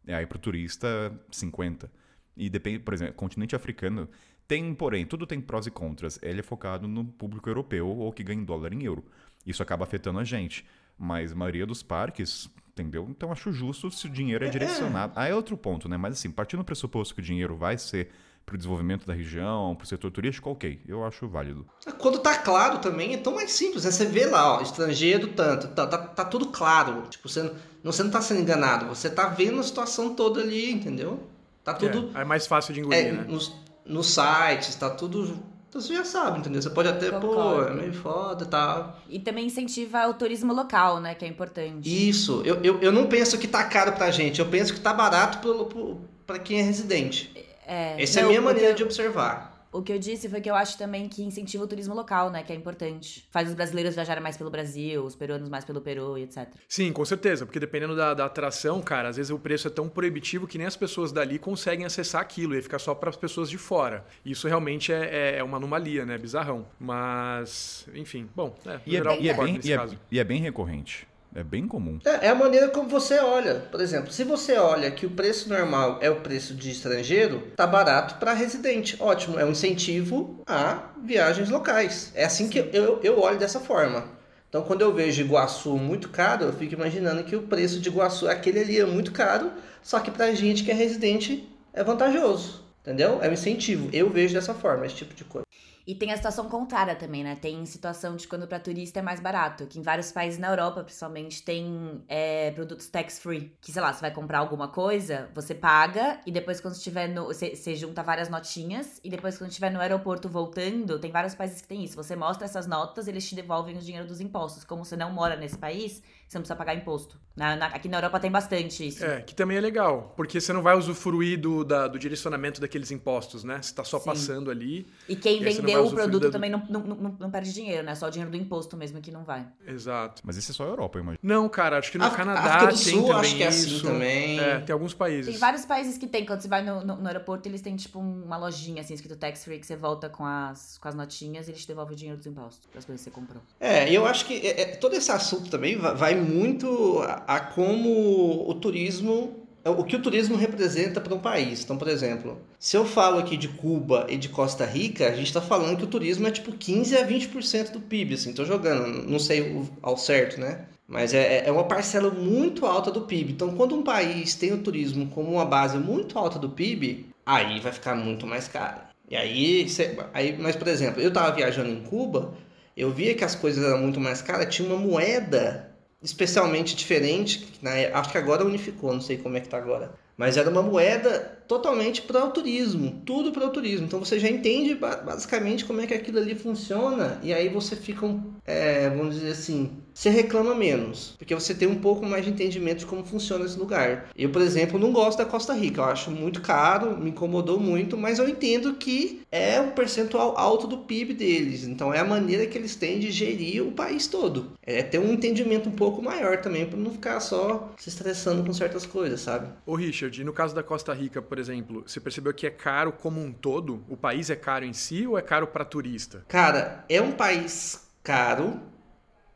[0.07, 1.91] E aí pro turista, 50.
[2.35, 4.07] E depende, por exemplo, continente africano
[4.51, 6.19] tem, porém, tudo tem prós e contras.
[6.21, 9.01] Ele é focado no público europeu ou que ganha em dólar em euro.
[9.47, 10.65] Isso acaba afetando a gente.
[10.97, 13.07] Mas a maioria dos parques, entendeu?
[13.09, 15.13] Então acho justo se o dinheiro é direcionado.
[15.15, 15.95] Aí é outro ponto, né?
[15.95, 18.09] Mas assim, partindo do pressuposto que o dinheiro vai ser
[18.45, 21.65] para o desenvolvimento da região, para o setor turístico, ok, eu acho válido.
[21.97, 23.85] Quando tá claro também, é tão mais simples.
[23.85, 23.91] Né?
[23.91, 27.03] Você vê lá, ó, estrangeiro tanto, tá, tá, tá tudo claro.
[27.09, 27.53] Tipo, você não,
[27.89, 31.25] você não tá sendo enganado, você tá vendo a situação toda ali, entendeu?
[31.63, 32.11] Tá tudo.
[32.13, 33.25] É, é mais fácil de engolir, É, né?
[33.29, 35.37] nos, nos sites, tá tudo.
[35.69, 36.61] Então você já sabe, entendeu?
[36.61, 37.69] Você pode até, pô, Concordo.
[37.71, 38.99] é meio foda e tal.
[39.09, 42.09] E também incentiva o turismo local, né, que é importante.
[42.09, 44.93] Isso, eu, eu, eu não penso que tá caro pra gente, eu penso que tá
[44.93, 47.31] barato pro, pro, pra quem é residente.
[47.65, 49.50] É, Essa é a não, minha maneira eu- de observar.
[49.73, 52.43] O que eu disse foi que eu acho também que incentiva o turismo local, né?
[52.43, 53.25] Que é importante.
[53.31, 56.49] Faz os brasileiros viajarem mais pelo Brasil, os peruanos mais pelo Peru e etc.
[56.67, 59.87] Sim, com certeza, porque dependendo da, da atração, cara, às vezes o preço é tão
[59.87, 63.49] proibitivo que nem as pessoas dali conseguem acessar aquilo, e fica só para as pessoas
[63.49, 64.05] de fora.
[64.25, 66.17] Isso realmente é, é- é uma anomalia, né?
[66.17, 66.65] Bizarrão.
[66.77, 69.97] Mas, enfim, bom, é, E é, e é bem, e é- caso.
[70.11, 71.07] e é bem recorrente.
[71.33, 71.99] É bem comum.
[72.05, 73.55] É, é a maneira como você olha.
[73.71, 77.65] Por exemplo, se você olha que o preço normal é o preço de estrangeiro, tá
[77.65, 78.97] barato para residente.
[78.99, 82.11] Ótimo, é um incentivo a viagens locais.
[82.13, 84.03] É assim que eu, eu olho dessa forma.
[84.49, 88.27] Então, quando eu vejo Iguaçu muito caro, eu fico imaginando que o preço de Iguaçu,
[88.27, 89.49] aquele ali é muito caro,
[89.81, 92.61] só que pra gente que é residente é vantajoso.
[92.81, 93.19] Entendeu?
[93.21, 93.89] É um incentivo.
[93.93, 95.45] Eu vejo dessa forma, esse tipo de coisa.
[95.85, 97.35] E tem a situação contrária também, né?
[97.35, 99.65] Tem situação de quando para turista é mais barato.
[99.65, 103.55] Que em vários países na Europa, principalmente, tem é, produtos tax-free.
[103.59, 107.25] Que, sei lá, você vai comprar alguma coisa, você paga e depois quando estiver no...
[107.25, 111.61] Você, você junta várias notinhas e depois quando estiver no aeroporto voltando, tem vários países
[111.61, 111.95] que tem isso.
[111.95, 114.63] Você mostra essas notas, eles te devolvem o dinheiro dos impostos.
[114.63, 116.01] Como você não mora nesse país,
[116.31, 117.19] você não precisa pagar imposto.
[117.35, 119.03] Na, na, aqui na Europa tem bastante isso.
[119.05, 122.91] É, que também é legal, porque você não vai usufruir do, da, do direcionamento daqueles
[122.91, 123.61] impostos, né?
[123.61, 124.05] Você tá só Sim.
[124.05, 124.87] passando ali.
[125.07, 127.95] E quem E vendeu o produto da- também não, não, não, não perde dinheiro, né?
[127.95, 129.45] Só o dinheiro do imposto mesmo que não vai.
[129.65, 130.21] Exato.
[130.25, 131.19] Mas isso é só a Europa, eu imagino.
[131.23, 133.75] Não, cara, acho que no África- Canadá do tem Sul, também acho que é assim
[133.75, 133.83] isso.
[133.85, 134.39] também.
[134.39, 135.31] É, tem alguns países.
[135.31, 137.99] Tem vários países que tem, quando você vai no, no, no aeroporto, eles têm tipo
[137.99, 141.51] uma lojinha assim, escrito tax free, que você volta com as, com as notinhas e
[141.51, 143.41] eles te devolvem o dinheiro dos impostos, das coisas que você comprou.
[143.59, 147.39] É, eu acho que é, é, todo esse assunto também va- vai muito a, a
[147.39, 151.63] como o turismo, o que o turismo representa para um país.
[151.63, 155.27] Então, por exemplo, se eu falo aqui de Cuba e de Costa Rica, a gente
[155.27, 159.09] está falando que o turismo é tipo 15 a 20% do PIB, assim, tô jogando,
[159.09, 160.65] não sei ao certo, né?
[160.87, 163.33] Mas é, é uma parcela muito alta do PIB.
[163.33, 167.59] Então, quando um país tem o turismo como uma base muito alta do PIB, aí
[167.59, 168.81] vai ficar muito mais caro.
[169.09, 172.33] E aí, cê- aí mas por exemplo, eu estava viajando em Cuba,
[172.75, 175.70] eu via que as coisas eram muito mais caras, tinha uma moeda
[176.01, 179.57] especialmente diferente, que na é- acho que agora unificou, não sei como é que tá
[179.57, 179.91] agora.
[180.17, 183.85] Mas era uma moeda totalmente para o turismo, tudo para o turismo.
[183.85, 187.75] Então você já entende ba- basicamente como é que aquilo ali funciona e aí você
[187.75, 188.07] fica,
[188.45, 192.79] é, vamos dizer assim, você reclama menos, porque você tem um pouco mais de entendimento
[192.79, 194.07] de como funciona esse lugar.
[194.15, 197.97] Eu, por exemplo, não gosto da Costa Rica, eu acho muito caro, me incomodou muito,
[197.97, 202.45] mas eu entendo que é um percentual alto do PIB deles, então é a maneira
[202.45, 204.53] que eles têm de gerir o país todo.
[204.63, 208.53] É ter um entendimento um pouco maior também, para não ficar só se estressando com
[208.53, 209.49] certas coisas, sabe?
[209.65, 212.91] Ô, Richard, e no caso da Costa Rica, por exemplo, você percebeu que é caro
[212.93, 213.83] como um todo?
[213.89, 216.23] O país é caro em si ou é caro para turista?
[216.27, 218.59] Cara, é um país caro,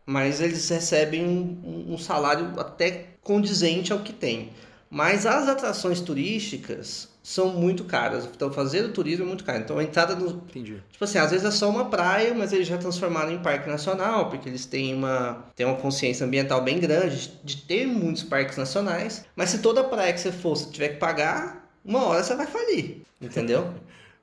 [0.06, 4.52] mas eles recebem um, um- salário até condizente ao que tem.
[4.90, 8.26] Mas as atrações turísticas são muito caras.
[8.26, 9.60] Então, fazer o turismo é muito caro.
[9.60, 10.30] Então, a entrada no.
[10.30, 10.82] Entendi.
[10.92, 14.30] Tipo assim, às vezes é só uma praia, mas eles já transformaram em parque nacional,
[14.30, 19.26] porque eles têm uma, têm uma consciência ambiental bem grande de ter muitos parques nacionais.
[19.36, 22.48] Mas se toda praia que você for, você tiver que pagar, uma hora você vai
[22.48, 23.02] falir.
[23.22, 23.74] Entendeu?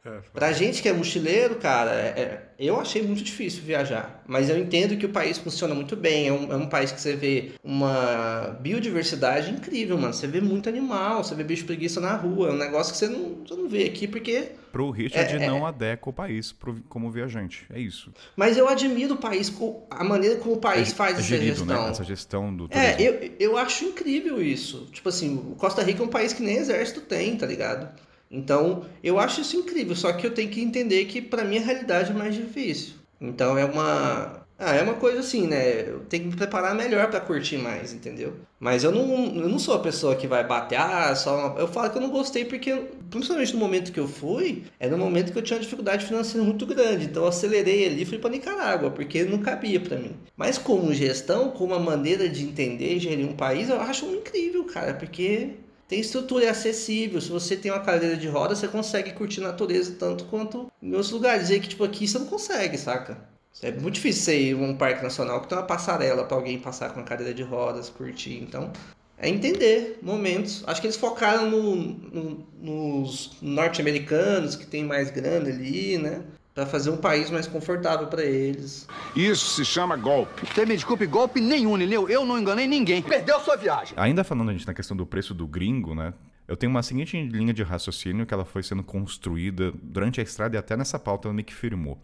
[0.05, 4.21] É, Pra gente que é mochileiro, cara, é- é- eu achei muito difícil viajar.
[4.27, 6.27] Mas eu entendo que o país funciona muito bem.
[6.27, 10.13] É um, é um país que você vê uma biodiversidade incrível, mano.
[10.13, 12.49] Você vê muito animal, você vê bicho preguiça na rua.
[12.49, 14.49] É um negócio que você não, você não vê aqui porque.
[14.73, 15.47] Pro Richard É, é.
[15.47, 17.65] não adequa o país pro- como viajante.
[17.73, 18.13] É isso.
[18.35, 19.53] Mas eu admiro o país,
[19.91, 21.85] a maneira como o país é, faz é essa gerido, gestão.
[21.85, 21.91] né?
[21.91, 22.91] Essa gestão do turismo.
[22.91, 24.89] É, eu, eu acho incrível isso.
[24.93, 27.89] Tipo assim, o Costa Rica é um país que nem exército tem, tá ligado?
[28.33, 31.61] Então, eu acho isso incrível, só que eu tenho que entender que pra mim a
[31.61, 32.95] realidade é mais difícil.
[33.21, 34.43] Então é uma.
[34.59, 35.89] Ah, é uma coisa assim, né?
[35.89, 38.35] Eu tenho que me preparar melhor pra curtir mais, entendeu?
[38.61, 41.59] Mas eu não, eu não sou a pessoa que vai bater, ah, só uma...
[41.59, 42.73] Eu falo que eu não gostei porque,
[43.11, 46.47] principalmente no momento que eu fui, era um momento que eu tinha uma dificuldade financeira
[46.47, 47.07] muito grande.
[47.07, 50.15] Então eu acelerei ali e fui pra Nicarágua, porque não cabia pra mim.
[50.37, 54.63] Mas como gestão, como uma maneira de entender e gerir um país, eu acho incrível,
[54.65, 55.57] cara, porque
[55.89, 57.21] tem estrutura, é acessível.
[57.21, 60.91] Se você tem uma cadeira de roda, você consegue curtir a natureza tanto quanto em
[60.93, 61.51] outros lugares.
[61.51, 63.19] E que, tipo, aqui você não consegue, saca?
[63.63, 66.59] É muito difícil você ir a um parque nacional que tem uma passarela pra alguém
[66.59, 68.39] passar com uma cadeira de rodas, curtir.
[68.43, 68.73] Então,
[69.19, 70.65] é entender momentos.
[70.67, 76.23] Acho que eles focaram no- no- nos norte-americanos, que tem mais grana ali, né?
[76.55, 78.87] Pra fazer um país mais confortável pra eles.
[79.17, 80.47] Isso se chama golpe.
[80.47, 82.11] Você me desculpe, golpe nenhum, entendeu?
[82.11, 83.01] Eu não enganei ninguém.
[83.01, 83.95] Perdeu sua viagem.
[83.97, 86.13] Ainda falando a gente na questão do preço do gringo, né?
[86.47, 90.55] Eu tenho uma seguinte linha de raciocínio que ela foi sendo construída durante a estrada
[90.55, 91.99] e até nessa pauta ela meio que firmou.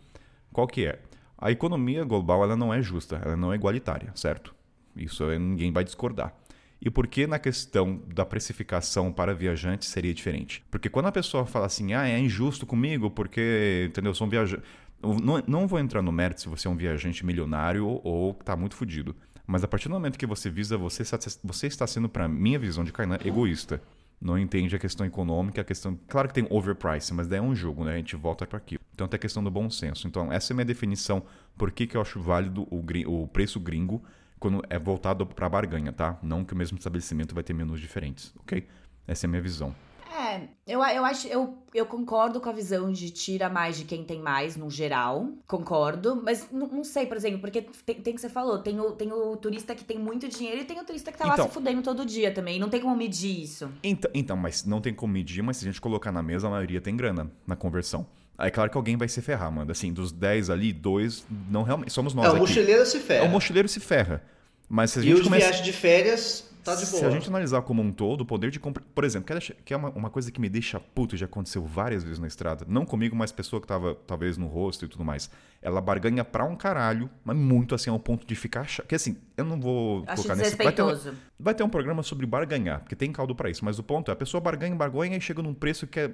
[0.51, 0.99] Qual que é?
[1.37, 4.55] A economia global ela não é justa, ela não é igualitária, certo?
[4.97, 6.33] Isso ninguém vai discordar.
[6.81, 10.63] E por que na questão da precificação para viajantes seria diferente?
[10.71, 14.31] Porque quando a pessoa fala assim, ah, é injusto comigo porque, entendeu, eu sou um
[14.31, 14.63] viajante.
[15.03, 18.77] Não, não vou entrar no mérito se você é um viajante milionário ou tá muito
[18.77, 19.15] fodido.
[19.47, 22.59] Mas a partir do momento que você visa, você, está- você está sendo, para minha
[22.59, 23.81] visão de Kainan, egoísta.
[24.21, 25.97] Não entende a questão econômica, a questão.
[26.09, 27.95] Claro que tem overprice, mas daí é um jogo, né?
[27.95, 28.81] A gente volta para aquilo.
[28.93, 30.09] Então tem a questão do bom senso.
[30.09, 31.23] Então, essa é a minha definição.
[31.57, 34.03] Por que, que eu acho válido o, o preço gringo
[34.39, 36.19] quando é voltado para barganha, tá?
[36.23, 38.67] Não que o mesmo estabelecimento vai ter menus diferentes, ok?
[39.07, 39.75] Essa é a minha visão.
[40.11, 44.03] É, eu, eu acho, eu, eu concordo com a visão de tira mais de quem
[44.03, 45.29] tem mais, no geral.
[45.47, 48.93] Concordo, mas não, não sei, por exemplo, porque tem, tem que você falou, tem o,
[48.93, 51.47] tem o turista que tem muito dinheiro e tem o turista que tá lá Então.
[51.47, 52.59] se fudendo todo dia também.
[52.59, 53.71] Não tem como medir isso.
[53.83, 56.51] Então, então, mas não tem como medir, mas se a gente colocar na mesa, a
[56.51, 58.07] maioria tem grana na conversão.
[58.39, 59.71] Aí, claro que alguém vai se ferrar, mano.
[59.73, 61.93] Assim, dos 10 ali, dois, não realmente.
[61.93, 62.41] Somos nós É, o aqui.
[62.41, 63.25] mochileiro se ferra.
[63.25, 64.23] É, o mochileiro se ferra.
[64.69, 65.47] Mas se a E gente os começa...
[65.47, 66.99] viagens de férias, tá de boa.
[67.01, 68.85] Se a gente analisar como um todo, o poder de compra.
[68.95, 72.05] Por exemplo, quer, deixar- quer uma, uma coisa que me deixa puto, já aconteceu várias
[72.05, 72.65] vezes na estrada.
[72.69, 75.29] Não comigo, mas pessoa que tava talvez no rosto e tudo mais.
[75.61, 78.85] Ela barganha pra um caralho, mas muito assim, ao ponto de ficar chato.
[78.85, 80.55] Porque assim, eu não vou Acho colocar nesse.
[80.55, 81.19] Vai ter, um- desrespeitoso.
[81.41, 83.65] vai ter um programa sobre barganhar, porque tem caldo pra isso.
[83.65, 86.11] Mas o ponto é, a pessoa barganha, barganha e chega num preço que é.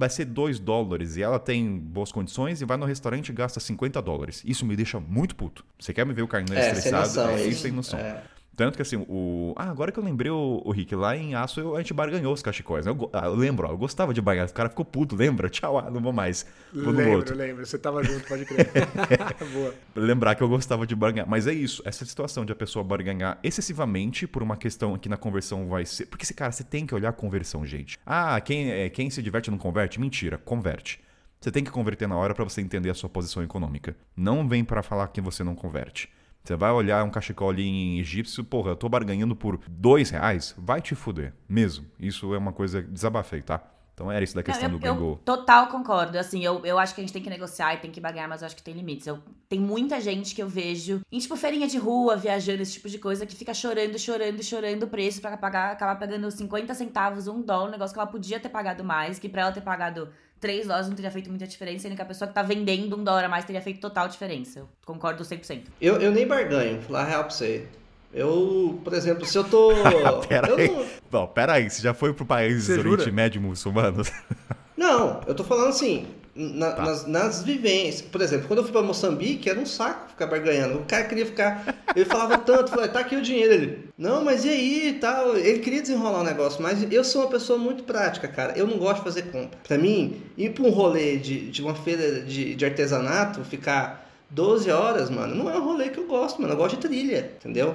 [0.00, 3.60] Vai ser 2 dólares e ela tem boas condições e vai no restaurante e gasta
[3.60, 4.42] 50 dólares.
[4.46, 5.62] Isso me deixa muito puto.
[5.78, 7.06] Você quer me ver o carneiro É, estressado?
[7.06, 7.48] noção, é isso.
[7.50, 7.98] isso sem noção.
[7.98, 8.22] É.
[8.60, 9.54] Tanto que assim, o.
[9.56, 12.30] Ah, agora que eu lembrei, o, o Rick, lá em Aço eu- a gente barganhou
[12.30, 12.84] os cachecóis.
[12.84, 12.92] né?
[12.92, 14.50] Eu, ah, eu lembro, ó, eu gostava de barganhar.
[14.50, 15.48] O cara ficou puto, lembra?
[15.50, 16.44] Tchau, ah, não vou mais.
[16.70, 17.34] Vou lembro, outro.
[17.34, 17.64] lembro.
[17.64, 18.68] Você tava junto, pode crer.
[19.54, 19.74] Boa.
[19.96, 21.26] Lembrar que eu gostava de barganhar.
[21.26, 25.16] Mas é isso, essa situação de a pessoa barganhar excessivamente por uma questão que na
[25.16, 26.04] conversão vai ser.
[26.04, 27.98] Porque, esse cara, você tem que olhar a conversão, gente.
[28.04, 29.98] Ah, quem, é, quem se diverte não converte?
[29.98, 31.00] Mentira, converte.
[31.40, 33.96] Você tem que converter na hora pra você entender a sua posição econômica.
[34.14, 36.10] Não vem pra falar que você não converte.
[36.42, 40.54] Você vai olhar um cachecol ali em egípcio, porra, eu tô barganhando por dois reais,
[40.58, 41.86] vai te fuder, mesmo.
[41.98, 43.62] Isso é uma coisa, desabafei, tá?
[44.00, 45.10] Então era isso da questão Não, do eu, gringo.
[45.12, 46.16] eu total concordo.
[46.16, 48.40] Assim, eu, eu acho que a gente tem que negociar e tem que barganhar, mas
[48.40, 49.06] eu acho que tem limites.
[49.06, 52.88] Eu, tem muita gente que eu vejo em, tipo, feirinha de rua, viajando, esse tipo
[52.88, 57.28] de coisa, que fica chorando, chorando, chorando o preço pra pagar, acabar pagando 50 centavos,
[57.28, 60.08] um dólar, um negócio que ela podia ter pagado mais, que pra ela ter pagado
[60.40, 63.04] 3 dólares não teria feito muita diferença, sendo que a pessoa que tá vendendo um
[63.04, 64.60] dólar a mais teria feito total diferença.
[64.60, 65.64] Eu concordo 100%.
[65.80, 67.66] Eu, eu nem barganho, vou falar a real pra você.
[68.12, 69.72] Eu, por exemplo, se eu tô.
[70.26, 70.68] Pera eu aí.
[70.68, 73.12] não, Não, pera aí, você já foi pro país do Oriente?
[73.12, 74.02] Médio muçulmano?
[74.76, 76.82] não, eu tô falando assim, na- Tá.
[76.84, 78.02] nas, nas vivências.
[78.02, 80.78] Por exemplo, quando eu fui pra Moçambique, era um saco ficar barganhando.
[80.78, 81.74] O cara queria ficar.
[81.94, 83.52] Ele falava tanto, falei, tá aqui o dinheiro.
[83.52, 85.36] Ele, não, mas e aí e tal?
[85.36, 88.52] Ele queria desenrolar um negócio, mas eu sou uma pessoa muito prática, cara.
[88.56, 89.58] Eu não gosto de fazer compra.
[89.66, 94.70] Pra mim, ir pra um rolê de, de uma feira de, de artesanato, ficar 12
[94.70, 96.54] horas, mano, não é um rolê que eu gosto, mano.
[96.54, 97.74] Eu gosto de trilha, entendeu?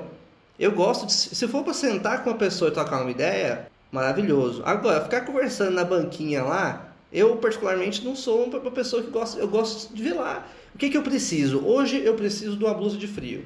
[0.58, 1.12] Eu gosto de.
[1.14, 4.62] Se for pra sentar com uma pessoa e trocar uma ideia, maravilhoso.
[4.66, 9.40] Agora, ficar conversando na banquinha lá, eu particularmente não sou uma pessoa que gosta.
[9.40, 10.46] Eu gosto de ver lá.
[10.74, 11.66] O que, que eu preciso?
[11.66, 13.46] Hoje eu preciso de uma blusa de frio.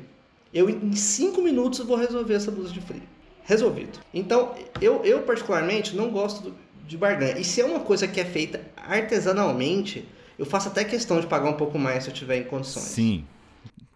[0.52, 3.04] Eu, em 5 minutos, vou resolver essa blusa de frio.
[3.44, 4.00] Resolvido.
[4.12, 6.52] Então, eu, eu particularmente não gosto
[6.88, 7.38] de barganha.
[7.38, 10.08] E se é uma coisa que é feita artesanalmente,
[10.40, 12.86] eu faço até questão de pagar um pouco mais se eu tiver em condições.
[12.86, 13.24] Sim.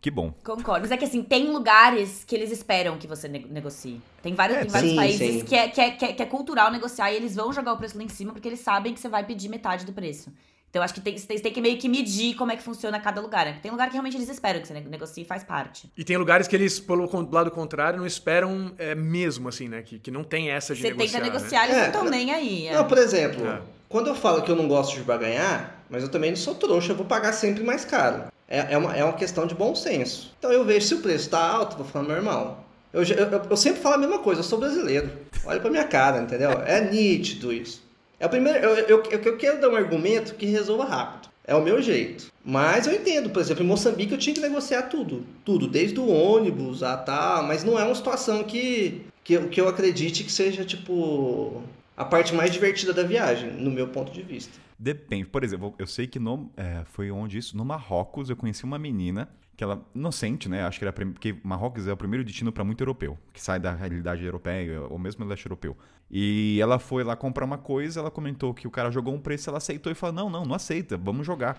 [0.03, 0.34] Que bom.
[0.43, 0.81] Concordo.
[0.81, 4.01] Mas é que assim, tem lugares que eles esperam que você ne- negocie.
[4.21, 5.45] Tem vários, É, tem vários sim, países sim.
[5.45, 7.77] Que, é, que, é, que, é, que é cultural negociar e eles vão jogar o
[7.77, 10.30] preço lá em cima porque eles sabem que você vai pedir metade do preço.
[10.69, 12.57] Então eu acho que tem, você tem, você tem que meio que medir como é
[12.57, 13.45] que funciona cada lugar.
[13.45, 13.59] Né?
[13.61, 15.89] Tem lugar que realmente eles esperam que você ne- negocie e faz parte.
[15.97, 19.84] E tem lugares que eles, pelo lado contrário, não esperam é, mesmo, assim, né?
[19.84, 21.11] Que, que não tem essa de Você negociar.
[21.21, 21.31] tenta né?
[21.34, 22.67] negociar, eles É, não estão não- nem aí.
[22.67, 22.73] é.
[22.73, 23.61] Não, por exemplo, É.
[23.88, 26.91] quando eu falo que eu não gosto de barganhar, mas eu também não sou trouxa,
[26.91, 28.25] eu vou pagar sempre mais caro.
[28.53, 30.31] É, é, uma, é uma questão de bom senso.
[30.38, 32.57] Então eu vejo se o preço tá alto, vou falar, meu irmão.
[32.93, 35.09] Eu, eu, eu sempre falo a mesma coisa, eu sou brasileiro.
[35.43, 36.51] Olha pra minha cara, entendeu?
[36.63, 37.81] É nítido isso.
[38.19, 38.59] É o primeiro.
[38.59, 41.30] Eu, eu, eu, quero dar um argumento que resolva rápido.
[41.43, 42.31] É o meu jeito.
[42.45, 45.25] Mas eu entendo, por exemplo, em Moçambique eu tinha que negociar tudo.
[45.43, 49.67] Tudo, desde o ônibus a tal, mas não é uma situação que, que, que eu
[49.67, 51.63] acredite que seja, tipo,
[51.97, 54.53] a parte mais divertida da viagem, no meu ponto de vista.
[54.84, 55.26] Depende.
[55.26, 57.55] Por exemplo, eu sei que no, é, foi onde isso?
[57.55, 60.61] No Marrocos, eu conheci uma menina que ela, inocente, né?
[60.64, 60.91] Acho que era.
[60.91, 64.99] Porque Marrocos é o primeiro destino para muito europeu, que sai da realidade europeia, ou
[64.99, 65.77] mesmo leste europeu.
[66.11, 69.49] E ela foi lá comprar uma coisa, ela comentou que o cara jogou um preço,
[69.49, 71.57] ela aceitou e falou: Não, não, não aceita, vamos jogar.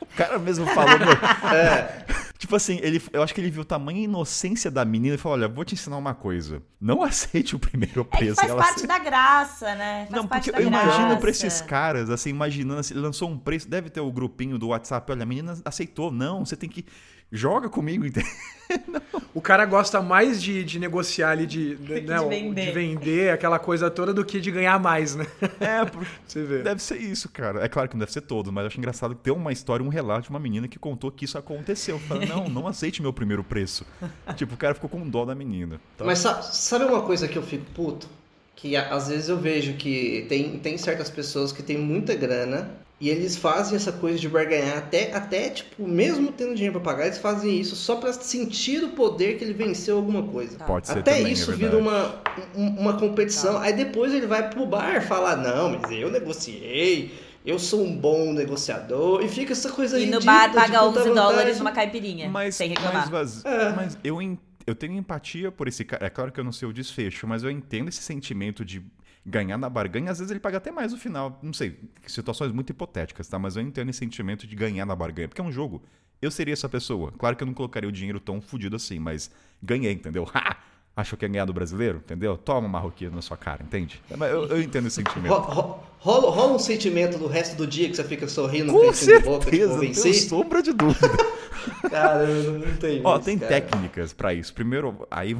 [0.00, 1.12] O cara mesmo falou, meu,
[1.54, 2.04] É,
[2.38, 5.18] Tipo assim, ele, eu acho que ele viu o tamanho e inocência da menina e
[5.18, 6.62] falou: Olha, vou te ensinar uma coisa.
[6.78, 8.34] Não aceite o primeiro É que preço.
[8.36, 10.00] faz Ela parte ace- da graça, né?
[10.00, 11.16] Faz Não, parte porque da eu imagino graça.
[11.20, 14.68] pra esses caras, assim, imaginando, assim, ele lançou um preço, deve ter o grupinho do
[14.68, 16.84] WhatsApp, olha, a menina aceitou, não, você tem que.
[17.30, 18.30] Joga comigo, entendeu?
[19.34, 22.66] O cara gosta mais de, de negociar ali, de, que né, de vender.
[22.66, 25.26] de vender aquela coisa toda do que de ganhar mais, né?
[25.60, 25.84] É,
[26.26, 26.62] Você vê.
[26.62, 27.64] deve ser isso, cara.
[27.64, 29.88] É claro que não deve ser todo, mas eu acho engraçado ter uma história, um
[29.88, 31.98] relato de uma menina que contou que isso aconteceu.
[32.00, 33.84] Fala, não, não aceite meu primeiro preço.
[34.36, 35.80] tipo, o cara ficou com dó da menina.
[35.96, 36.04] Tá?
[36.04, 38.08] mas sa- sabe uma coisa que eu fico puto?
[38.54, 43.10] Que às vezes eu vejo que tem, tem certas pessoas que têm muita grana e
[43.10, 47.18] eles fazem essa coisa de barganhar até, até tipo, mesmo tendo dinheiro pra pagar, eles
[47.18, 50.56] fazem isso só pra sentir o poder que ele venceu alguma coisa.
[50.64, 52.22] Pode ser Até também, isso é vira uma,
[52.54, 53.58] um- uma competição.
[53.58, 57.12] Aí depois ele vai pro bar falar, não, mas eu negociei,
[57.44, 59.22] eu sou um bom negociador.
[59.22, 62.30] E fica essa coisa E no bar de paga puta 11 dólares numa caipirinha.
[62.30, 63.10] Mas, sem reclamar.
[63.10, 63.72] mas, É.
[63.74, 64.18] mas eu,
[64.66, 66.06] eu tenho empatia por esse cara.
[66.06, 68.82] É claro que eu não sei o desfecho, mas eu entendo esse sentimento de
[69.26, 71.38] ganhar na barganha, às vezes ele paga até mais no final.
[71.42, 73.38] Não sei, situações muito hipotéticas, tá?
[73.38, 75.82] Mas eu entendo esse sentimento de ganhar na barganha, porque é um jogo.
[76.22, 77.12] Eu seria essa pessoa.
[77.18, 79.30] Claro que eu não colocaria o dinheiro tão fodido assim, mas
[79.60, 80.26] ganhei, entendeu?
[80.32, 80.56] Ha!
[80.96, 82.38] Achou que ia ganhar do brasileiro, entendeu?
[82.38, 84.00] Toma marroquino na sua cara, entende?
[84.16, 85.30] Mas Eu, eu entendo esse sentimento.
[85.34, 88.86] ro- Rola, rola um sentimento do resto do dia que você fica sorrindo, Com de
[88.86, 90.02] boca, tipo, certeza, não vencer.
[90.04, 91.08] tenho sombra de dúvida.
[91.90, 93.48] Cara, eu não, tenho Ó, isso, tem cara.
[93.60, 94.54] técnicas pra isso.
[94.54, 95.36] Primeiro, aí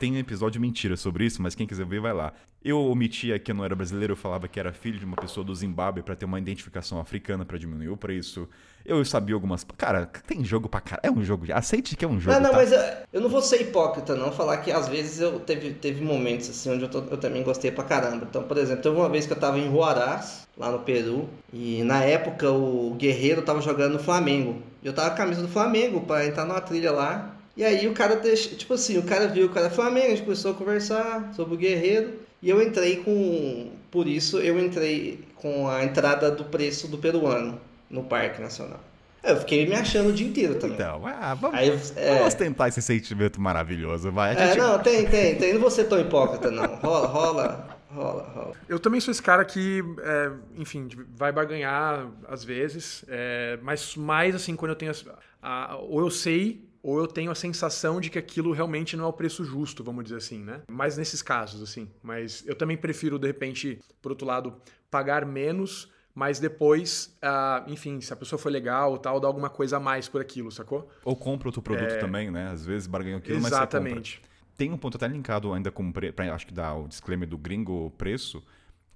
[0.00, 2.32] tem um episódio mentira sobre isso, mas quem quiser ver, vai lá.
[2.64, 5.44] Eu omitia que eu não era brasileiro, eu falava que era filho de uma pessoa
[5.44, 8.48] do Zimbábue pra ter uma identificação africana pra diminuir o preço.
[8.86, 9.66] Eu sabia algumas.
[9.76, 11.00] Cara, tem jogo pra cara.
[11.02, 11.44] É um jogo.
[11.52, 12.34] Aceite que é um jogo.
[12.36, 12.56] Não, não, tá?
[12.56, 12.80] mas eu,
[13.14, 16.70] eu não vou ser hipócrita, não, falar que às vezes eu teve, teve momentos assim
[16.70, 18.26] onde eu, tô- eu também gostei pra caramba.
[18.30, 21.82] Então, por exemplo, teve uma vez que eu tava em Huaraz, lá no Peru, e
[21.82, 24.62] na época o Guerreiro tava jogando no Flamengo.
[24.82, 27.34] E eu tava com a camisa do Flamengo pra entrar numa trilha lá.
[27.56, 30.52] E aí o cara tipo assim, o cara viu o cara Flamengo, a gente começou
[30.52, 32.14] a conversar sobre o Guerreiro.
[32.42, 33.70] E eu entrei com.
[33.90, 37.58] Por isso eu entrei com a entrada do preço do peruano
[37.90, 38.80] no Parque Nacional.
[39.22, 40.76] Eu fiquei me achando o dia inteiro também.
[40.76, 42.18] Então, ah, vamos, Aí, é.
[42.18, 44.12] vamos tentar esse sentimento maravilhoso.
[44.12, 44.36] Vai.
[44.36, 45.52] A É, gente- não, tem, tem, tem.
[45.54, 46.64] Não vou ser tão hipócrita, não.
[46.76, 48.52] Rola, rola, rola, rola.
[48.68, 54.34] Eu também sou esse cara que, é, enfim, vai barganhar às vezes, é, mas mais
[54.34, 54.92] assim, quando eu tenho.
[54.92, 55.04] as-
[55.42, 59.08] a- ou eu sei, ou eu tenho a sensação de que aquilo realmente não é
[59.08, 60.60] o preço justo, vamos dizer assim, né?
[60.70, 61.88] Mas nesses casos, assim.
[62.00, 64.54] Mas eu também prefiro, de repente, por outro lado,
[64.88, 69.76] pagar menos, mas depois, ah, enfim, se a pessoa for legal tal, dar alguma coisa
[69.76, 70.90] a mais por aquilo, sacou?
[71.04, 72.48] Ou compra outro produto também, né?
[72.48, 73.78] Às vezes barganha aquilo, mas você compra.
[73.78, 73.82] É.
[73.82, 74.22] Exatamente.
[74.56, 77.90] Tem um ponto até linkado ainda com, pre- acho que dá o disclaimer do gringo
[77.98, 78.42] preço,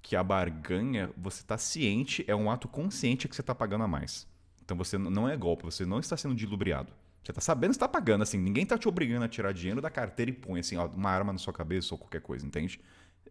[0.01, 3.87] que a barganha, você tá ciente, é um ato consciente que você tá pagando a
[3.87, 4.27] mais.
[4.65, 6.91] Então você não é golpe, você não está sendo dilubriado.
[7.23, 9.91] Você tá sabendo que está pagando, assim, ninguém tá te obrigando a tirar dinheiro da
[9.91, 12.81] carteira e põe, assim, ó, uma arma na sua cabeça ou qualquer coisa, entende?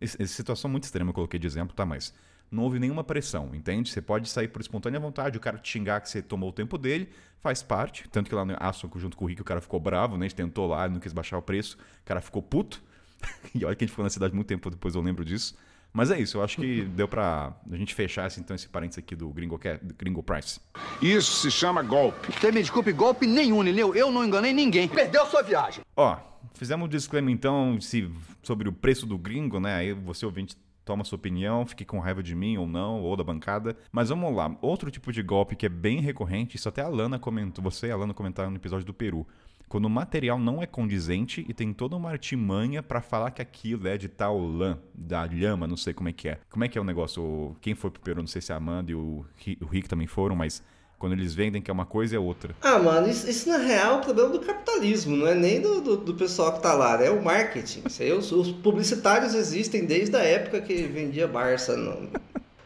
[0.01, 1.85] Essa situação muito extrema eu coloquei de exemplo, tá?
[1.85, 2.15] Mas
[2.51, 3.91] não houve nenhuma pressão, entende?
[3.91, 6.77] Você pode sair por espontânea vontade, o cara te xingar que você tomou o tempo
[6.77, 7.09] dele,
[7.41, 8.09] faz parte.
[8.11, 10.27] Tanto que lá no Aço, junto com o Rick, o cara ficou bravo, né?
[10.27, 12.83] A gente tentou lá, não quis baixar o preço, o cara ficou puto.
[13.55, 15.57] e olha que a gente ficou na cidade muito tempo depois, eu lembro disso.
[15.93, 18.99] Mas é isso, eu acho que deu pra a gente fechar esse, então esse parênteses
[19.03, 20.61] aqui do Gringo, Ca- do Gringo Price.
[21.03, 22.33] Isso se chama golpe.
[22.33, 23.95] Você me desculpe, golpe nenhum, entendeu?
[23.95, 24.89] Eu não enganei ninguém.
[24.89, 25.83] Perdeu sua viagem.
[25.97, 26.17] Ó,
[26.55, 28.09] fizemos um disclaimer então se,
[28.43, 29.75] sobre o preço do gringo, né?
[29.75, 33.25] Aí você ouvinte toma sua opinião, fique com raiva de mim ou não, ou da
[33.25, 33.77] bancada.
[33.93, 37.19] Mas vamos lá, outro tipo de golpe que é bem recorrente, isso até a Alana
[37.19, 39.27] comentou, você e a Alana comentaram no episódio do Peru.
[39.69, 43.87] Quando o material não é condizente e tem toda uma artimanha pra falar que aquilo
[43.87, 46.41] é de tal lã, da lhama, não sei como é que é.
[46.51, 47.57] Como é que é o negócio?
[47.61, 49.25] Quem foi pro Peru, não sei se a Amanda e o
[49.71, 50.61] Rick também foram, mas
[51.01, 52.55] quando eles vendem que é uma coisa é outra.
[52.61, 55.81] Ah, mano, isso, isso na real é o problema do capitalismo, não é nem do,
[55.81, 57.83] do, do pessoal que tá lá, é o marketing.
[57.87, 61.75] Isso aí, os, os publicitários existem desde a época que vendia Barça.
[61.75, 62.07] não-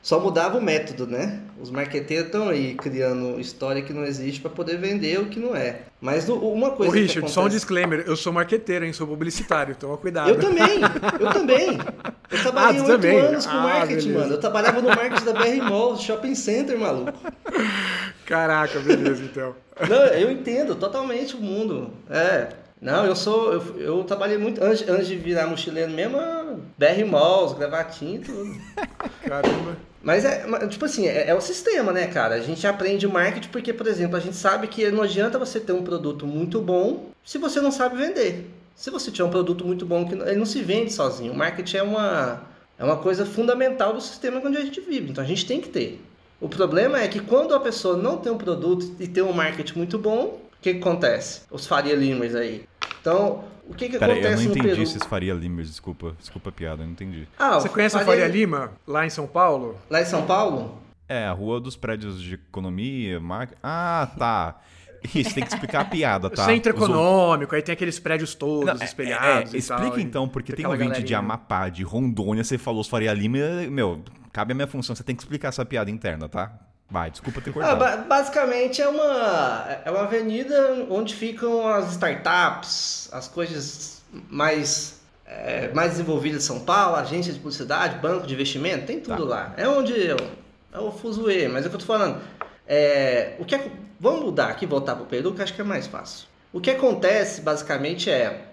[0.05, 1.41] Só mudava o método, né?
[1.59, 5.57] Os marqueteiros estão aí criando história que não existe pra poder vender o que não
[5.57, 5.79] é.
[5.99, 8.05] Mas uma Ô, coisa que Richard, só um acontece- disclaimer.
[8.07, 8.93] Eu sou marqueteiro, hein?
[8.93, 10.29] Sou publicitário, toma cuidado.
[10.29, 10.79] Eu também,
[11.19, 11.79] eu também.
[12.31, 13.19] Eu trabalhei Ah, tu oito também?
[13.19, 14.19] anos com Ah, marketing, beleza.
[14.19, 14.33] mano.
[14.35, 17.13] Eu trabalhava no marketing da BR Mall, shopping center, maluco.
[18.27, 19.55] Caraca, beleza, então.
[19.89, 21.91] Não, eu entendo totalmente o mundo.
[22.11, 22.49] É.
[22.85, 23.51] Não, eu sou.
[23.51, 24.63] Eu, eu trabalhei muito.
[24.63, 26.19] Antes, antes de virar mochileiro mesmo,
[26.77, 28.61] BR Malls, gravatinho e tudo.
[29.27, 29.79] Caramba.
[30.03, 32.35] Mas é, tipo assim, é, é o sistema, né, cara?
[32.35, 35.73] A gente aprende marketing porque, por exemplo, a gente sabe que não adianta você ter
[35.73, 38.51] um produto muito bom se você não sabe vender.
[38.77, 41.33] Se você tiver um produto muito bom, que ele não se vende sozinho.
[41.33, 42.43] O marketing é uma,
[42.79, 45.11] é uma coisa fundamental do sistema onde a gente vive.
[45.11, 46.05] Então a gente tem que ter.
[46.39, 49.79] O problema é que quando a pessoa não tem um produto e tem um marketing
[49.79, 51.43] muito bom, o que, que acontece?
[51.51, 52.67] Os Faria Limers aí.
[53.01, 54.83] Então, o que, que Pera aí, eu não acontece no entendi Peru?
[54.83, 57.27] esses Faria Limers, desculpa, desculpa a piada, eu não entendi.
[57.39, 59.77] Ah, Você conhece a Faria Lima, lá em São Paulo?
[59.91, 60.79] Lá em São Paulo?
[61.09, 63.57] É, a rua dos prédios de economia, marca.
[63.63, 64.61] Ah, tá.
[65.15, 66.47] Isso, tem que explicar a piada, tá?
[66.47, 69.79] Centro Os econômico, aí tem aqueles prédios todos Não, é- espelhados é, e tal.
[69.79, 71.15] explica e então, porque tem aquela ouvinte de.
[71.15, 73.37] Amapá, de Rondônia, você falou os Faria Lima,
[73.71, 74.03] meu,
[74.33, 76.59] cabe a minha função, você tem que explicar essa piada interna, tá?
[76.91, 77.79] Vai, desculpa ter Ah, cortado.
[77.81, 85.73] ba- basicamente é uma, é uma avenida onde ficam as startups, as coisas mais, é,
[85.73, 89.29] mais desenvolvidas de São Paulo, agência de publicidade, banco de investimento, tem tudo Tá.
[89.29, 89.55] lá.
[89.57, 90.17] É onde eu,
[90.73, 92.21] é o fuzuê, mas é o que eu tô falando.
[92.69, 95.65] É, o que é- vamos mudar aqui, voltar para o Peru, que acho que é
[95.65, 96.29] mais fácil.
[96.53, 98.45] O que acontece basicamente é,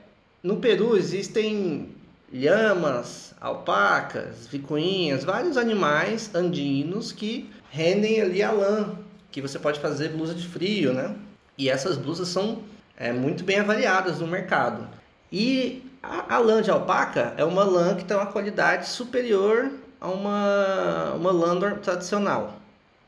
[0.42, 1.94] no Peru existem
[2.34, 8.96] lhamas, alpacas, vicuinhas, vários animais andinos que rendem ali a lã,
[9.32, 11.16] que você pode fazer blusa de frio, né?
[11.58, 12.60] E essas blusas são
[12.98, 14.88] é, muito bem avaliadas no mercado.
[15.32, 20.10] E a, a lã de alpaca é uma lã que tem uma qualidade superior a
[20.10, 22.58] uma, uma Landor tradicional.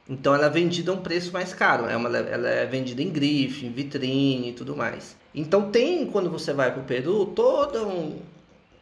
[0.07, 1.85] Então ela é vendida a um preço mais caro.
[1.85, 5.15] É uma, ela é vendida em grife, em vitrine e tudo mais.
[5.35, 8.19] Então tem, quando você vai para o Peru, toda um,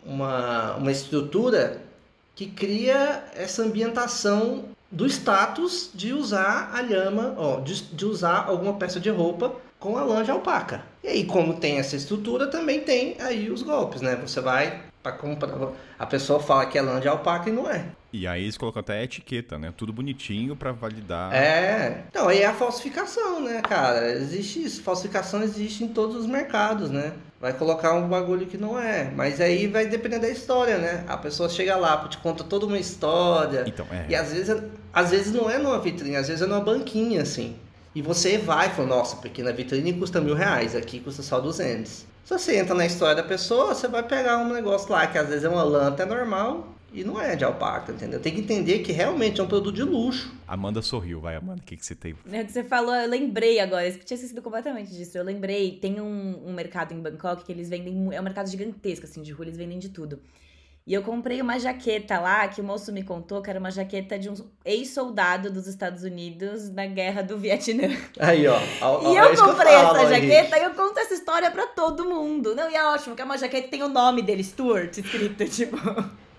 [0.06, 1.82] uma, uma estrutura
[2.36, 8.74] que cria essa ambientação do status de usar a lhama, ó, de, de usar alguma
[8.74, 10.84] peça de roupa com a lã de alpaca.
[11.04, 14.16] E aí, como tem essa estrutura, também tem aí os golpes, né?
[14.18, 15.50] Você vai para comprar,
[15.98, 17.86] a pessoa fala que é lã de alpaca e não é.
[18.14, 19.74] E aí eles colocam até a etiqueta, né?
[19.76, 21.34] Tudo bonitinho pra validar.
[21.34, 22.04] É.
[22.10, 24.12] Então, aí é a falsificação, né, cara?
[24.12, 24.84] Existe isso.
[24.84, 27.14] Falsificação existe em todos os mercados, né?
[27.40, 29.10] Vai colocar um bagulho que não é.
[29.16, 31.06] Mas aí vai depender da história, né?
[31.08, 33.64] A pessoa chega lá, te conta toda uma história.
[33.66, 34.06] Então, é.
[34.10, 34.62] E às vezes,
[34.94, 37.56] às vezes não é numa vitrine, às vezes é numa banquinha, assim.
[37.94, 41.40] E você vai e fala, nossa, porque na vitrine custa mil reais, aqui custa só
[41.40, 41.90] 200.
[41.92, 45.28] Se você entra na história da pessoa, você vai pegar um negócio lá que às
[45.28, 48.20] vezes é uma lã até normal, e não é de alpaca, entendeu?
[48.20, 50.34] Tem que entender que realmente é um produto de luxo.
[50.46, 52.16] Amanda sorriu, vai, Amanda, o que, que você tem?
[52.30, 55.18] É que você falou, eu lembrei agora, eu tinha esquecido completamente disso.
[55.18, 59.06] Eu lembrei, tem um, um mercado em Bangkok que eles vendem, é um mercado gigantesco,
[59.06, 60.20] assim, de rua, eles vendem de tudo.
[60.86, 64.18] E eu comprei uma jaqueta lá, que o moço me contou que era uma jaqueta
[64.18, 64.36] de um
[64.66, 67.96] ex-soldado dos Estados Unidos na guerra do Vietnã.
[68.20, 68.60] Aí, ó.
[68.60, 72.56] e eu comprei eu essa jaqueta e eu conto essa história pra todo mundo.
[72.56, 75.46] Não, e é ótimo, que é uma jaqueta que tem o nome dele, Stuart, escrito,
[75.50, 75.78] tipo...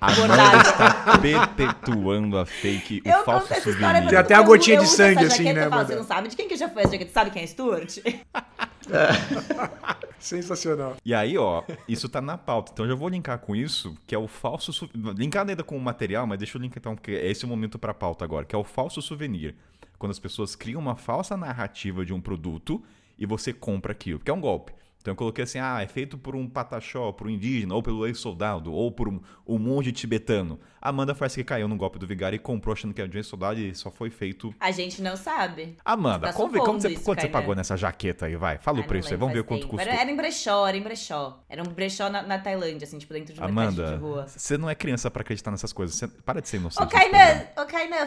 [0.00, 4.08] Amanda está perpetuando a fake, o eu falso souvenir.
[4.08, 5.68] Tem até a gotinha de sangue, assim, né?
[5.68, 7.12] Você não sabe de quem que já foi essa jaqueta?
[7.12, 7.98] Sabe quem é Stuart?
[10.18, 10.96] Sensacional.
[11.04, 12.70] E aí, ó, isso tá na pauta.
[12.72, 14.72] Então já vou linkar com isso, que é o falso.
[14.72, 14.88] Su...
[14.94, 17.78] Linkar ainda com o material, mas deixa eu linkar então, porque esse é o momento
[17.78, 19.54] pra pauta agora, que é o falso souvenir.
[19.98, 22.82] Quando as pessoas criam uma falsa narrativa de um produto
[23.18, 24.72] e você compra aquilo, que é um golpe.
[25.00, 28.06] Então eu coloquei assim, ah, é feito por um pataxó, por um indígena, ou pelo
[28.06, 30.60] ex-soldado, ou por um, um monge tibetano.
[30.82, 33.20] Amanda parece que caiu no golpe do vigário e comprou achando que era de um
[33.20, 34.52] ex-soldado e só foi feito...
[34.58, 35.76] A gente não sabe.
[35.84, 38.58] Amanda, tá como, como você, quanto você pagou nessa jaqueta aí, vai?
[38.58, 39.76] Fala o preço aí, vamos ver quanto tempo.
[39.76, 39.92] custou.
[39.92, 41.40] Era, em brechó, era em brechó.
[41.48, 44.26] Era um brechó na, na Tailândia, assim, tipo, dentro de uma Amanda, de rua.
[44.26, 45.94] você não é criança pra acreditar nessas coisas.
[45.96, 46.84] Você, para de ser inocente.
[46.84, 48.06] Ô, Kainan, ô, Kainan,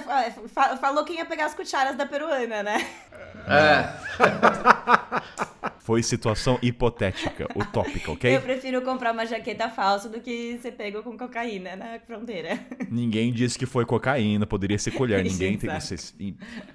[0.81, 2.85] falou quem ia pegar as cucharas da peruana, né?
[3.47, 3.85] É.
[5.79, 8.35] Foi situação hipotética, utópica, ok?
[8.35, 12.59] Eu prefiro comprar uma jaqueta falsa do que ser pego com cocaína na fronteira.
[12.89, 15.23] Ninguém disse que foi cocaína, poderia ser colher.
[15.25, 15.95] Ninguém tem esse.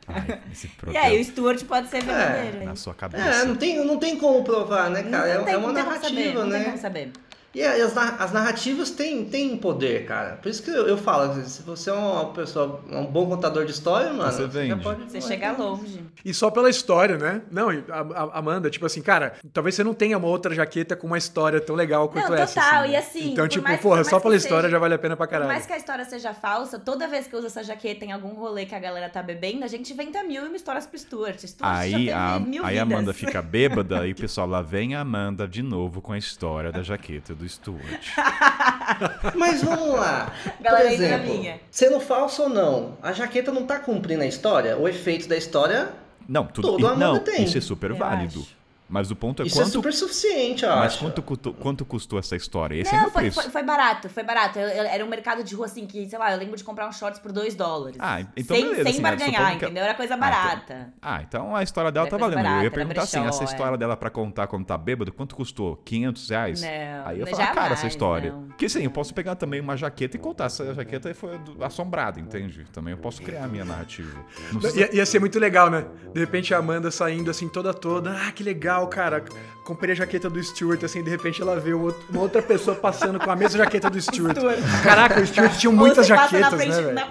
[0.07, 2.63] Ai, esse e aí, o Stuart pode ser verdadeiro.
[2.63, 3.25] É, na sua cabeça.
[3.25, 5.11] É, não tem, não tem como provar, né, cara?
[5.11, 6.43] Não, não é, tem, é uma não tem narrativa, como saber, né?
[6.43, 7.13] Não tem como saber.
[7.53, 10.37] E as, as narrativas têm, têm poder, cara.
[10.37, 13.73] Por isso que eu, eu falo, se você é uma pessoa, um bom contador de
[13.73, 15.11] história, mano, você, você pode.
[15.11, 16.01] Você chega longe.
[16.25, 17.43] E só pela história, né?
[17.51, 21.09] Não, a, a, Amanda, tipo assim, cara, talvez você não tenha uma outra jaqueta com
[21.09, 22.61] uma história tão legal quanto não, essa.
[22.61, 23.33] Total, assim, e assim.
[23.33, 25.49] Então, tipo, mais, porra, só pela história seja, já vale a pena pra caralho.
[25.49, 28.13] Por mais que a história seja falsa, toda vez que eu uso essa jaqueta em
[28.13, 30.97] algum rolê que a galera tá bebendo, a gente inventa mil e uma histórias pro
[30.97, 31.41] Stuart.
[31.41, 32.83] Stuart aí já a, mil aí a.
[32.83, 36.71] Amanda fica bêbada e o pessoal lá vem a Amanda de novo com a história
[36.71, 38.09] da jaqueta do Stuart.
[39.35, 40.33] Mas vamos lá.
[40.57, 41.61] Por Galera na exemplo, minha.
[41.71, 44.77] sendo falso ou não, a jaqueta não tá cumprindo a história?
[44.77, 45.89] O efeito da história,
[46.29, 47.45] Não, tudo Todo Amanda não, tem.
[47.45, 48.41] isso é super Eu válido.
[48.41, 48.60] acho.
[48.91, 49.73] Mas o ponto é isso é quanto.
[49.73, 50.99] super suficiente, eu mas acho.
[50.99, 52.75] quanto custou, quanto custou essa história?
[52.75, 53.41] Esse é Não, meu foi, preço.
[53.43, 54.59] foi, foi barato, foi barato.
[54.59, 56.89] Eu- eu- era um mercado de rua assim que, sei lá, eu lembro de comprar
[56.89, 57.97] um shorts por 2 dólares.
[58.01, 59.85] Ah, então sem, beleza, sem assim, barganhar, supondo que- entendeu?
[59.85, 60.93] Era coisa Ah, então- barata.
[61.01, 62.39] Ah, então a história dela Era tá valendo.
[62.39, 63.47] eu barata, ia era perguntar assim, brechó, essa é.
[63.47, 65.77] história dela pra contar quando tá bêbado, quanto custou?
[65.85, 66.61] 500 reais?
[66.63, 66.69] Não,
[67.07, 68.33] Aí eu falo, cara, essa jamais, história.
[68.33, 68.43] não.
[68.49, 70.47] Porque sim, eu posso pegar também uma jaqueta e contar.
[70.47, 72.67] Essa jaqueta foi assombrada, entende?
[72.73, 74.25] Também eu posso criar a minha narrativa.
[74.53, 75.85] Não Ia, ia ser muito legal, né?
[76.13, 78.11] De repente a Amanda saindo assim toda toda.
[78.27, 79.25] Ah, que legal, cara.
[79.63, 83.21] Comprei a jaqueta do Stuart, assim, de repente ela vê um uma outra pessoa passando
[83.21, 84.37] com a mesma jaqueta do Stuart.
[84.83, 87.07] Caraca, o Stuart tinha muitas jaquetas, na frente, né, na,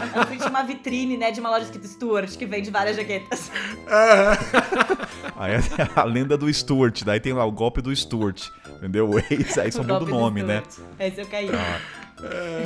[0.00, 2.96] na- na frente de uma vitrine, né, de uma loja escrito Stuart, que vende várias
[2.96, 3.50] jaquetas.
[5.36, 5.60] Aí é
[5.94, 9.08] a lenda do Stuart, daí tem lá o golpe do Stuart, entendeu?
[9.10, 10.62] O ex, aí só muda o nome, né?
[10.98, 11.50] Esse eu caí.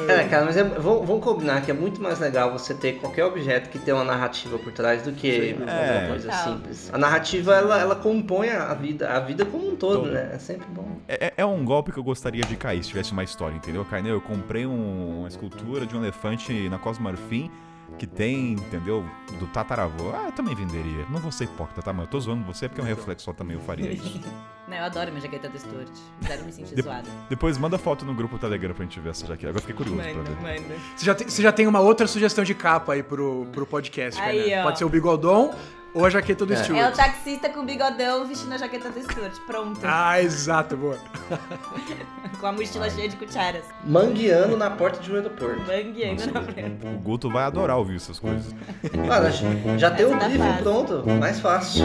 [0.09, 3.25] É, cara, mas é, vamos, vamos combinar que é muito mais legal você ter qualquer
[3.25, 5.53] objeto que tenha uma narrativa por trás do que É.
[5.53, 6.91] alguma coisa simples.
[6.93, 10.11] A narrativa, ela, ela compõe a vida, a vida como um todo, Todo.
[10.13, 10.31] né?
[10.35, 10.87] É sempre bom.
[11.09, 13.85] É, é um golpe que eu gostaria de cair se tivesse uma história, entendeu?
[13.85, 17.51] Kainé, eu comprei um- uma escultura de um elefante na Cosmo Marfim
[17.99, 19.05] que tem, entendeu?
[19.39, 20.11] Do tataravô.
[20.15, 21.07] Ah, eu também venderia.
[21.11, 21.93] Não vou ser hipócrita, tá?
[21.93, 24.21] Mas eu tô zoando você porque é um reflexo só também eu faria isso.
[24.67, 25.91] Não, eu adoro minha jaqueta do Stuart.
[26.27, 27.07] Zero me sentir De- zoada.
[27.29, 29.49] Depois manda foto no grupo Telegram pra gente ver essa jaqueta.
[29.51, 30.61] Agora eu fiquei curioso pra Manda, ver.
[30.63, 30.75] manda.
[30.97, 34.19] Você já, tem, você já tem uma outra sugestão de capa aí pro, pro podcast,
[34.23, 34.63] Aí, né?
[34.63, 35.55] Pode ser o bigodon
[35.95, 36.57] ou a jaqueta do É.
[36.57, 36.81] Stuart.
[36.81, 39.33] É o taxista com o bigodão vestindo a jaqueta do Stuart.
[39.47, 39.81] Pronto.
[39.85, 40.99] Ah, exato, boa.
[42.41, 43.65] Com a mochila cheia de cucharas.
[43.85, 45.61] Mangueando na porta de um aeroporto.
[45.63, 46.85] Bangueando na frente.
[46.87, 48.55] O Guto vai adorar ouvir essas coisas.
[49.09, 49.31] Cara,
[49.79, 50.63] já- tem o tá briefing fácil.
[50.63, 51.85] pronto, mais fácil.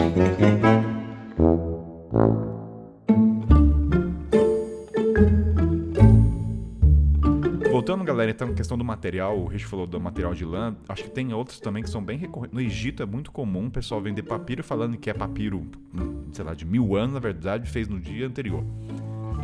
[7.80, 11.10] Voltando, galera, então, questão do material, o Rich falou do material de lã, acho que
[11.10, 12.52] tem outros também que são bem recorrentes.
[12.52, 15.66] No Egito é muito comum o pessoal vender papiro falando que é papiro,
[16.30, 18.62] sei lá, de mil anos, na verdade, fez no dia anterior.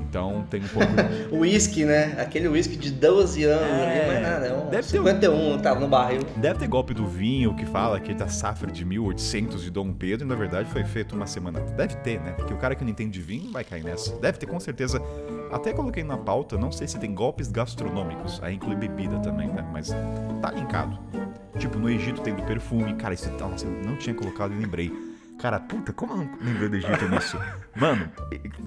[0.09, 0.87] Então tem um pouco.
[1.35, 2.15] O whisky, né?
[2.19, 5.59] Aquele whisky de 12 anos, É, ali, mas nada, é um deve ter um- 51
[5.59, 6.21] tava no barril.
[6.37, 9.93] Deve ter golpe do vinho que fala que é da safra de 1800 de Dom
[9.93, 11.61] Pedro e na verdade foi feito uma semana.
[11.61, 12.33] Deve ter, né?
[12.33, 14.15] Porque o cara que não entende de vinho vai cair nessa.
[14.17, 15.01] Deve ter com certeza.
[15.51, 18.41] Até coloquei na pauta, não sei se tem golpes gastronômicos.
[18.43, 19.65] Aí inclui bebida também, né?
[19.73, 19.89] Mas
[20.41, 20.99] tá linkado.
[21.59, 22.95] Tipo, no Egito tem do perfume.
[22.95, 24.93] Cara, isso nossa, eu não tinha colocado e lembrei.
[25.39, 27.39] Cara, puta, como eu não lembrei do Egito nisso?
[27.75, 28.11] Mano,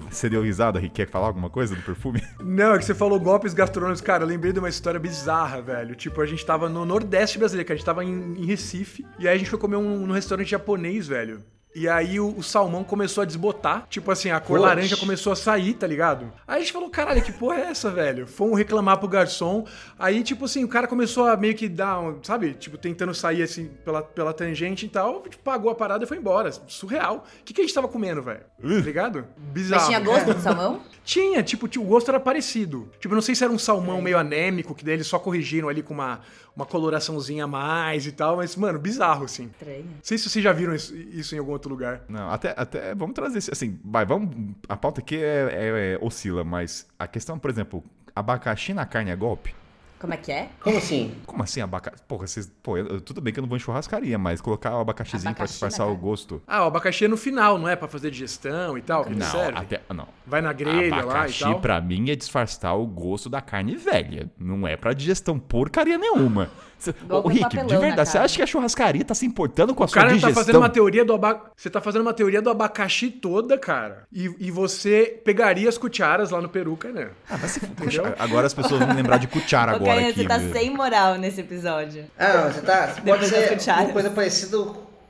[0.08, 0.94] você deu risada, Rick?
[0.94, 2.22] Quer falar alguma coisa do perfume?
[2.40, 4.00] Não, é que você falou golpes gastronômicos.
[4.00, 5.96] Cara, eu lembrei de uma história bizarra, velho.
[5.96, 9.04] Tipo, a gente tava no Nordeste brasileiro, que a gente tava em, em Recife.
[9.18, 11.42] E aí a gente foi comer um, num restaurante japonês, velho.
[11.74, 13.86] E aí o, o salmão começou a desbotar.
[13.88, 16.32] Tipo assim, a cor laranja começou a sair, tá ligado?
[16.46, 18.26] Aí a gente falou, caralho, que porra é essa, velho?
[18.26, 19.64] Fomos reclamar pro garçom.
[19.98, 22.54] Aí, tipo assim, o cara começou a meio que dar, um, sabe?
[22.54, 25.22] Tipo, tentando sair assim pela, pela tangente e tal.
[25.22, 26.50] Tipo, pagou a parada e foi embora.
[26.66, 27.24] Surreal.
[27.40, 28.40] O que, que a gente tava comendo, velho?
[28.60, 29.26] Tá ligado?
[29.36, 29.82] Bizarro.
[29.82, 30.80] Mas tinha gosto de salmão?
[31.02, 32.88] Tinha, tipo, o gosto era parecido.
[33.00, 35.82] Tipo, não sei se era um salmão meio anêmico, que daí eles só corrigiram ali
[35.82, 36.20] com uma,
[36.54, 39.44] uma coloraçãozinha a mais e tal, mas, mano, bizarro, assim.
[39.44, 39.90] Não Estranho.
[40.02, 42.02] sei se vocês já viram isso, isso em algum outro lugar.
[42.08, 44.34] Não, até, até vamos trazer assim, vai, vamos,
[44.68, 47.84] a pauta aqui é, é- é- oscila, mas a questão, por exemplo,
[48.16, 49.54] abacaxi na carne é golpe?
[49.98, 50.48] Como é que é?
[50.62, 51.14] Como assim?
[51.26, 52.02] Como assim abacaxi?
[52.08, 54.80] Porra, vocês, pô, eu- tudo bem que eu não vou em churrascaria, mas colocar o
[54.80, 56.40] abacaxizinho pra Abacaxi disfarçar na o gosto.
[56.46, 57.76] Ah, o abacaxi é no final, não é?
[57.76, 59.58] Pra fazer digestão e tal, que Não, serve.
[59.58, 60.08] até, não.
[60.26, 61.60] Vai na grelha lá e abacaxi tal.
[61.60, 66.48] pra mim é disfarçar o gosto da carne velha, não é pra digestão porcaria nenhuma.
[67.08, 68.24] Ô, Rick, papelão de na verdade, você carne.
[68.24, 70.30] acha que a churrascaria tá se importando com a O sua cara digestão?
[70.34, 71.50] tá fazendo uma teoria do abacaxi.
[71.56, 74.04] Você tá fazendo uma teoria do abacaxi toda, cara.
[74.12, 77.12] E, e você pegaria as cucharas lá no Peru, cara.
[77.28, 77.60] Ah, mas se-
[78.18, 80.22] agora as pessoas vão lembrar de cuchara agora Caio, aqui.
[80.22, 80.52] você tá né?
[80.52, 82.04] sem moral nesse episódio.
[82.18, 82.86] Ah, não, você tá.
[82.88, 84.58] Você pode ser uma coisa parecida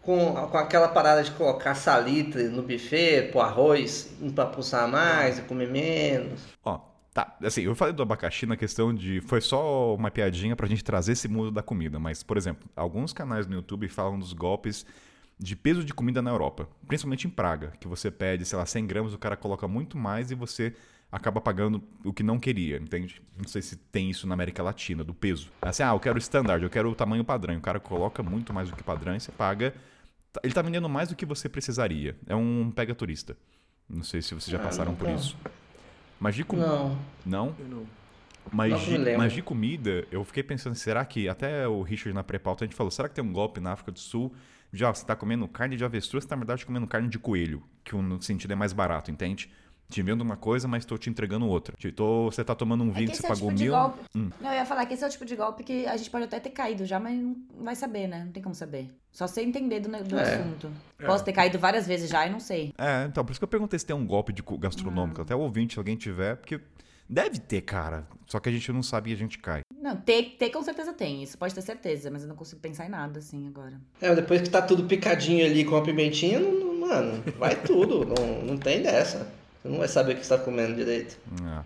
[0.02, 5.42] com, com aquela parada de colocar salitre no buffet, pôr arroz pra pulsar mais e
[5.42, 6.40] comer menos.
[6.64, 6.80] Ó,
[7.12, 7.36] tá.
[7.42, 9.20] Assim, eu falei do abacaxi na questão de.
[9.22, 11.98] Foi só uma piadinha pra gente trazer esse mundo da comida.
[11.98, 14.84] Mas, por exemplo, alguns canais no YouTube falam dos golpes
[15.38, 16.68] de peso de comida na Europa.
[16.86, 20.30] Principalmente em Praga, que você pede, sei lá, 100 gramas, o cara coloca muito mais
[20.30, 20.74] e você
[21.10, 23.20] acaba pagando o que não queria, entende?
[23.36, 25.50] Não sei se tem isso na América Latina, do peso.
[25.62, 27.56] Assim, ah, eu quero o standard, eu quero o tamanho padrão.
[27.56, 29.74] O cara coloca muito mais do que padrão e você paga.
[30.44, 32.14] Ele tá vendendo mais do que você precisaria.
[32.26, 33.36] É um pega turista.
[33.88, 35.20] Não sei se vocês já Ah, passaram por nunca.
[35.20, 35.36] isso.
[36.20, 36.56] Mas de com...
[36.56, 36.96] Não.
[37.24, 37.56] Não?
[37.58, 37.86] Eu não-
[38.52, 42.22] Mas Não de, mas de comida, eu fiquei pensando, será que, até o Richard na
[42.24, 44.32] pré-pauta, a gente falou, será que tem um golpe na África do Sul?
[44.72, 47.62] Já, você tá comendo carne de avestruz, você tá, na verdade, comendo carne de coelho,
[47.84, 49.50] que no sentido é mais barato, entende?
[49.90, 51.76] Te vendo uma coisa, mas tô te entregando outra.
[51.76, 53.48] Te- tô- você tá tomando um É vinho que que, esse você é o pagou
[53.48, 53.72] tipo de mil.
[53.72, 53.98] golpe.
[54.14, 54.30] Hum.
[54.40, 56.24] Não, eu ia falar que esse é o tipo de golpe que a gente pode
[56.24, 58.22] até ter caído já, mas não vai saber, né?
[58.24, 58.88] Não tem como saber.
[59.10, 60.22] Só sei entender do, do É.
[60.34, 60.70] assunto.
[61.04, 62.72] Posso ter caído várias vezes já e não sei.
[62.78, 65.20] É, então, por isso que eu perguntei se tem um golpe de co- gastronômico.
[65.20, 66.60] Até o ouvinte, se alguém tiver, porque
[67.08, 68.06] deve ter, cara.
[68.26, 69.62] Só que a gente não sabe e a gente cai.
[69.82, 72.86] Não, ter, ter com certeza tem, isso pode ter certeza, mas eu não consigo pensar
[72.86, 73.80] em nada assim agora.
[74.00, 78.04] É, depois que tá tudo picadinho ali com a pimentinha, não- não- mano, vai tudo.
[78.06, 79.26] não, não tem dessa.
[79.62, 81.18] Você não vai saber o que você tá comendo direito.
[81.44, 81.64] É.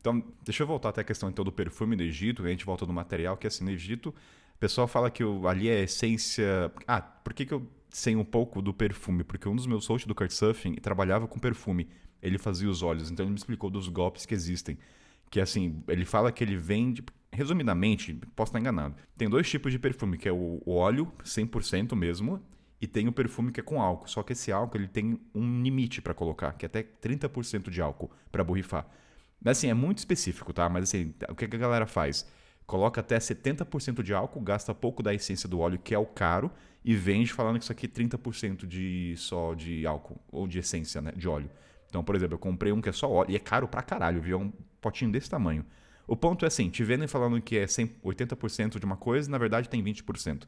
[0.00, 2.86] Então, deixa eu voltar até a questão então do perfume do Egito, a gente volta
[2.86, 6.70] no material, que assim, no Egito, o pessoal fala que o- ali é essência.
[6.86, 9.24] Ah, por que, que eu sei um pouco do perfume?
[9.24, 11.88] Porque um dos meus hosts do Couchsurfing trabalhava com perfume.
[12.22, 14.78] Ele fazia os olhos, então ele me explicou dos golpes que existem.
[15.30, 17.02] Que assim, ele fala que ele vende.
[17.32, 18.94] Resumidamente, posso estar enganado.
[19.16, 22.40] Tem dois tipos de perfume, que é o óleo, 100% mesmo,
[22.80, 24.08] e tem o perfume que é com álcool.
[24.08, 27.80] Só que esse álcool ele tem um limite para colocar, que é até 30% de
[27.80, 28.86] álcool para borrifar.
[29.42, 30.68] Mas, Assim, é muito específico, tá?
[30.68, 32.26] Mas assim, o que a galera faz?
[32.66, 36.50] Coloca até 70% de álcool, gasta pouco da essência do óleo, que é o caro,
[36.84, 41.00] e vende falando que isso aqui é 30% de só de álcool, ou de essência,
[41.00, 41.12] né?
[41.16, 41.50] De óleo.
[41.88, 44.20] Então, por exemplo, eu comprei um que é só óleo, e é caro pra caralho,
[44.20, 44.38] viu?
[44.38, 45.64] É um potinho desse tamanho.
[46.06, 49.38] O ponto é assim, te vendem falando que é 100, 80% de uma coisa, na
[49.38, 50.44] verdade tem 20%.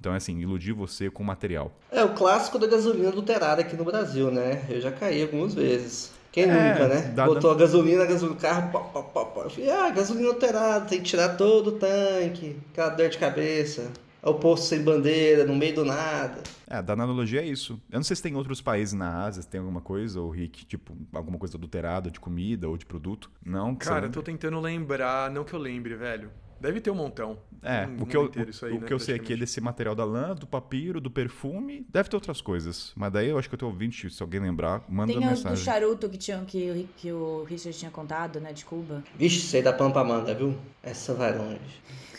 [0.00, 1.72] Então é assim, iludir você com material.
[1.90, 4.64] É o clássico da gasolina adulterada aqui no Brasil, né?
[4.68, 6.12] Eu já caí algumas vezes.
[6.30, 7.00] Quem É, nunca, né?
[7.14, 9.40] dá- Botou a gasolina, a gasolina, o carro, pá, pá, pá, pá.
[9.42, 13.90] Eu falei, ah, gasolina adulterada, tem que tirar todo o tanque, aquela dor de cabeça.
[14.22, 16.42] É o posto sem bandeira, no meio do nada.
[16.68, 17.80] É, da analogia é isso.
[17.90, 20.66] Eu não sei se tem outros países na Ásia, se tem alguma coisa, ou Rick,
[20.66, 23.30] tipo, alguma coisa adulterada de comida ou de produto.
[23.44, 26.30] Não, que Cara, eu tô tentando lembrar, não que eu lembre, velho.
[26.60, 27.38] Deve ter um montão.
[27.62, 29.36] É, Um o que, eu, inteiro isso aí, o né, que eu sei aqui é
[29.36, 31.84] desse material da lã, do papiro, do perfume.
[31.90, 32.92] Deve ter outras coisas.
[32.96, 35.26] Mas daí eu acho que eu tenho ouvinte, se alguém lembrar, manda Tem o do
[35.26, 35.64] mensagem.
[35.64, 39.02] charuto que, tinha, que, o que o Richard tinha contado, né, de Cuba.
[39.16, 40.56] Vixe, sei da Pampa Manga, viu?
[40.82, 41.58] Essa vai longe.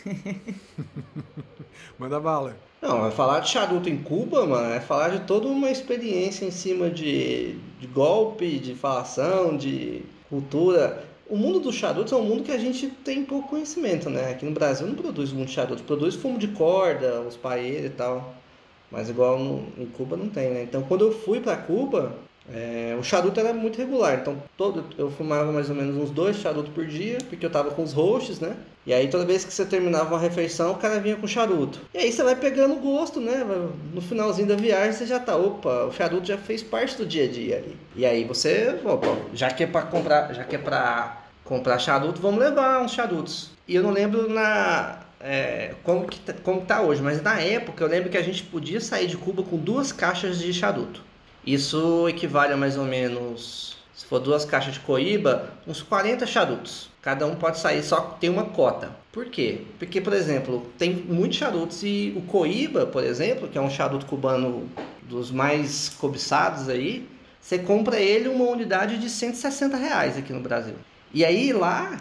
[1.98, 2.56] Manda bala.
[2.80, 6.50] Não, é falar de charuto em Cuba, mano, é falar de toda uma experiência em
[6.50, 11.04] cima de, de golpe, de falação, de cultura.
[11.30, 14.32] O mundo dos charutos é um mundo que a gente tem pouco conhecimento, né?
[14.32, 18.34] Aqui no Brasil não produz muito charuto, produz fumo de corda, os paeiros e tal.
[18.90, 20.64] Mas igual no, em Cuba não tem, né?
[20.64, 22.16] Então quando eu fui pra Cuba,
[22.52, 24.18] é, o charuto era muito regular.
[24.20, 27.70] Então todo, eu fumava mais ou menos uns dois charutos por dia, porque eu tava
[27.70, 28.56] com os hosts, né?
[28.84, 31.78] E aí toda vez que você terminava uma refeição, o cara vinha com charuto.
[31.94, 33.46] E aí você vai pegando gosto, né?
[33.94, 37.22] No finalzinho da viagem você já tá, opa, o charuto já fez parte do dia
[37.22, 37.76] a dia ali.
[37.94, 41.19] E aí você, opa, já que é pra comprar, já que é pra
[41.50, 43.50] comprar charuto, vamos levar uns charutos.
[43.66, 47.82] E eu não lembro na é, como, que, tá- como tá hoje, mas na época
[47.82, 51.02] eu lembro que a gente podia sair de Cuba com duas caixas de charuto.
[51.44, 56.88] Isso equivale a mais ou menos, se for duas caixas de coíba, uns 40 charutos.
[57.02, 58.90] Cada um pode sair, só tem uma cota.
[59.10, 59.62] Por quê?
[59.76, 64.06] Porque, por exemplo, tem muitos charutos e o coíba, por exemplo, que é um charuto
[64.06, 64.70] cubano
[65.02, 67.08] dos mais cobiçados aí,
[67.40, 70.74] você compra ele uma unidade de 160 reais aqui no Brasil.
[71.12, 72.00] E aí lá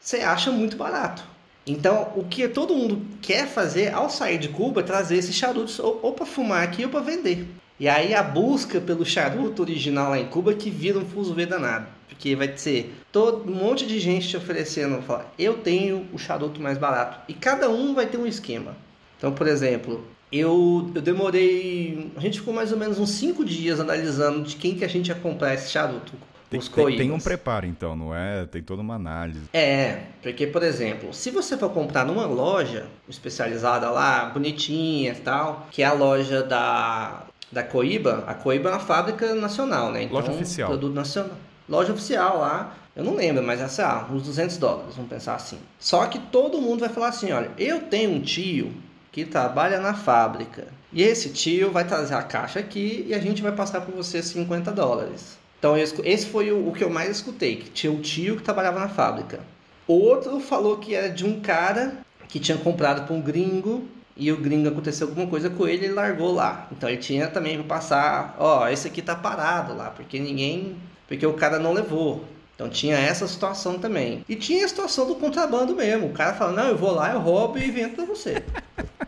[0.00, 1.22] você acha muito barato.
[1.66, 5.78] Então, o que todo mundo quer fazer ao sair de Cuba é trazer esses charutos
[5.78, 7.46] ou, ou para fumar aqui ou para vender.
[7.78, 11.86] E aí a busca pelo charuto original lá em Cuba que vira um fuzuê danado.
[12.08, 16.60] Porque vai ser todo um monte de gente te oferecendo, falar, eu tenho o charuto
[16.60, 17.20] mais barato.
[17.28, 18.76] E cada um vai ter um esquema.
[19.16, 22.10] Então, por exemplo, eu, eu demorei.
[22.16, 25.08] A gente ficou mais ou menos uns 5 dias analisando de quem que a gente
[25.08, 26.12] ia comprar esse charuto.
[26.50, 27.00] Tem, os tem- coíbas.
[27.00, 28.44] tem um preparo, então, não é?
[28.44, 29.42] Tem toda uma análise.
[29.52, 35.68] É, porque, por exemplo, se você for comprar numa loja especializada lá, bonitinha e tal,
[35.70, 37.22] que é a loja da,
[37.52, 40.02] da Coíba, a Coíba é uma fábrica nacional, né?
[40.02, 40.68] Então, Loja oficial.
[40.70, 41.36] Produto nacional.
[41.68, 45.36] Loja oficial lá, eu não lembro, mas é, sei lá, uns 200 dólares, vamos pensar
[45.36, 45.58] assim.
[45.78, 48.72] Só que todo mundo vai falar assim, olha, eu tenho um tio
[49.12, 50.66] que trabalha na fábrica.
[50.92, 54.20] E esse tio vai trazer a caixa aqui e a gente vai passar por você
[54.20, 55.38] 50 dólares.
[55.60, 58.42] Então eu esse foi o, o que eu mais escutei, que tinha um tio que
[58.42, 59.40] trabalhava na fábrica.
[59.86, 64.36] Outro falou que era de um cara que tinha comprado para um gringo e o
[64.38, 66.66] gringo aconteceu alguma coisa com ele e largou lá.
[66.72, 70.76] Então ele tinha também para passar, ó, esse aqui tá parado lá, porque ninguém,
[71.06, 72.24] porque o cara não levou.
[72.54, 74.24] Então tinha essa situação também.
[74.28, 76.06] E tinha a situação do contrabando mesmo.
[76.06, 78.42] O cara fala, não, eu vou lá, eu roubo e vendo pra você.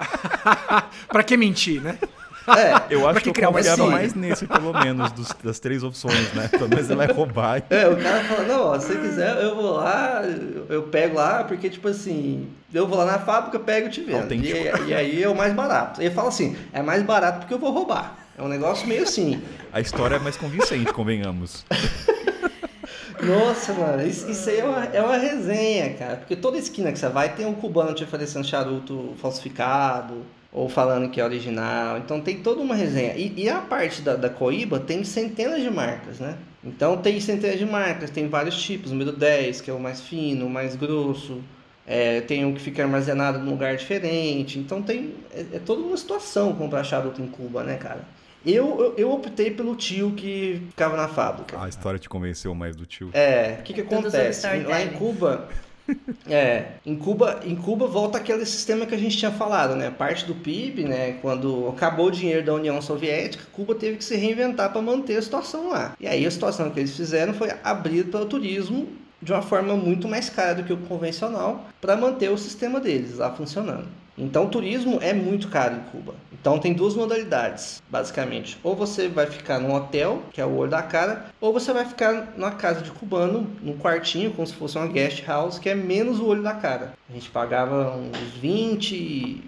[1.08, 1.98] pra que mentir, né?
[2.48, 3.92] É, Eu acho que, que eu confiava história?
[3.92, 6.48] mais nesse, pelo menos, dos- das três opções, né?
[6.48, 7.62] Pelo menos ele vai roubar.
[7.70, 10.22] É, o cara fala, não, ó, se você quiser, eu vou lá,
[10.68, 14.32] eu, pego lá, porque, tipo assim, eu vou lá na fábrica, pego e te vendo.
[14.34, 14.88] E, Autêntico.
[14.88, 16.00] e aí é o mais barato.
[16.02, 18.18] Ele fala assim, é mais barato porque eu vou roubar.
[18.36, 19.40] É um negócio meio assim.
[19.72, 21.64] A história é mais convincente, convenhamos.
[23.22, 26.16] Nossa, mano, isso, isso aí é uma, é uma resenha, cara.
[26.16, 30.22] Porque toda esquina que você vai tem um cubano te oferecendo charuto falsificado,
[30.52, 31.98] ou falando que é original.
[31.98, 33.14] Então tem toda uma resenha.
[33.16, 36.36] E, e a parte da, da Coíba tem centenas de marcas, né?
[36.62, 38.92] Então tem centenas de marcas, tem vários tipos.
[38.92, 41.40] Número 10, que é o mais fino, o mais grosso.
[41.86, 44.58] É, tem um que fica armazenado num lugar diferente.
[44.58, 45.14] Então tem.
[45.32, 48.06] É, é toda uma situação comprar charuto em Cuba, né, cara?
[48.44, 51.60] Eu, eu, eu optei pelo tio que ficava na fábrica.
[51.62, 53.10] A história te convenceu mais do tio.
[53.12, 54.46] É, o que, que acontece?
[54.64, 54.90] Lá em.
[54.90, 55.48] Cuba.
[56.28, 59.90] É, em Cuba, em Cuba volta aquele sistema que a gente tinha falado, né?
[59.90, 61.18] Parte do PIB, né?
[61.20, 65.22] Quando acabou o dinheiro da União Soviética, Cuba teve que se reinventar para manter a
[65.22, 65.94] situação lá.
[66.00, 68.88] E aí a situação que eles fizeram foi abrir para o turismo
[69.20, 73.18] de uma forma muito mais cara do que o convencional para manter o sistema deles
[73.18, 73.86] lá funcionando.
[74.16, 76.14] Então turismo é muito caro em Cuba.
[76.32, 78.58] Então tem duas modalidades, basicamente.
[78.62, 81.84] Ou você vai ficar num hotel, que é o olho da cara, ou você vai
[81.84, 85.74] ficar numa casa de cubano, num quartinho, como se fosse uma guest house, que é
[85.74, 86.92] menos o olho da cara.
[87.08, 89.42] A gente pagava uns 20,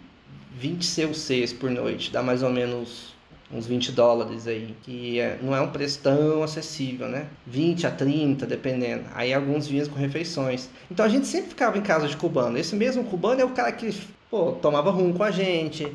[0.57, 3.13] 20 CUCs por noite, dá mais ou menos
[3.53, 7.27] uns 20 dólares aí, que é- não é um preço tão acessível, né?
[7.47, 9.05] 20 a 30, dependendo.
[9.15, 10.69] Aí alguns vinham com refeições.
[10.91, 12.57] Então a gente sempre ficava em casa de cubano.
[12.59, 13.93] Esse mesmo cubano é o cara que,
[14.35, 15.87] pô, tomava rum com a gente,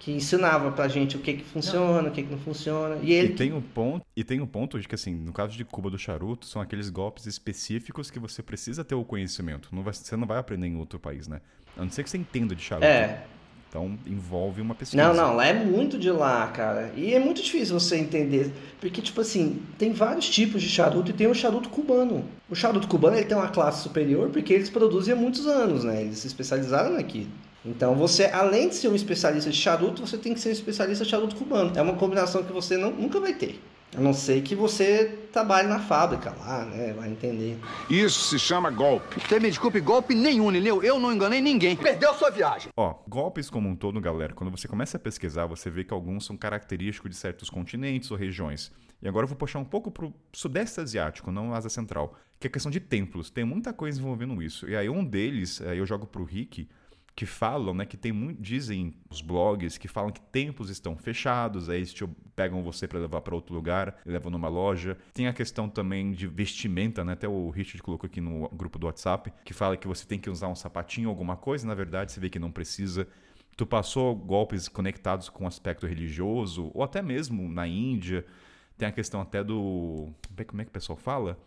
[0.00, 2.96] que ensinava pra gente o que que funciona, o que que não funciona.
[3.00, 5.56] E E ele tem um ponto, e tem um ponto de que assim, no caso
[5.56, 9.68] de Cuba do charuto, são aqueles golpes específicos que você precisa ter o conhecimento.
[9.70, 11.40] Não vai- você não vai aprender em outro país, né?
[11.78, 12.84] A não ser que você entenda de charuto.
[12.86, 13.22] É.
[13.68, 15.02] Então envolve uma pesquisa.
[15.02, 16.92] Não, não, lá é muito de lá, cara.
[16.96, 18.52] E é muito difícil você entender.
[18.80, 22.24] Porque, tipo assim, tem vários tipos de charuto e tem o charuto cubano.
[22.50, 26.02] O charuto cubano ele tem uma classe superior porque eles produzem há muitos anos, né?
[26.02, 27.30] Eles se especializaram naquilo.
[27.64, 31.04] Então você, além de ser um especialista de charuto, você tem que ser um especialista
[31.04, 31.72] de charuto cubano.
[31.74, 33.60] É uma combinação que você não, nunca vai ter.
[33.96, 36.92] A não ser que você trabalhe na fábrica lá, né?
[36.92, 37.56] Vai entender.
[37.88, 39.20] Isso se chama golpe.
[39.20, 40.82] Você me desculpe, golpe nenhum, Lineu.
[40.82, 41.76] Eu não enganei ninguém.
[41.76, 42.70] Perdeu sua viagem.
[42.76, 46.26] Ó, golpes como um todo, galera, quando você começa a pesquisar, você vê que alguns
[46.26, 48.72] são característicos de certos continentes ou regiões.
[49.00, 52.48] E agora eu vou puxar um pouco pro Sudeste Asiático, não Ásia Central, que é
[52.48, 53.30] a questão de templos.
[53.30, 54.68] Tem muita coisa envolvendo isso.
[54.68, 56.68] E aí um deles, aí eu jogo pro Rick,
[57.16, 61.68] que falam, né, que tem muito, dizem os blogs que falam que templos estão fechados,
[61.68, 62.04] aí te-
[62.34, 64.98] pegam você para levar para outro lugar, levam numa loja.
[65.12, 67.12] Tem a questão também de vestimenta, né?
[67.12, 70.28] Até o Richard colocou aqui no grupo do WhatsApp, que fala que você tem que
[70.28, 73.06] usar um sapatinho, alguma coisa, na verdade você vê que não precisa.
[73.56, 78.26] Tu passou golpes conectados com o aspecto religioso, ou até mesmo na Índia.
[78.76, 80.08] Tem a questão até do.
[80.48, 81.38] Como é que o pessoal fala?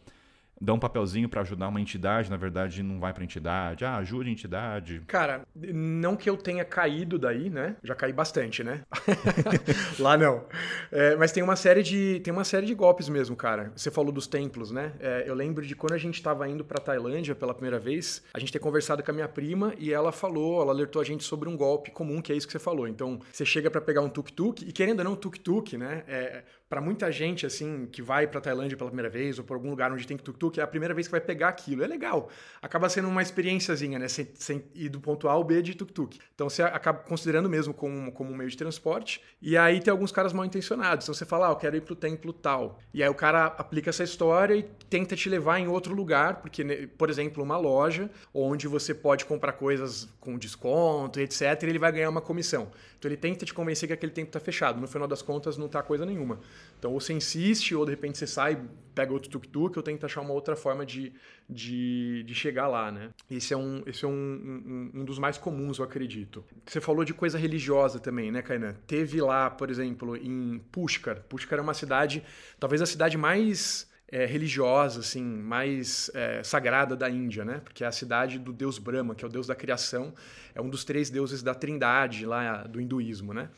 [0.60, 3.86] Dá um papelzinho para ajudar uma entidade, na verdade não vai pra entidade.
[3.86, 5.02] Ah, ajude a entidade.
[5.08, 7.76] Cara, não que eu tenha caído daí, né?
[7.84, 8.82] Já caí bastante, né?
[10.00, 10.46] Lá não.
[10.92, 13.72] É, mas tem uma série de tem uma série de golpes mesmo, cara.
[13.76, 14.94] Você falou dos templos, né?
[15.00, 18.40] É, eu lembro de quando a gente tava indo pra Tailândia pela primeira vez, a
[18.40, 21.48] gente ter conversado com a minha prima e ela falou, ela alertou a gente sobre
[21.48, 22.88] um golpe comum, que é isso que você falou.
[22.88, 26.04] Então, você chega pra pegar um tuk-tuk e querendo ou não, tuk-tuk, né?
[26.08, 29.70] É, para muita gente assim que vai pra Tailândia pela primeira vez ou por algum
[29.70, 31.84] lugar onde tem tuk-tuk, é a primeira vez que vai pegar aquilo.
[31.84, 32.30] É legal.
[32.62, 34.08] Acaba sendo uma experiênciazinha, né?
[34.08, 36.20] Sem, sem ir do ponto A ao B de tuk-tuk.
[36.36, 39.22] Então você acaba considerando mesmo como, como um meio de transporte.
[39.42, 41.06] E aí tem alguns caras mal intencionados.
[41.06, 42.80] Então você fala, ah, eu quero ir pro templo tal.
[42.94, 46.64] E aí o cara aplica essa história e tenta te levar em outro lugar, porque,
[46.64, 51.80] né, por exemplo, uma loja onde você pode comprar coisas com desconto, etc., e ele
[51.80, 52.70] vai ganhar uma comissão.
[52.98, 54.80] Então ele tenta te convencer que aquele tempo tá fechado.
[54.82, 56.40] No final das contas, não tá coisa nenhuma.
[56.80, 58.62] Então ou você insiste, ou de repente você sai,
[58.94, 61.12] pega outro tuk-tuk, ou tenta achar uma outra forma de,
[61.50, 63.10] de, de chegar lá, né?
[63.30, 66.44] Esse é, um, esse é um, um, um dos mais comuns, eu acredito.
[66.66, 68.76] Você falou de coisa religiosa também, né, Kainan?
[68.86, 71.22] Teve lá, por exemplo, em Pushkar.
[71.30, 72.24] Pushkar é uma cidade,
[72.60, 77.62] talvez a cidade mais é, religiosa, assim, mais é, sagrada da Índia, né?
[77.64, 80.14] Porque é a cidade do deus Brahma, que é o deus da criação,
[80.56, 83.50] é um dos três deuses da trindade lá do hinduísmo, né?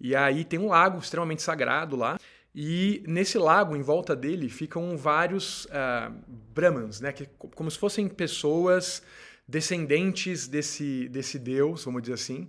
[0.00, 2.18] E aí tem um lago extremamente sagrado lá,
[2.54, 6.12] e nesse lago, em volta dele, ficam vários uh,
[6.52, 7.12] Brahmans, né?
[7.12, 9.02] Que, como se fossem pessoas
[9.46, 12.48] descendentes desse, desse deus, vamos dizer assim.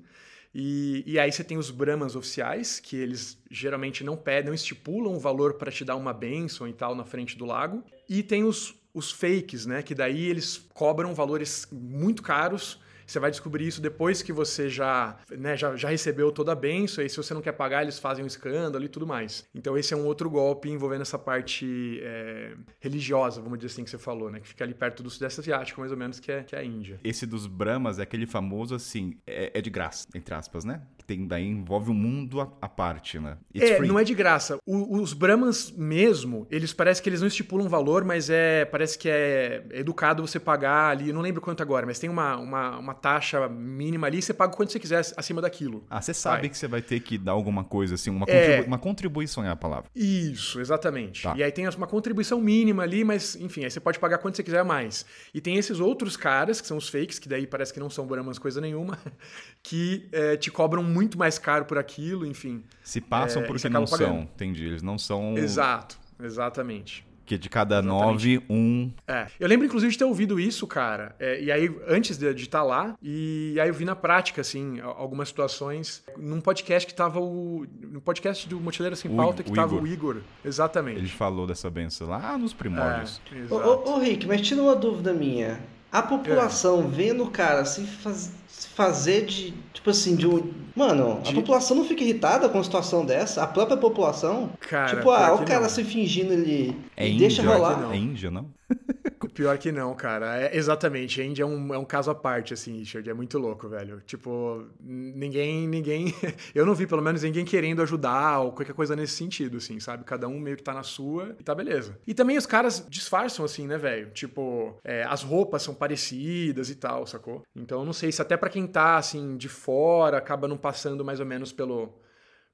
[0.54, 5.14] E, e, aí você tem os Brahmans oficiais, que eles geralmente não pedem, não estipulam
[5.14, 7.84] um valor para te dar uma bênção e tal na frente do lago.
[8.10, 9.82] E tem os, os fakes, né?
[9.82, 12.80] Que daí eles cobram valores muito caros.
[13.12, 17.04] Você vai descobrir isso depois que você já, né, já, já recebeu toda a benção,
[17.04, 19.46] e se você não quer pagar, eles fazem um escândalo e tudo mais.
[19.54, 23.90] Então esse é um outro golpe envolvendo essa parte é, religiosa, vamos dizer assim, que
[23.90, 24.40] você falou, né?
[24.40, 26.64] Que fica ali perto do Sudeste Asiático, mais ou menos, que é, que é a
[26.64, 27.02] Índia.
[27.04, 30.82] Esse dos Brahmas é aquele famoso, assim, é, é de graça, entre aspas, né?
[31.02, 33.38] Que tem, daí envolve um mundo à, parte, né?
[33.56, 33.88] It's é, free.
[33.88, 34.60] não é de graça.
[34.66, 39.10] O, os Brahmans mesmo, eles parece que eles não estipulam valor, mas é parece que
[39.10, 42.94] é educado você pagar ali, eu não lembro quanto agora, mas tem uma, uma, uma
[42.94, 45.84] taxa mínima ali, você paga quanto você quiser acima daquilo.
[45.90, 46.50] Ah, você sabe vai.
[46.50, 48.62] que você vai ter que dar alguma coisa, assim, uma, contribu é...
[48.62, 49.90] uma contribuição é a palavra.
[49.96, 51.24] Isso, exatamente.
[51.24, 51.34] Tá.
[51.36, 54.44] E aí tem uma contribuição mínima ali, mas enfim, aí você pode pagar quanto você
[54.44, 55.04] quiser mais.
[55.34, 58.06] E tem esses outros caras, que são os fakes, que daí parece que não são
[58.06, 59.00] Brahmans coisa nenhuma,
[59.64, 62.64] que é, te cobram muito mais caro por aquilo, enfim.
[62.84, 64.22] Se passam é, porque não são, pagando.
[64.22, 64.66] entendi.
[64.66, 65.38] Eles não são.
[65.38, 67.06] Exato, exatamente.
[67.26, 68.04] Que de cada Exatamente.
[68.04, 68.92] nove, um.
[69.08, 69.28] É.
[69.40, 71.16] Eu lembro, inclusive, de ter ouvido isso, cara.
[71.18, 74.82] É, e aí, antes de estar tá lá, e aí eu vi na prática, assim,
[74.82, 76.04] algumas situações.
[76.18, 77.66] Num podcast que tava o.
[77.84, 79.84] No podcast do Mochileiro Sem Pauta, que o tava Igor.
[79.84, 80.18] o Igor.
[80.44, 80.98] Exatamente.
[80.98, 83.22] Ele falou dessa benção lá nos primórdios.
[83.32, 85.62] É, ô, ô, ô, Rick, mas tira uma dúvida minha.
[85.92, 86.88] A população é.
[86.88, 89.54] vendo o cara se, faz, se fazer de.
[89.82, 90.48] Tipo assim, de um.
[90.76, 91.32] Mano, de...
[91.32, 93.42] a população não fica irritada com uma situação dessa?
[93.42, 94.52] A própria população?
[94.60, 95.70] Cara, tipo, ah, o cara não.
[95.70, 96.78] se fingindo ele.
[96.96, 97.92] É deixa índia, rolar.
[97.92, 98.46] É Índia, não?
[99.34, 100.42] Pior que não, cara.
[100.42, 101.22] É, exatamente.
[101.22, 103.10] A Índia é um, é um caso à parte, assim, Richard.
[103.10, 104.02] É muito louco, velho.
[104.06, 106.14] Tipo, ninguém, ninguém.
[106.54, 110.04] Eu não vi, pelo menos, ninguém querendo ajudar ou qualquer coisa nesse sentido, assim, sabe?
[110.04, 111.98] Cada um meio que tá na sua e tá beleza.
[112.06, 114.12] E também os caras disfarçam, assim, né, velho?
[114.12, 117.42] Tipo, é, as roupas são parecidas e tal, sacou?
[117.56, 121.06] Então eu não sei se até para quem tá, assim, de fora, acaba não passando
[121.06, 121.94] mais ou menos pelo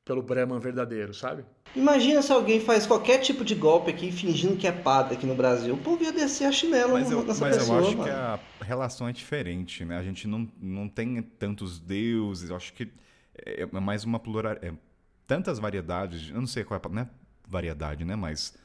[0.07, 1.43] pelo Brahman verdadeiro, sabe?
[1.75, 5.35] Imagina se alguém faz qualquer tipo de golpe aqui fingindo que é padre aqui no
[5.35, 5.73] Brasil.
[5.73, 8.09] O povo ia descer a chinela Mas eu, nessa mas pessoa, eu acho mano.
[8.09, 9.97] que a relação é diferente, né?
[9.97, 12.89] A gente não, não tem tantos deuses, eu acho que
[13.45, 14.53] é é mais uma plural...
[14.61, 14.71] É,
[15.27, 17.09] tantas variedades, eu não sei qual é a não é
[17.45, 18.15] variedade, né?
[18.15, 18.57] Mas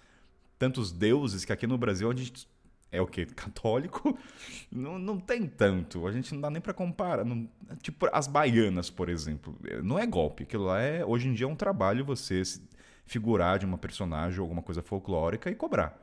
[0.59, 2.47] tantos deuses que aqui no Brasil a gente
[2.93, 3.27] é o quê?
[3.27, 4.17] Católico?
[4.71, 6.07] Não, não tem tanto.
[6.07, 7.25] A gente não dá nem pra comparar.
[7.27, 7.47] Não-
[7.83, 9.55] tipo, as baianas, por exemplo.
[9.83, 10.45] Não é golpe.
[10.45, 12.63] Aquilo lá é, hoje em dia, é um trabalho você se
[13.05, 15.99] figurar de uma personagem ou alguma coisa folclórica e cobrar.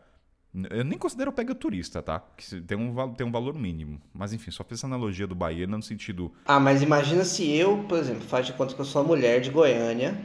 [0.69, 2.19] Eu nem considero pega turista, tá?
[2.35, 4.01] Que tem um, tem um valor mínimo.
[4.13, 6.31] Mas enfim, só fiz essa analogia do baiana no sentido.
[6.45, 9.41] Ah, mas imagina se eu, por exemplo, faz de conta que eu sou uma mulher
[9.41, 10.19] de Goiânia,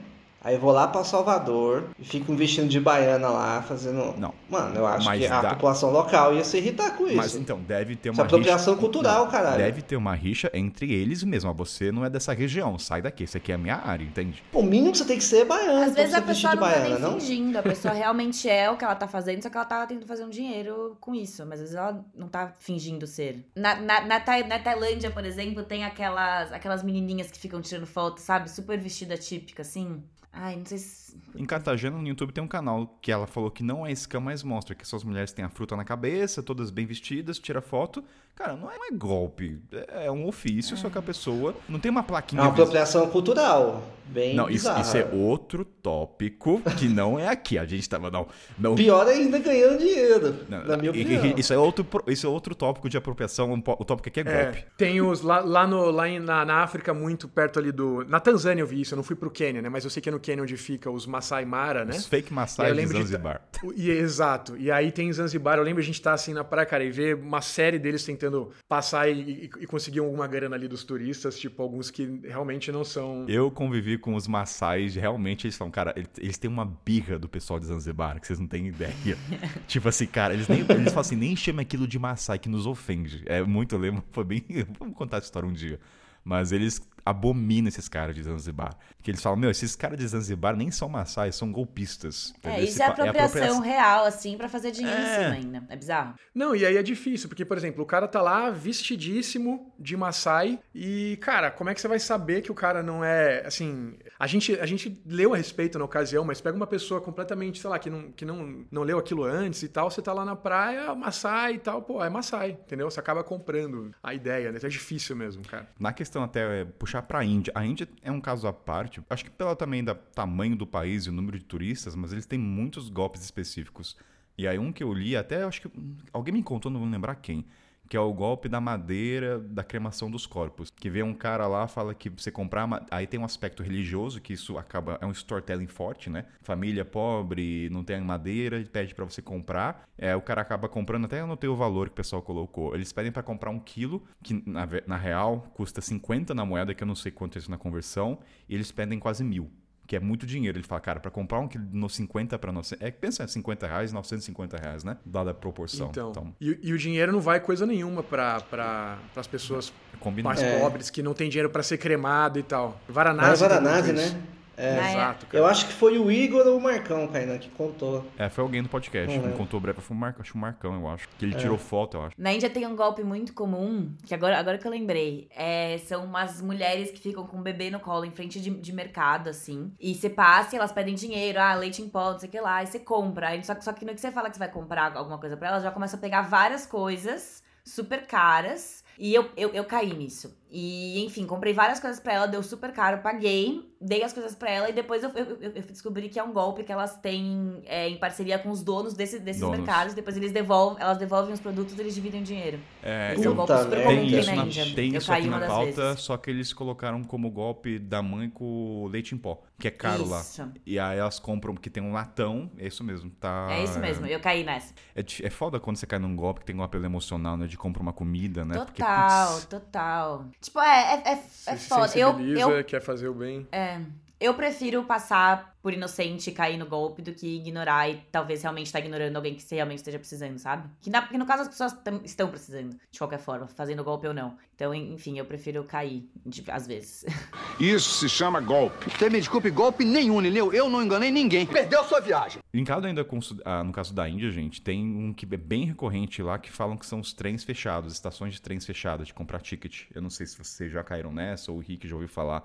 [0.45, 4.15] aí eu vou lá pra Salvador e fico um vestindo de baiana lá, fazendo.
[4.19, 4.33] Não.
[4.49, 5.51] Mano, eu acho Mas que a dá.
[5.55, 7.17] população local ia se irritar com isso.
[7.17, 9.57] Mas então, deve ter Isso é uma apropriação rixa- cultural, Não, caralho.
[9.59, 11.53] Deve ter uma rixa entre eles mesmo.
[11.55, 13.25] Você não é dessa região, sai daqui.
[13.25, 14.43] Isso aqui é a minha área, entende?
[14.53, 15.83] O mínimo que você tem que ser é baiano.
[15.83, 17.13] Às vezes a pessoa não tá baiana, nem não?
[17.21, 20.07] fingindo, a pessoa realmente é o que ela tá fazendo, só que ela tá tentando
[20.07, 21.43] fazer um dinheiro com isso.
[21.47, 23.45] Mas às vezes ela não tá fingindo ser.
[23.57, 27.87] Na, na, na, Tai- na Tailândia, por exemplo, tem aquelas, aquelas menininhas que ficam tirando
[27.87, 28.51] foto, sabe?
[28.51, 30.03] Super vestida típica, assim.
[30.35, 31.17] Ai, não sei se.
[31.37, 34.43] Em Cartagena, no YouTube, tem um canal que ela falou que não é scam, mas
[34.43, 38.05] mostra que essas mulheres têm a fruta na cabeça, todas bem vestidas, tira foto.
[38.37, 39.61] Cara, não é, não é golpe.
[39.89, 42.43] É um ofício, só que a pessoa não tem uma É plaquinha.
[42.43, 43.83] uma vis- apropriação cultural.
[44.07, 47.57] Bem Não, isso, isso é outro tópico que não é aqui.
[47.57, 48.11] A gente tava.
[48.11, 48.27] Não,
[48.59, 51.35] não, Pior ainda ganhando dinheiro, não, na minha opinião.
[51.39, 53.51] Isso é, outro, isso é outro tópico de apropriação.
[53.55, 54.59] O tópico aqui é golpe.
[54.59, 58.05] É, tem os lá, lá, no, lá em- na, na África, muito perto ali do.
[58.07, 59.71] Na Tanzânia eu vi isso, eu não fui pro Quênia, né?
[59.71, 61.97] Mas eu sei que é no Quênia onde fica os Masai Mara, né?
[61.97, 63.41] Os fake E massagens eu de lembro de- Zanzibar.
[63.63, 64.55] O- E, exato.
[64.59, 65.57] E aí tem Zanzibar.
[65.57, 68.51] Eu lembro a gente tá assim na praia, cara, e ver uma série deles tentando
[68.69, 72.85] passar e, e, e conseguir alguma grana ali dos turistas, tipo, alguns que realmente não
[72.85, 73.27] são.
[73.29, 77.29] Eu convivi com os maçais, realmente eles falam, cara, eles, eles têm uma birra do
[77.29, 78.95] pessoal de Zanzibar, que vocês não têm ideia.
[79.67, 82.67] tipo assim, cara, eles, nem, eles falam assim, nem chama aquilo de maçai, que nos
[82.67, 83.23] ofende.
[83.27, 84.45] É muito, eu lembro, foi bem.
[84.79, 85.79] Vamos contar essa história um dia.
[86.25, 88.77] Mas eles abominam esses caras de Zanzibar.
[89.03, 92.33] Que eles falam, meu, esses caras de Zanzibar nem são maçais, são golpistas.
[92.43, 95.03] É, isso Esse é pa- apropriação real, assim, pra fazer dinheiro É.
[95.03, 95.67] em cima ainda.
[95.69, 96.15] É bizarro.
[96.35, 100.59] Não, e aí é difícil, porque, por exemplo, o cara tá lá vestidíssimo de Maasai
[100.75, 103.95] e, cara, como é que você vai saber que o cara não é, assim...
[104.25, 107.69] A gente, a gente leu a respeito na ocasião, mas pega uma pessoa completamente, sei
[107.69, 110.35] lá, que não, que não, não leu aquilo antes e tal, você tá lá na
[110.35, 112.91] praia, Maasai e tal, pô, é Maasai, entendeu?
[112.91, 114.59] Você acaba comprando a ideia, né?
[114.63, 115.69] É difícil mesmo, cara.
[115.79, 119.03] Na questão até é, puxar para a Índia, a Índia é um caso à parte,
[119.11, 122.25] acho que pelo também da tamanho do país e o número de turistas, mas eles
[122.25, 123.95] têm muitos golpes específicos.
[124.39, 126.89] E aí um que eu li, até acho que hum, alguém me contou, não vou
[126.89, 127.45] lembrar quem,
[127.89, 130.71] que é o golpe da madeira da cremação dos corpos.
[130.71, 134.33] Que vê um cara lá, fala que você comprar, aí tem um aspecto religioso, que
[134.33, 136.27] isso acaba, é um storytelling forte, né?
[136.43, 139.89] Família pobre, não tem madeira, pede para você comprar.
[139.97, 142.75] É, o cara acaba comprando, até anotei o valor que o pessoal colocou.
[142.75, 146.83] Eles pedem para comprar um quilo, que na, na real custa 50 na moeda, que
[146.83, 149.51] eu não sei quanto é isso na conversão, e eles pedem quase mil.
[149.87, 150.57] Que é muito dinheiro.
[150.59, 152.87] Ele fala, cara, para comprar um quilo no 50 para 900.
[152.87, 154.97] É que pensa, 50 reais, 950 reais, né?
[155.05, 155.89] Dada a proporção.
[155.91, 160.29] Então, E, e o dinheiro não vai coisa nenhuma para pra, as pessoas combina.
[160.29, 160.59] mais É.
[160.59, 162.81] pobres que não tem dinheiro para ser cremado e tal.
[162.89, 163.41] Varanasi.
[163.43, 164.23] Varanasi, né?
[164.57, 164.75] É.
[164.77, 164.91] É.
[164.93, 165.39] Exato, cara.
[165.43, 168.05] Eu acho que foi o Igor ou o Marcão, Kainan, que contou.
[168.19, 169.37] É, foi alguém no podcast, me lembro.
[169.39, 171.09] contou breve, foi o Marcão, acho que o Marcão, eu acho.
[171.19, 172.15] Que ele tirou foto, eu acho.
[172.19, 176.05] Na Índia tem um golpe muito comum, que agora, agora que eu lembrei, é, são
[176.05, 179.73] umas mulheres que ficam com um bebê no colo em frente de, de mercado, assim.
[179.81, 182.41] E você passa e elas pedem dinheiro, ah, leite em pó, não sei o que
[182.41, 183.29] lá, e você compra.
[183.29, 185.37] Aí, só, que- só que no que você fala que você vai comprar alguma coisa
[185.37, 188.85] pra elas, já começa a pegar várias coisas super caras.
[188.97, 190.37] E eu, eu, eu caí nisso.
[190.57, 194.49] E, enfim, comprei várias coisas pra ela, deu super caro, paguei, dei as coisas pra
[194.49, 197.61] ela e depois eu, eu, eu- eu descobri que é um golpe que elas têm
[197.67, 199.59] é, em parceria com os donos desse, desses Donos.
[199.59, 199.95] mercados.
[199.95, 202.61] Depois eles devolvem, elas devolvem os produtos e eles dividem o dinheiro.
[202.85, 204.75] É, Esse é um golpe Puta super comum tem que isso, na, na Índia.
[204.77, 206.01] tem eu isso aqui na pauta, vezes.
[206.03, 210.09] só que eles colocaram como golpe da mãe com leite em pó, que é caro
[210.09, 210.21] lá.
[210.21, 210.49] Isso.
[210.65, 213.49] E aí elas compram, porque tem um latão, é isso mesmo, tá...
[213.51, 214.73] É isso mesmo, eu caí nessa.
[214.95, 217.57] É, é foda quando você cai num golpe que tem um apelo emocional, né, de
[217.59, 218.55] comprar uma comida, né?
[218.55, 220.27] Porque, Total, putz, total.
[220.45, 221.13] Tipo, é, é, é,
[221.47, 221.99] é se foda.
[221.99, 223.49] Eu, sensibiliza, eu, quer fazer o bem.
[223.51, 223.81] é,
[224.25, 228.67] eu prefiro passar por inocente e cair no golpe do que ignorar e talvez realmente
[228.67, 230.69] estar ignorando alguém que você realmente esteja precisando, sabe?
[230.81, 234.07] Que na- porque no caso as pessoas tam- estão precisando, de qualquer forma, fazendo golpe
[234.07, 234.37] ou não.
[234.55, 237.05] Então, en- enfim, eu prefiro cair, de- às vezes.
[237.59, 238.91] Isso se chama golpe.
[238.91, 240.53] Você me desculpe, golpe nenhum, entendeu?
[240.53, 241.47] Eu não enganei ninguém.
[241.47, 242.43] Perdeu sua viagem.
[242.53, 246.23] Linkado ainda com, ah, no caso da Índia, gente, tem um que é bem recorrente
[246.23, 249.85] lá que falam que são os trens fechados, estações de trens fechadas, de comprar ticket.
[249.95, 252.43] Eu não sei se vocês já caíram nessa ou o Rick já ouviu falar,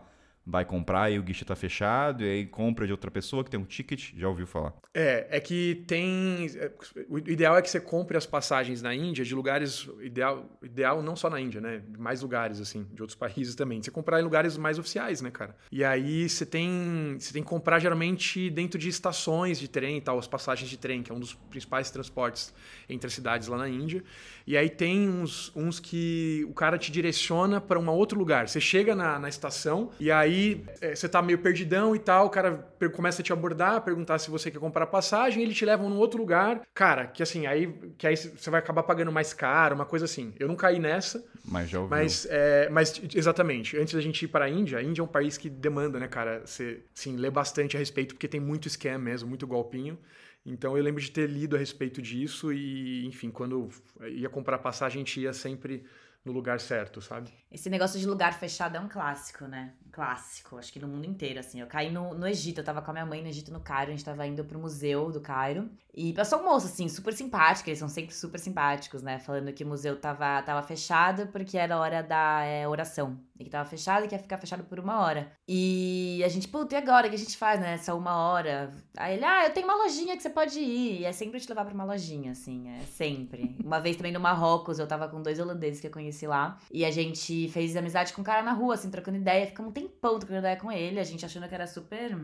[0.50, 3.60] vai comprar e o guichê tá fechado, e aí compra de outra pessoa que tem
[3.60, 4.74] um ticket, já ouviu falar.
[4.94, 6.48] É, é que tem.
[6.56, 6.72] é,
[7.08, 9.88] O ideal é que você compre as passagens na Índia de lugares.
[10.02, 11.84] Ideal, ideal não só na Índia, né?
[11.98, 13.82] Mais lugares, assim, de outros países também.
[13.82, 15.56] Você comprar em lugares mais oficiais, né, cara?
[15.72, 17.16] E aí você tem.
[17.20, 20.78] Você tem que comprar geralmente dentro de estações de trem e tal, as passagens de
[20.78, 22.54] trem, que é um dos principais transportes
[22.90, 24.04] entre as cidades lá na Índia.
[24.50, 28.50] E aí tem uns, uns que o cara te direciona para um outro lugar.
[28.50, 32.30] Você chega na, na estação e aí é, você tá meio perdidão e tal, o
[32.32, 35.98] cara começa a te abordar, perguntar se você quer comprar passagem, ele te leva num
[35.98, 36.64] outro lugar.
[36.74, 40.34] Cara, que assim, aí, que aí você vai acabar pagando mais caro, uma coisa assim.
[40.40, 41.96] Eu não caí nessa, Mas já ouviu.
[41.96, 45.08] mas, é, mas exatamente, antes da gente ir para a Índia, a Índia é um
[45.08, 48.98] país que demanda, né, cara, você sim, lê bastante a respeito, porque tem muito scam
[48.98, 49.96] mesmo, muito golpinho.
[50.46, 53.70] Então eu lembro de ter lido a respeito disso e, enfim, quando
[54.02, 55.86] ia comprar passagem, a gente ia sempre
[56.24, 57.32] no lugar certo, sabe?
[57.52, 59.74] Esse negócio de lugar fechado é um clássico, né?
[59.92, 61.60] Clássico, acho que no mundo inteiro, assim.
[61.60, 63.92] Eu caí no, no Egito, eu tava com a minha mãe no Egito, no Cairo,
[63.92, 65.70] a gente tava indo pro museu do Cairo.
[65.94, 69.20] E passou um moço, assim, super simpático, eles são sempre super simpáticos, né?
[69.20, 73.20] Falando que o museu tava, tava fechado porque era hora da é, oração.
[73.40, 75.32] E que tava fechado e que ia ficar fechado por uma hora.
[75.48, 77.08] E a gente, puta, e agora?
[77.08, 77.78] O que a gente faz, né?
[77.78, 78.70] Só uma hora.
[78.98, 81.02] Aí ele, ah, eu tenho uma lojinha que você pode ir.
[81.02, 83.56] E é sempre te levar pra uma lojinha, assim, é sempre.
[83.64, 86.58] Uma vez também no Marrocos, eu tava com dois holandeses que eu conheci lá.
[86.70, 89.48] E a gente fez amizade com um cara na rua, assim, trocando ideia.
[89.48, 91.00] Ficamos um tempão trocando ideia com ele.
[91.00, 92.18] A gente achando que era super.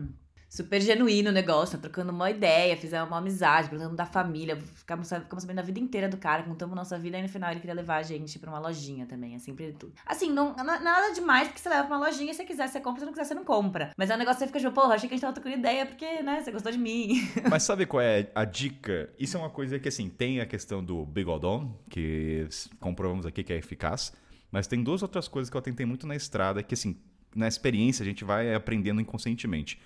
[0.48, 5.42] Super genuíno o negócio, trocando uma ideia, fizemos uma amizade, perguntando da família, ficamos, ficamos
[5.42, 7.96] sabendo da vida inteira do cara, contamos nossa vida e no final ele queria levar
[7.96, 9.92] a gente pra uma lojinha também, é sempre tudo.
[10.06, 12.80] Assim, não, na- nada demais, porque você leva pra uma lojinha, se você quiser você
[12.80, 13.90] compra, se não quiser você não compra.
[13.96, 15.56] Mas é um negócio que você fica tipo, porra, achei que a gente tava trocando
[15.56, 17.28] ideia porque, né, você gostou de mim.
[17.50, 19.10] Mas sabe qual é a dica?
[19.18, 22.46] Isso é uma coisa que, assim, tem a questão do bigodon, que
[22.78, 24.12] comprovamos aqui que é eficaz,
[24.48, 26.96] mas tem duas outras coisas que eu tentei muito na estrada, que, assim,
[27.36, 29.78] na experiência a gente vai aprendendo inconscientemente.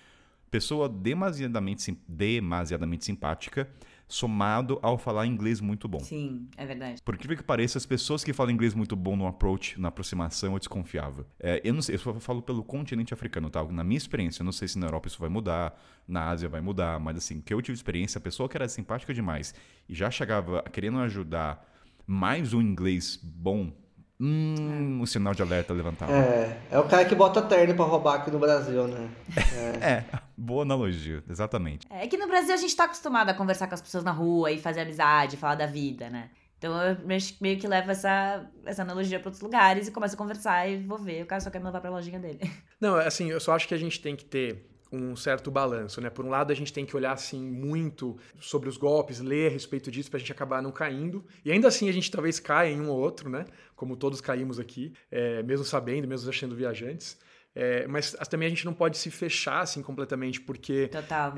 [0.50, 3.68] Pessoa demasiadamente, demasiadamente simpática,
[4.10, 6.00] somado ao falar inglês muito bom.
[6.00, 7.00] Sim, é verdade.
[7.00, 10.54] Por incrível que pareça, as pessoas que falam inglês muito bom no approach, na aproximação,
[10.54, 11.24] eu desconfiava.
[11.38, 13.62] É, eu não sei, eu só falo pelo continente africano, tá?
[13.64, 16.60] Na minha experiência, eu não sei se na Europa isso vai mudar, na Ásia vai
[16.60, 19.54] mudar, mas assim, que eu tive experiência, a pessoa que era simpática demais
[19.88, 21.64] e já chegava querendo ajudar
[22.04, 23.72] mais um inglês bom,
[24.20, 26.12] hum, o sinal de alerta levantava.
[26.12, 29.08] É, é o cara que bota terno pra roubar aqui no Brasil, né?
[29.80, 30.04] É,
[30.36, 31.86] boa analogia, exatamente.
[31.90, 34.50] É que no Brasil a gente tá acostumado a conversar com as pessoas na rua
[34.52, 36.30] e fazer amizade, falar da vida, né?
[36.58, 40.68] Então eu meio- que levo essa, essa analogia pra outros lugares e começo a conversar
[40.68, 41.22] e vou ver.
[41.22, 42.38] O cara só quer me levar pra lojinha dele.
[42.78, 46.10] Não, assim, eu só acho que a gente tem que ter um certo balanço, né?
[46.10, 49.50] Por um lado, a gente tem que olhar, assim, muito sobre os golpes, ler a
[49.50, 51.24] respeito disso pra gente acabar não caindo.
[51.44, 53.44] E ainda assim, a gente talvez caia em um ou outro, né?
[53.76, 57.18] Como todos caímos aqui, é, mesmo sabendo, mesmo achando viajantes.
[57.54, 60.88] É, mas as- também a gente não pode se fechar, assim, completamente, porque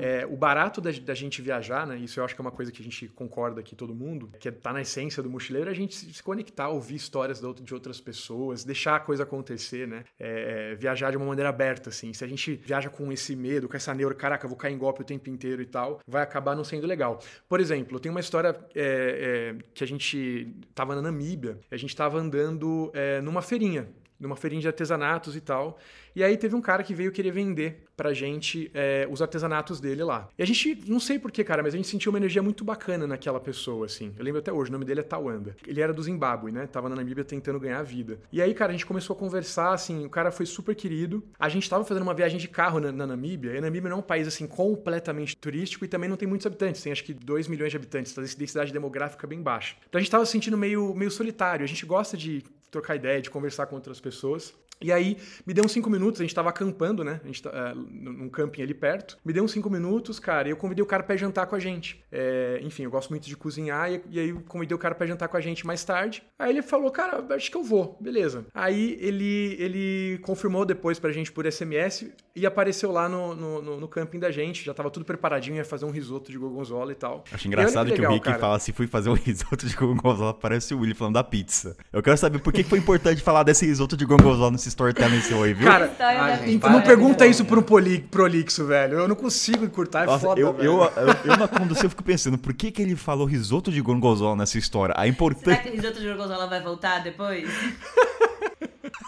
[0.03, 1.97] é, o barato da, da gente viajar, né?
[1.97, 4.51] Isso eu acho que é uma coisa que a gente concorda aqui, todo mundo, que
[4.51, 8.63] tá na essência do mochileiro, é a gente se conectar, ouvir histórias de outras pessoas,
[8.63, 10.03] deixar a coisa acontecer, né?
[10.19, 12.13] É, é, viajar de uma maneira aberta, assim.
[12.13, 15.01] Se a gente viaja com esse medo, com essa neura, caraca, vou cair em golpe
[15.01, 17.19] o tempo inteiro e tal, vai acabar não sendo legal.
[17.49, 21.95] Por exemplo, tem uma história é, é, que a gente tava na Namíbia, a gente
[21.95, 23.87] tava andando é, numa feirinha,
[24.23, 25.77] numa feirinha de artesanatos e tal.
[26.15, 30.03] E aí teve um cara que veio querer vender pra gente é, os artesanatos dele
[30.03, 30.29] lá.
[30.37, 33.05] E a gente, não sei porquê, cara, mas a gente sentiu uma energia muito bacana
[33.05, 34.13] naquela pessoa, assim.
[34.17, 35.55] Eu lembro até hoje, o nome dele é Tawanda.
[35.67, 36.67] Ele era do Zimbábue, né?
[36.67, 38.19] Tava na Namíbia tentando ganhar a vida.
[38.31, 41.23] E aí, cara, a gente começou a conversar, assim, o cara foi super querido.
[41.39, 43.97] A gente tava fazendo uma viagem de carro na, na Namíbia, e a Namíbia não
[43.97, 46.81] é um país, assim, completamente turístico e também não tem muitos habitantes.
[46.81, 49.75] Tem acho que 2 milhões de habitantes, a densidade demográfica bem baixa.
[49.87, 51.63] Então a gente tava se sentindo meio, meio solitário.
[51.63, 52.43] A gente gosta de
[52.73, 54.53] trocar ideia, de conversar com outras pessoas.
[54.81, 57.21] E aí, me deu uns cinco minutos, a gente tava acampando, né?
[57.23, 59.17] A gente tá, é, num camping ali perto.
[59.23, 61.59] Me deu uns cinco minutos, cara, e eu convidei o cara pra jantar com a
[61.59, 62.03] gente.
[62.11, 65.07] É, enfim, eu gosto muito de cozinhar, e, e aí eu convidei o cara pra
[65.07, 66.21] jantar com a gente mais tarde.
[66.37, 68.45] Aí ele falou, cara, acho que eu vou, beleza.
[68.53, 73.79] Aí ele, ele confirmou depois pra gente por SMS e apareceu lá no, no, no-
[73.79, 74.63] no camping da gente.
[74.65, 77.23] Já tava tudo preparadinho, ia fazer um risoto de gorgonzola e tal.
[77.31, 78.39] Acho engraçado que, legal, o Rick cara.
[78.39, 81.77] fala se fui fazer um risoto de gorgonzola, parece o Willy falando da pizza.
[81.91, 85.21] Eu quero saber por que que foi importante falar desse risoto de gorgonzola nesse storytelling
[85.21, 85.67] seu aí, viu?
[85.67, 86.51] Cara, Ah, gente.
[86.55, 88.99] Então não Para, pergunta isso pro poli, prolixo, velho.
[88.99, 90.65] Eu não consigo encurtar, é Nossa, foda, eu, velho.
[90.65, 93.79] eu, eu, eu na condução eu fico pensando, por que, que ele falou risoto de
[93.81, 94.93] gorgonzola nessa história?
[94.93, 95.61] A Será importância.
[95.61, 97.47] que o risoto de gorgonzola vai voltar depois?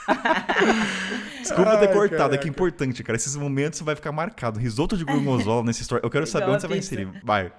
[1.41, 2.37] Desculpa ter Ai, cortado, é caraca.
[2.39, 3.15] que é importante, cara.
[3.15, 4.59] Esses momentos vai ficar marcado.
[4.59, 6.03] Risoto de gorgonzola nessa história.
[6.03, 7.07] Eu quero saber Igual onde você vai inserir.
[7.23, 7.51] Vai.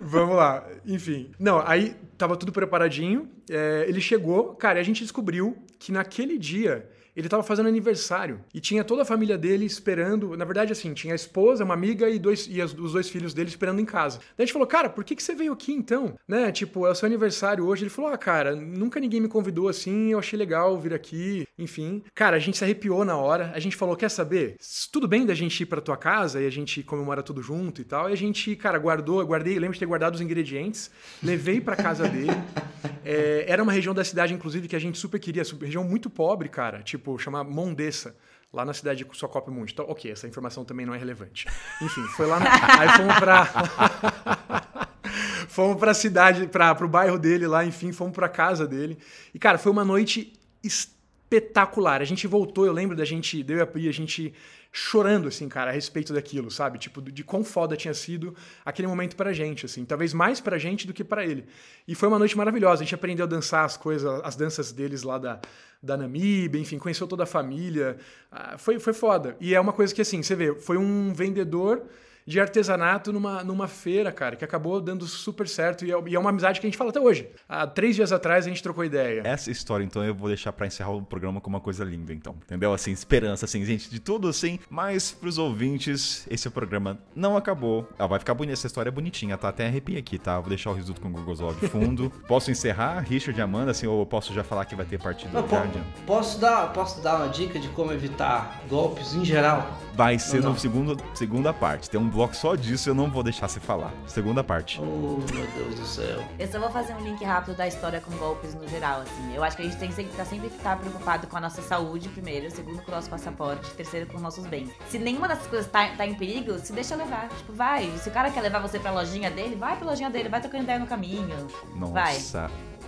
[0.00, 0.66] Vamos lá.
[0.86, 1.30] Enfim.
[1.38, 3.28] Não, aí tava tudo preparadinho.
[3.50, 8.40] é, ele chegou, cara, e a gente descobriu que naquele dia ele tava fazendo aniversário
[8.54, 10.36] e tinha toda a família dele esperando.
[10.36, 13.34] Na verdade, assim, tinha a esposa, uma amiga e, dois, e as- os dois filhos
[13.34, 14.18] dele esperando em casa.
[14.18, 16.14] Daí a gente falou, cara, por que, que você veio aqui então?
[16.26, 16.50] Né?
[16.52, 17.82] Tipo, é o seu aniversário hoje.
[17.84, 22.02] Ele falou, ah, cara, nunca ninguém me convidou assim, eu achei legal vir aqui, enfim.
[22.14, 23.50] Cara, a gente se arrepiou na hora.
[23.54, 24.56] A gente falou, quer saber?
[24.92, 27.84] Tudo bem da gente ir pra tua casa e a gente comemora tudo junto e
[27.84, 28.08] tal.
[28.08, 30.90] E a gente, cara, guardou, guardei, lembro de ter guardado os ingredientes,
[31.22, 32.30] levei pra casa dele.
[33.02, 36.48] É, era uma região da cidade, inclusive, que a gente super queria, região muito pobre,
[36.50, 38.16] cara, tipo, chama Mondessa.
[38.52, 39.70] Lá na cidade de Socope-Mundo.
[39.70, 41.46] Então, ok, essa informação também não é relevante.
[41.80, 42.40] Enfim, foi lá.
[42.40, 42.46] Na...
[42.80, 43.46] Aí fomos pra.
[45.46, 48.98] fomos pra cidade, pra, pro bairro dele lá, enfim, fomos pra casa dele.
[49.32, 50.32] E, cara, foi uma noite
[50.64, 52.00] espetacular.
[52.00, 54.34] A gente voltou, eu lembro da gente, deu a Pri, a gente
[54.72, 56.78] chorando, assim, cara, a respeito daquilo, sabe?
[56.78, 59.84] Tipo, de quão foda tinha sido aquele momento pra gente, assim.
[59.84, 61.44] Talvez mais pra gente do que pra ele.
[61.86, 62.82] E foi uma noite maravilhosa.
[62.82, 65.40] A gente aprendeu a dançar as coisas, as danças deles lá da,
[65.82, 67.96] da Namíbia, enfim, conheceu toda a família.
[68.30, 69.36] Ah, foi, foi foda.
[69.40, 71.82] E é uma coisa que, assim, você vê, foi um vendedor
[72.30, 75.84] de artesanato numa, numa feira, cara, que acabou dando super certo.
[75.84, 77.28] E é, e é uma amizade que a gente fala até hoje.
[77.48, 79.22] Há três dias atrás a gente trocou ideia.
[79.24, 82.36] Essa história, então, eu vou deixar pra encerrar o programa com uma coisa linda, então.
[82.44, 82.72] Entendeu?
[82.72, 84.60] Assim, esperança, assim, gente, de tudo assim.
[84.70, 87.88] Mas pros ouvintes, esse programa não acabou.
[87.98, 89.48] Ah, vai ficar bonita, essa história é bonitinha, tá?
[89.48, 90.38] Até arrepia aqui, tá?
[90.38, 92.10] Vou deixar o risoto com o Gogozol de fundo.
[92.28, 95.32] posso encerrar, Richard e Amanda, assim, ou eu posso já falar que vai ter partido
[95.32, 95.82] do Guardian?
[96.06, 99.68] posso, dar, posso dar uma dica de como evitar golpes em geral?
[99.94, 100.52] Vai ser Ou não?
[100.52, 101.90] no segundo, segunda parte.
[101.90, 103.92] Tem um bloco só disso, eu não vou deixar você falar.
[104.06, 104.80] Segunda parte.
[104.80, 106.22] Oh, meu Deus do céu.
[106.38, 109.34] Eu só vou fazer um link rápido da história com golpes no geral, assim.
[109.34, 112.08] Eu acho que a gente tem que estar sempre estar preocupado com a nossa saúde,
[112.08, 114.70] primeiro, segundo com o nosso passaporte, terceiro com os nossos bens.
[114.88, 117.28] Se nenhuma dessas coisas tá, tá em perigo, se deixa levar.
[117.28, 117.90] Tipo, vai.
[117.98, 120.64] Se o cara quer levar você pra lojinha dele, vai pra lojinha dele, vai trocando
[120.64, 121.46] ideia no caminho.
[121.92, 122.18] Vai.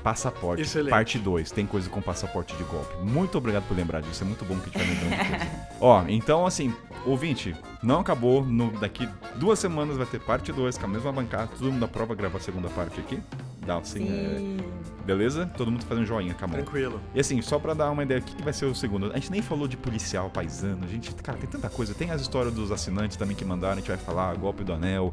[0.03, 0.91] Passaporte, Excelente.
[0.91, 1.51] parte 2.
[1.51, 2.95] Tem coisa com passaporte de golpe.
[3.03, 4.25] Muito obrigado por lembrar disso.
[4.25, 5.51] É muito bom que a gente vai lembrando de coisa.
[5.81, 6.75] Ó, então assim,
[7.05, 8.45] ouvinte, não acabou.
[8.45, 11.49] No, daqui duas semanas vai ter parte 2 com a mesma bancada.
[11.59, 13.21] Todo mundo aprova gravar a segunda parte aqui.
[13.65, 14.59] Dá assim, Sim.
[14.59, 15.51] é, beleza?
[15.57, 16.57] Todo mundo fazendo joinha com a mão.
[16.57, 17.01] Tranquilo.
[17.15, 19.11] E assim, só pra dar uma ideia, o que, que vai ser o segundo?
[19.13, 21.95] A gente nem falou de policial, paisano, a gente, cara, tem tanta coisa.
[21.95, 25.13] Tem as histórias dos assinantes também que mandaram, a gente vai falar, golpe do anel,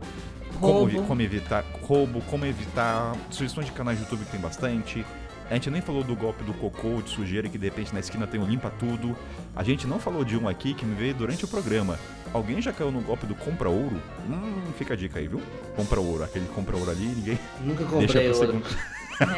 [0.60, 1.04] como, Roubo.
[1.04, 5.06] como evitar roubo, como evitar, sugestões de canais de YouTube que tem bastante.
[5.50, 8.28] A gente nem falou do golpe do cocô, de sujeira, que de repente na esquina
[8.28, 9.18] tem um limpa tudo.
[9.56, 11.98] A gente não falou de um aqui que me veio durante o programa.
[12.32, 14.00] Alguém já caiu no golpe do compra ouro?
[14.30, 15.42] Hum, fica a dica aí, viu?
[15.76, 18.40] Compra ouro, aquele compra ouro ali, ninguém Nunca comprei ouro.
[18.40, 18.66] segundo.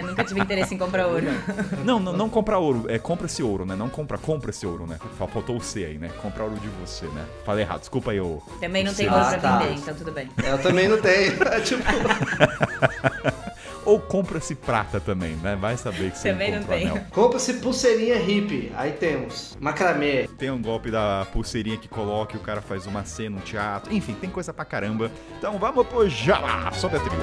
[0.01, 1.25] Eu nunca tive interesse em comprar ouro.
[1.85, 3.75] Não, não, não compra ouro, é compra esse ouro, né?
[3.75, 4.99] Não compra, compra esse ouro, né?
[5.17, 6.09] Fal- Faltou o C aí, né?
[6.21, 7.25] Comprar ouro de você, né?
[7.45, 8.39] Falei errado, desculpa aí, ô.
[8.59, 9.57] Também não tem Ah, ouro pra tá.
[9.59, 10.29] vender, então tudo bem.
[10.43, 11.31] É, Eu também não tenho.
[11.63, 11.81] tipo,
[13.91, 15.57] Ou compra-se prata também, né?
[15.59, 16.87] Vai saber que você Também não tem.
[17.11, 18.71] compra-se pulseirinha hippie.
[18.77, 20.29] Aí temos macramê.
[20.37, 23.93] Tem um golpe da pulseirinha que coloca e o cara faz uma cena, um teatro.
[23.93, 25.11] Enfim, tem coisa pra caramba.
[25.37, 26.71] Então vamos pro Jabá!
[26.71, 27.21] Sobe a trilha.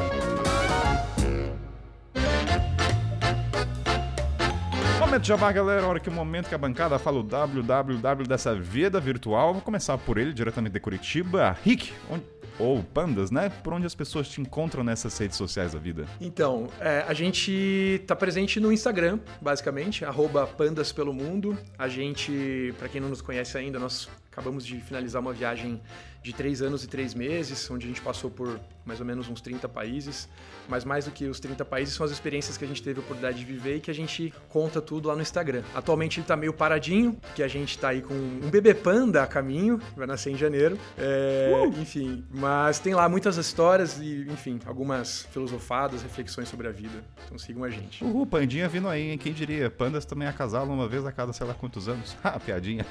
[5.01, 5.87] Momento Jabá, galera.
[5.87, 9.55] A hora que o momento que a bancada fala o www dessa vida virtual.
[9.55, 11.57] Vou começar por ele, diretamente de Curitiba.
[11.65, 12.25] Rick, onde-
[12.59, 13.49] ou Pandas, né?
[13.63, 16.07] Por onde as pessoas te encontram nessas redes sociais da vida?
[16.21, 21.57] Então, é, a gente tá presente no Instagram, basicamente, arroba pandas pelo mundo.
[21.79, 25.81] A gente, pra quem não nos conhece ainda, nós acabamos de finalizar uma viagem
[26.23, 29.41] de três anos e três meses, onde a gente passou por mais ou menos uns
[29.41, 30.29] 30 países.
[30.67, 33.03] Mas mais do que os 30 países, são as experiências que a gente teve a
[33.03, 35.63] oportunidade de viver e que a gente conta tudo lá no Instagram.
[35.75, 39.27] Atualmente ele tá meio paradinho, porque a gente tá aí com um bebê panda a
[39.27, 40.79] caminho, vai nascer em janeiro.
[40.97, 41.51] É,
[41.81, 47.03] Enfim, mas tem lá muitas histórias e, enfim, algumas filosofadas, reflexões sobre a vida.
[47.25, 48.03] Então sigam a gente.
[48.05, 49.19] Uhul, Pandinha vindo aí, hein?
[49.19, 49.71] Quem diria?
[49.71, 52.17] Pandas também acasalam uma vez a cada sei lá quantos anos.
[52.29, 52.85] Ah, piadinha.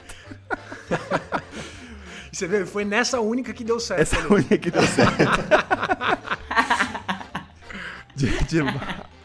[2.38, 4.00] Você vê, foi nessa única que deu certo.
[4.02, 4.28] Essa né?
[4.30, 5.18] unha que deu certo.
[8.16, 8.62] De- de-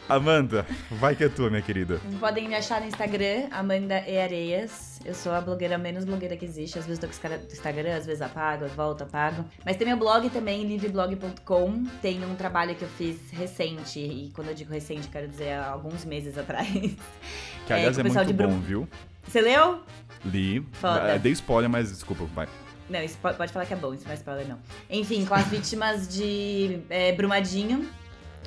[0.09, 2.01] Amanda, vai que é tua, minha querida.
[2.19, 4.99] Podem me achar no Instagram, Amanda E Areias.
[5.05, 6.79] Eu sou a blogueira menos blogueira que existe.
[6.79, 9.45] Às vezes tô com os caras do Instagram, às vezes apago, volto, apago.
[9.63, 11.85] Mas tem meu blog também, livreblog.com.
[12.01, 13.99] Tem um trabalho que eu fiz recente.
[13.99, 16.67] E quando eu digo recente, quero dizer há alguns meses atrás.
[16.67, 18.87] Que É, aliás é, o pessoal muito de bom, Brum- viu?
[19.27, 19.81] Você leu?
[20.25, 20.65] Li.
[20.73, 21.13] Foda.
[21.13, 22.47] Ah, Dei spoiler, mas desculpa, vai.
[22.93, 24.59] Não, isso pode, pode falar que é bom, isso não é spoiler, não.
[24.87, 27.89] Enfim, com as vítimas de é, Brumadinho.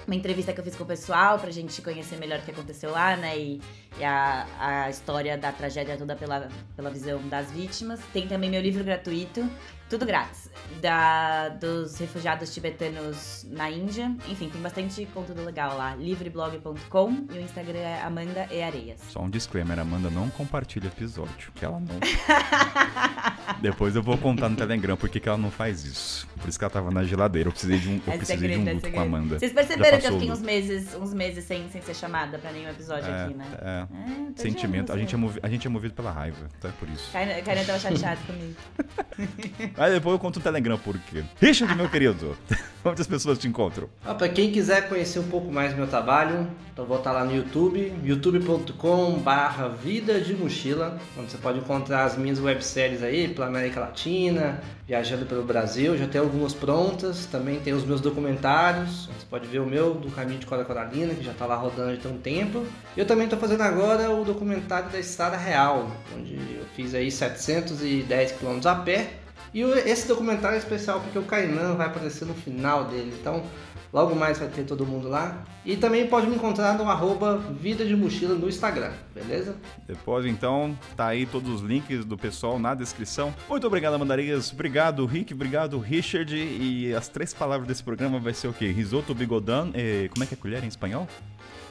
[0.06, 2.93] Uma entrevista que eu fiz com o pessoal pra gente conhecer melhor o que aconteceu
[2.93, 3.36] lá, né?
[3.36, 3.60] E,
[3.98, 7.98] e a, a história da tragédia toda pela, pela visão das vítimas.
[8.12, 9.51] Tem também meu livro gratuito,
[9.89, 10.51] Tudo grátis.
[10.83, 14.15] Da, dos refugiados tibetanos na Índia.
[14.29, 15.95] Enfim, tem bastante conteúdo legal lá.
[15.95, 19.01] livreblog.com e o Instagram é Amanda e Areias.
[19.11, 22.01] Só um disclaimer, Amanda não compartilha episódio, que ela não...
[23.63, 26.27] Depois eu vou contar no Telegram por que ela não faz isso.
[26.41, 27.49] Por isso que ela tava na geladeira.
[27.49, 29.03] Eu precisei de um, eu É precisei segredo, de um é luto com a.
[29.03, 29.39] Amanda.
[29.39, 32.69] Vocês perceberam que eu fiquei uns meses, uns meses sem, sem ser chamada pra nenhum
[32.69, 33.47] episódio É, aqui, né?
[33.61, 33.87] é.
[34.29, 34.93] É, de Sentimento.
[34.93, 35.25] A gente, é assim.
[35.25, 37.11] movi- a gente é movido pela raiva, então é por isso.
[37.13, 38.57] Kainan tava chateado comigo.
[39.77, 41.23] Aí depois eu conto no Telegram por quê.
[41.40, 42.36] Richard, meu querido,
[42.85, 43.89] onde as pessoas te encontram?
[44.05, 47.24] Ah, para quem quiser conhecer um pouco mais do meu trabalho, então vou estar lá
[47.24, 53.28] no YouTube, youtube.com barra Vida de Mochila, onde você pode encontrar as minhas webséries aí
[53.28, 59.07] pela América Latina, viajando pelo Brasil, já tem algumas prontas, também tem os meus documentários,
[59.07, 61.97] você pode ver o meu do Caminho de Cora Coralina, que já está lá rodando
[61.98, 62.65] tem um tempo.
[62.97, 68.32] Eu também estou fazendo agora o documentário da Estrada Real, onde eu fiz aí 710
[68.32, 69.11] km a pé,
[69.57, 73.43] e esse documentário é especial porque o Kainan vai aparecer no final dele, então
[73.91, 75.43] logo mais vai ter todo mundo lá.
[75.65, 79.57] E também pode me encontrar no arroba Vida de Mochila no Instagram, beleza?
[79.89, 83.35] Depois, então, tá aí todos os links do pessoal na descrição.
[83.49, 84.53] Muito obrigado, Amandarias.
[84.53, 85.33] Obrigado, Rick.
[85.33, 86.37] Obrigado, Richard.
[86.37, 88.70] E as três palavras desse programa vai ser o quê?
[88.70, 89.70] Risoto bigodão.
[89.73, 91.09] eh, como é que é colher em espanhol?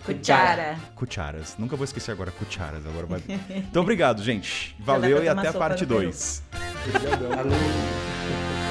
[0.03, 0.75] Cuchara.
[0.95, 1.55] Cucharas.
[1.59, 2.83] Nunca vou esquecer agora, cucharas.
[2.85, 3.21] Agora vai.
[3.49, 4.75] Então, obrigado, gente.
[4.81, 6.01] Valeu e até a parte Peru.
[6.01, 6.74] 2.
[6.85, 8.64] Bisa.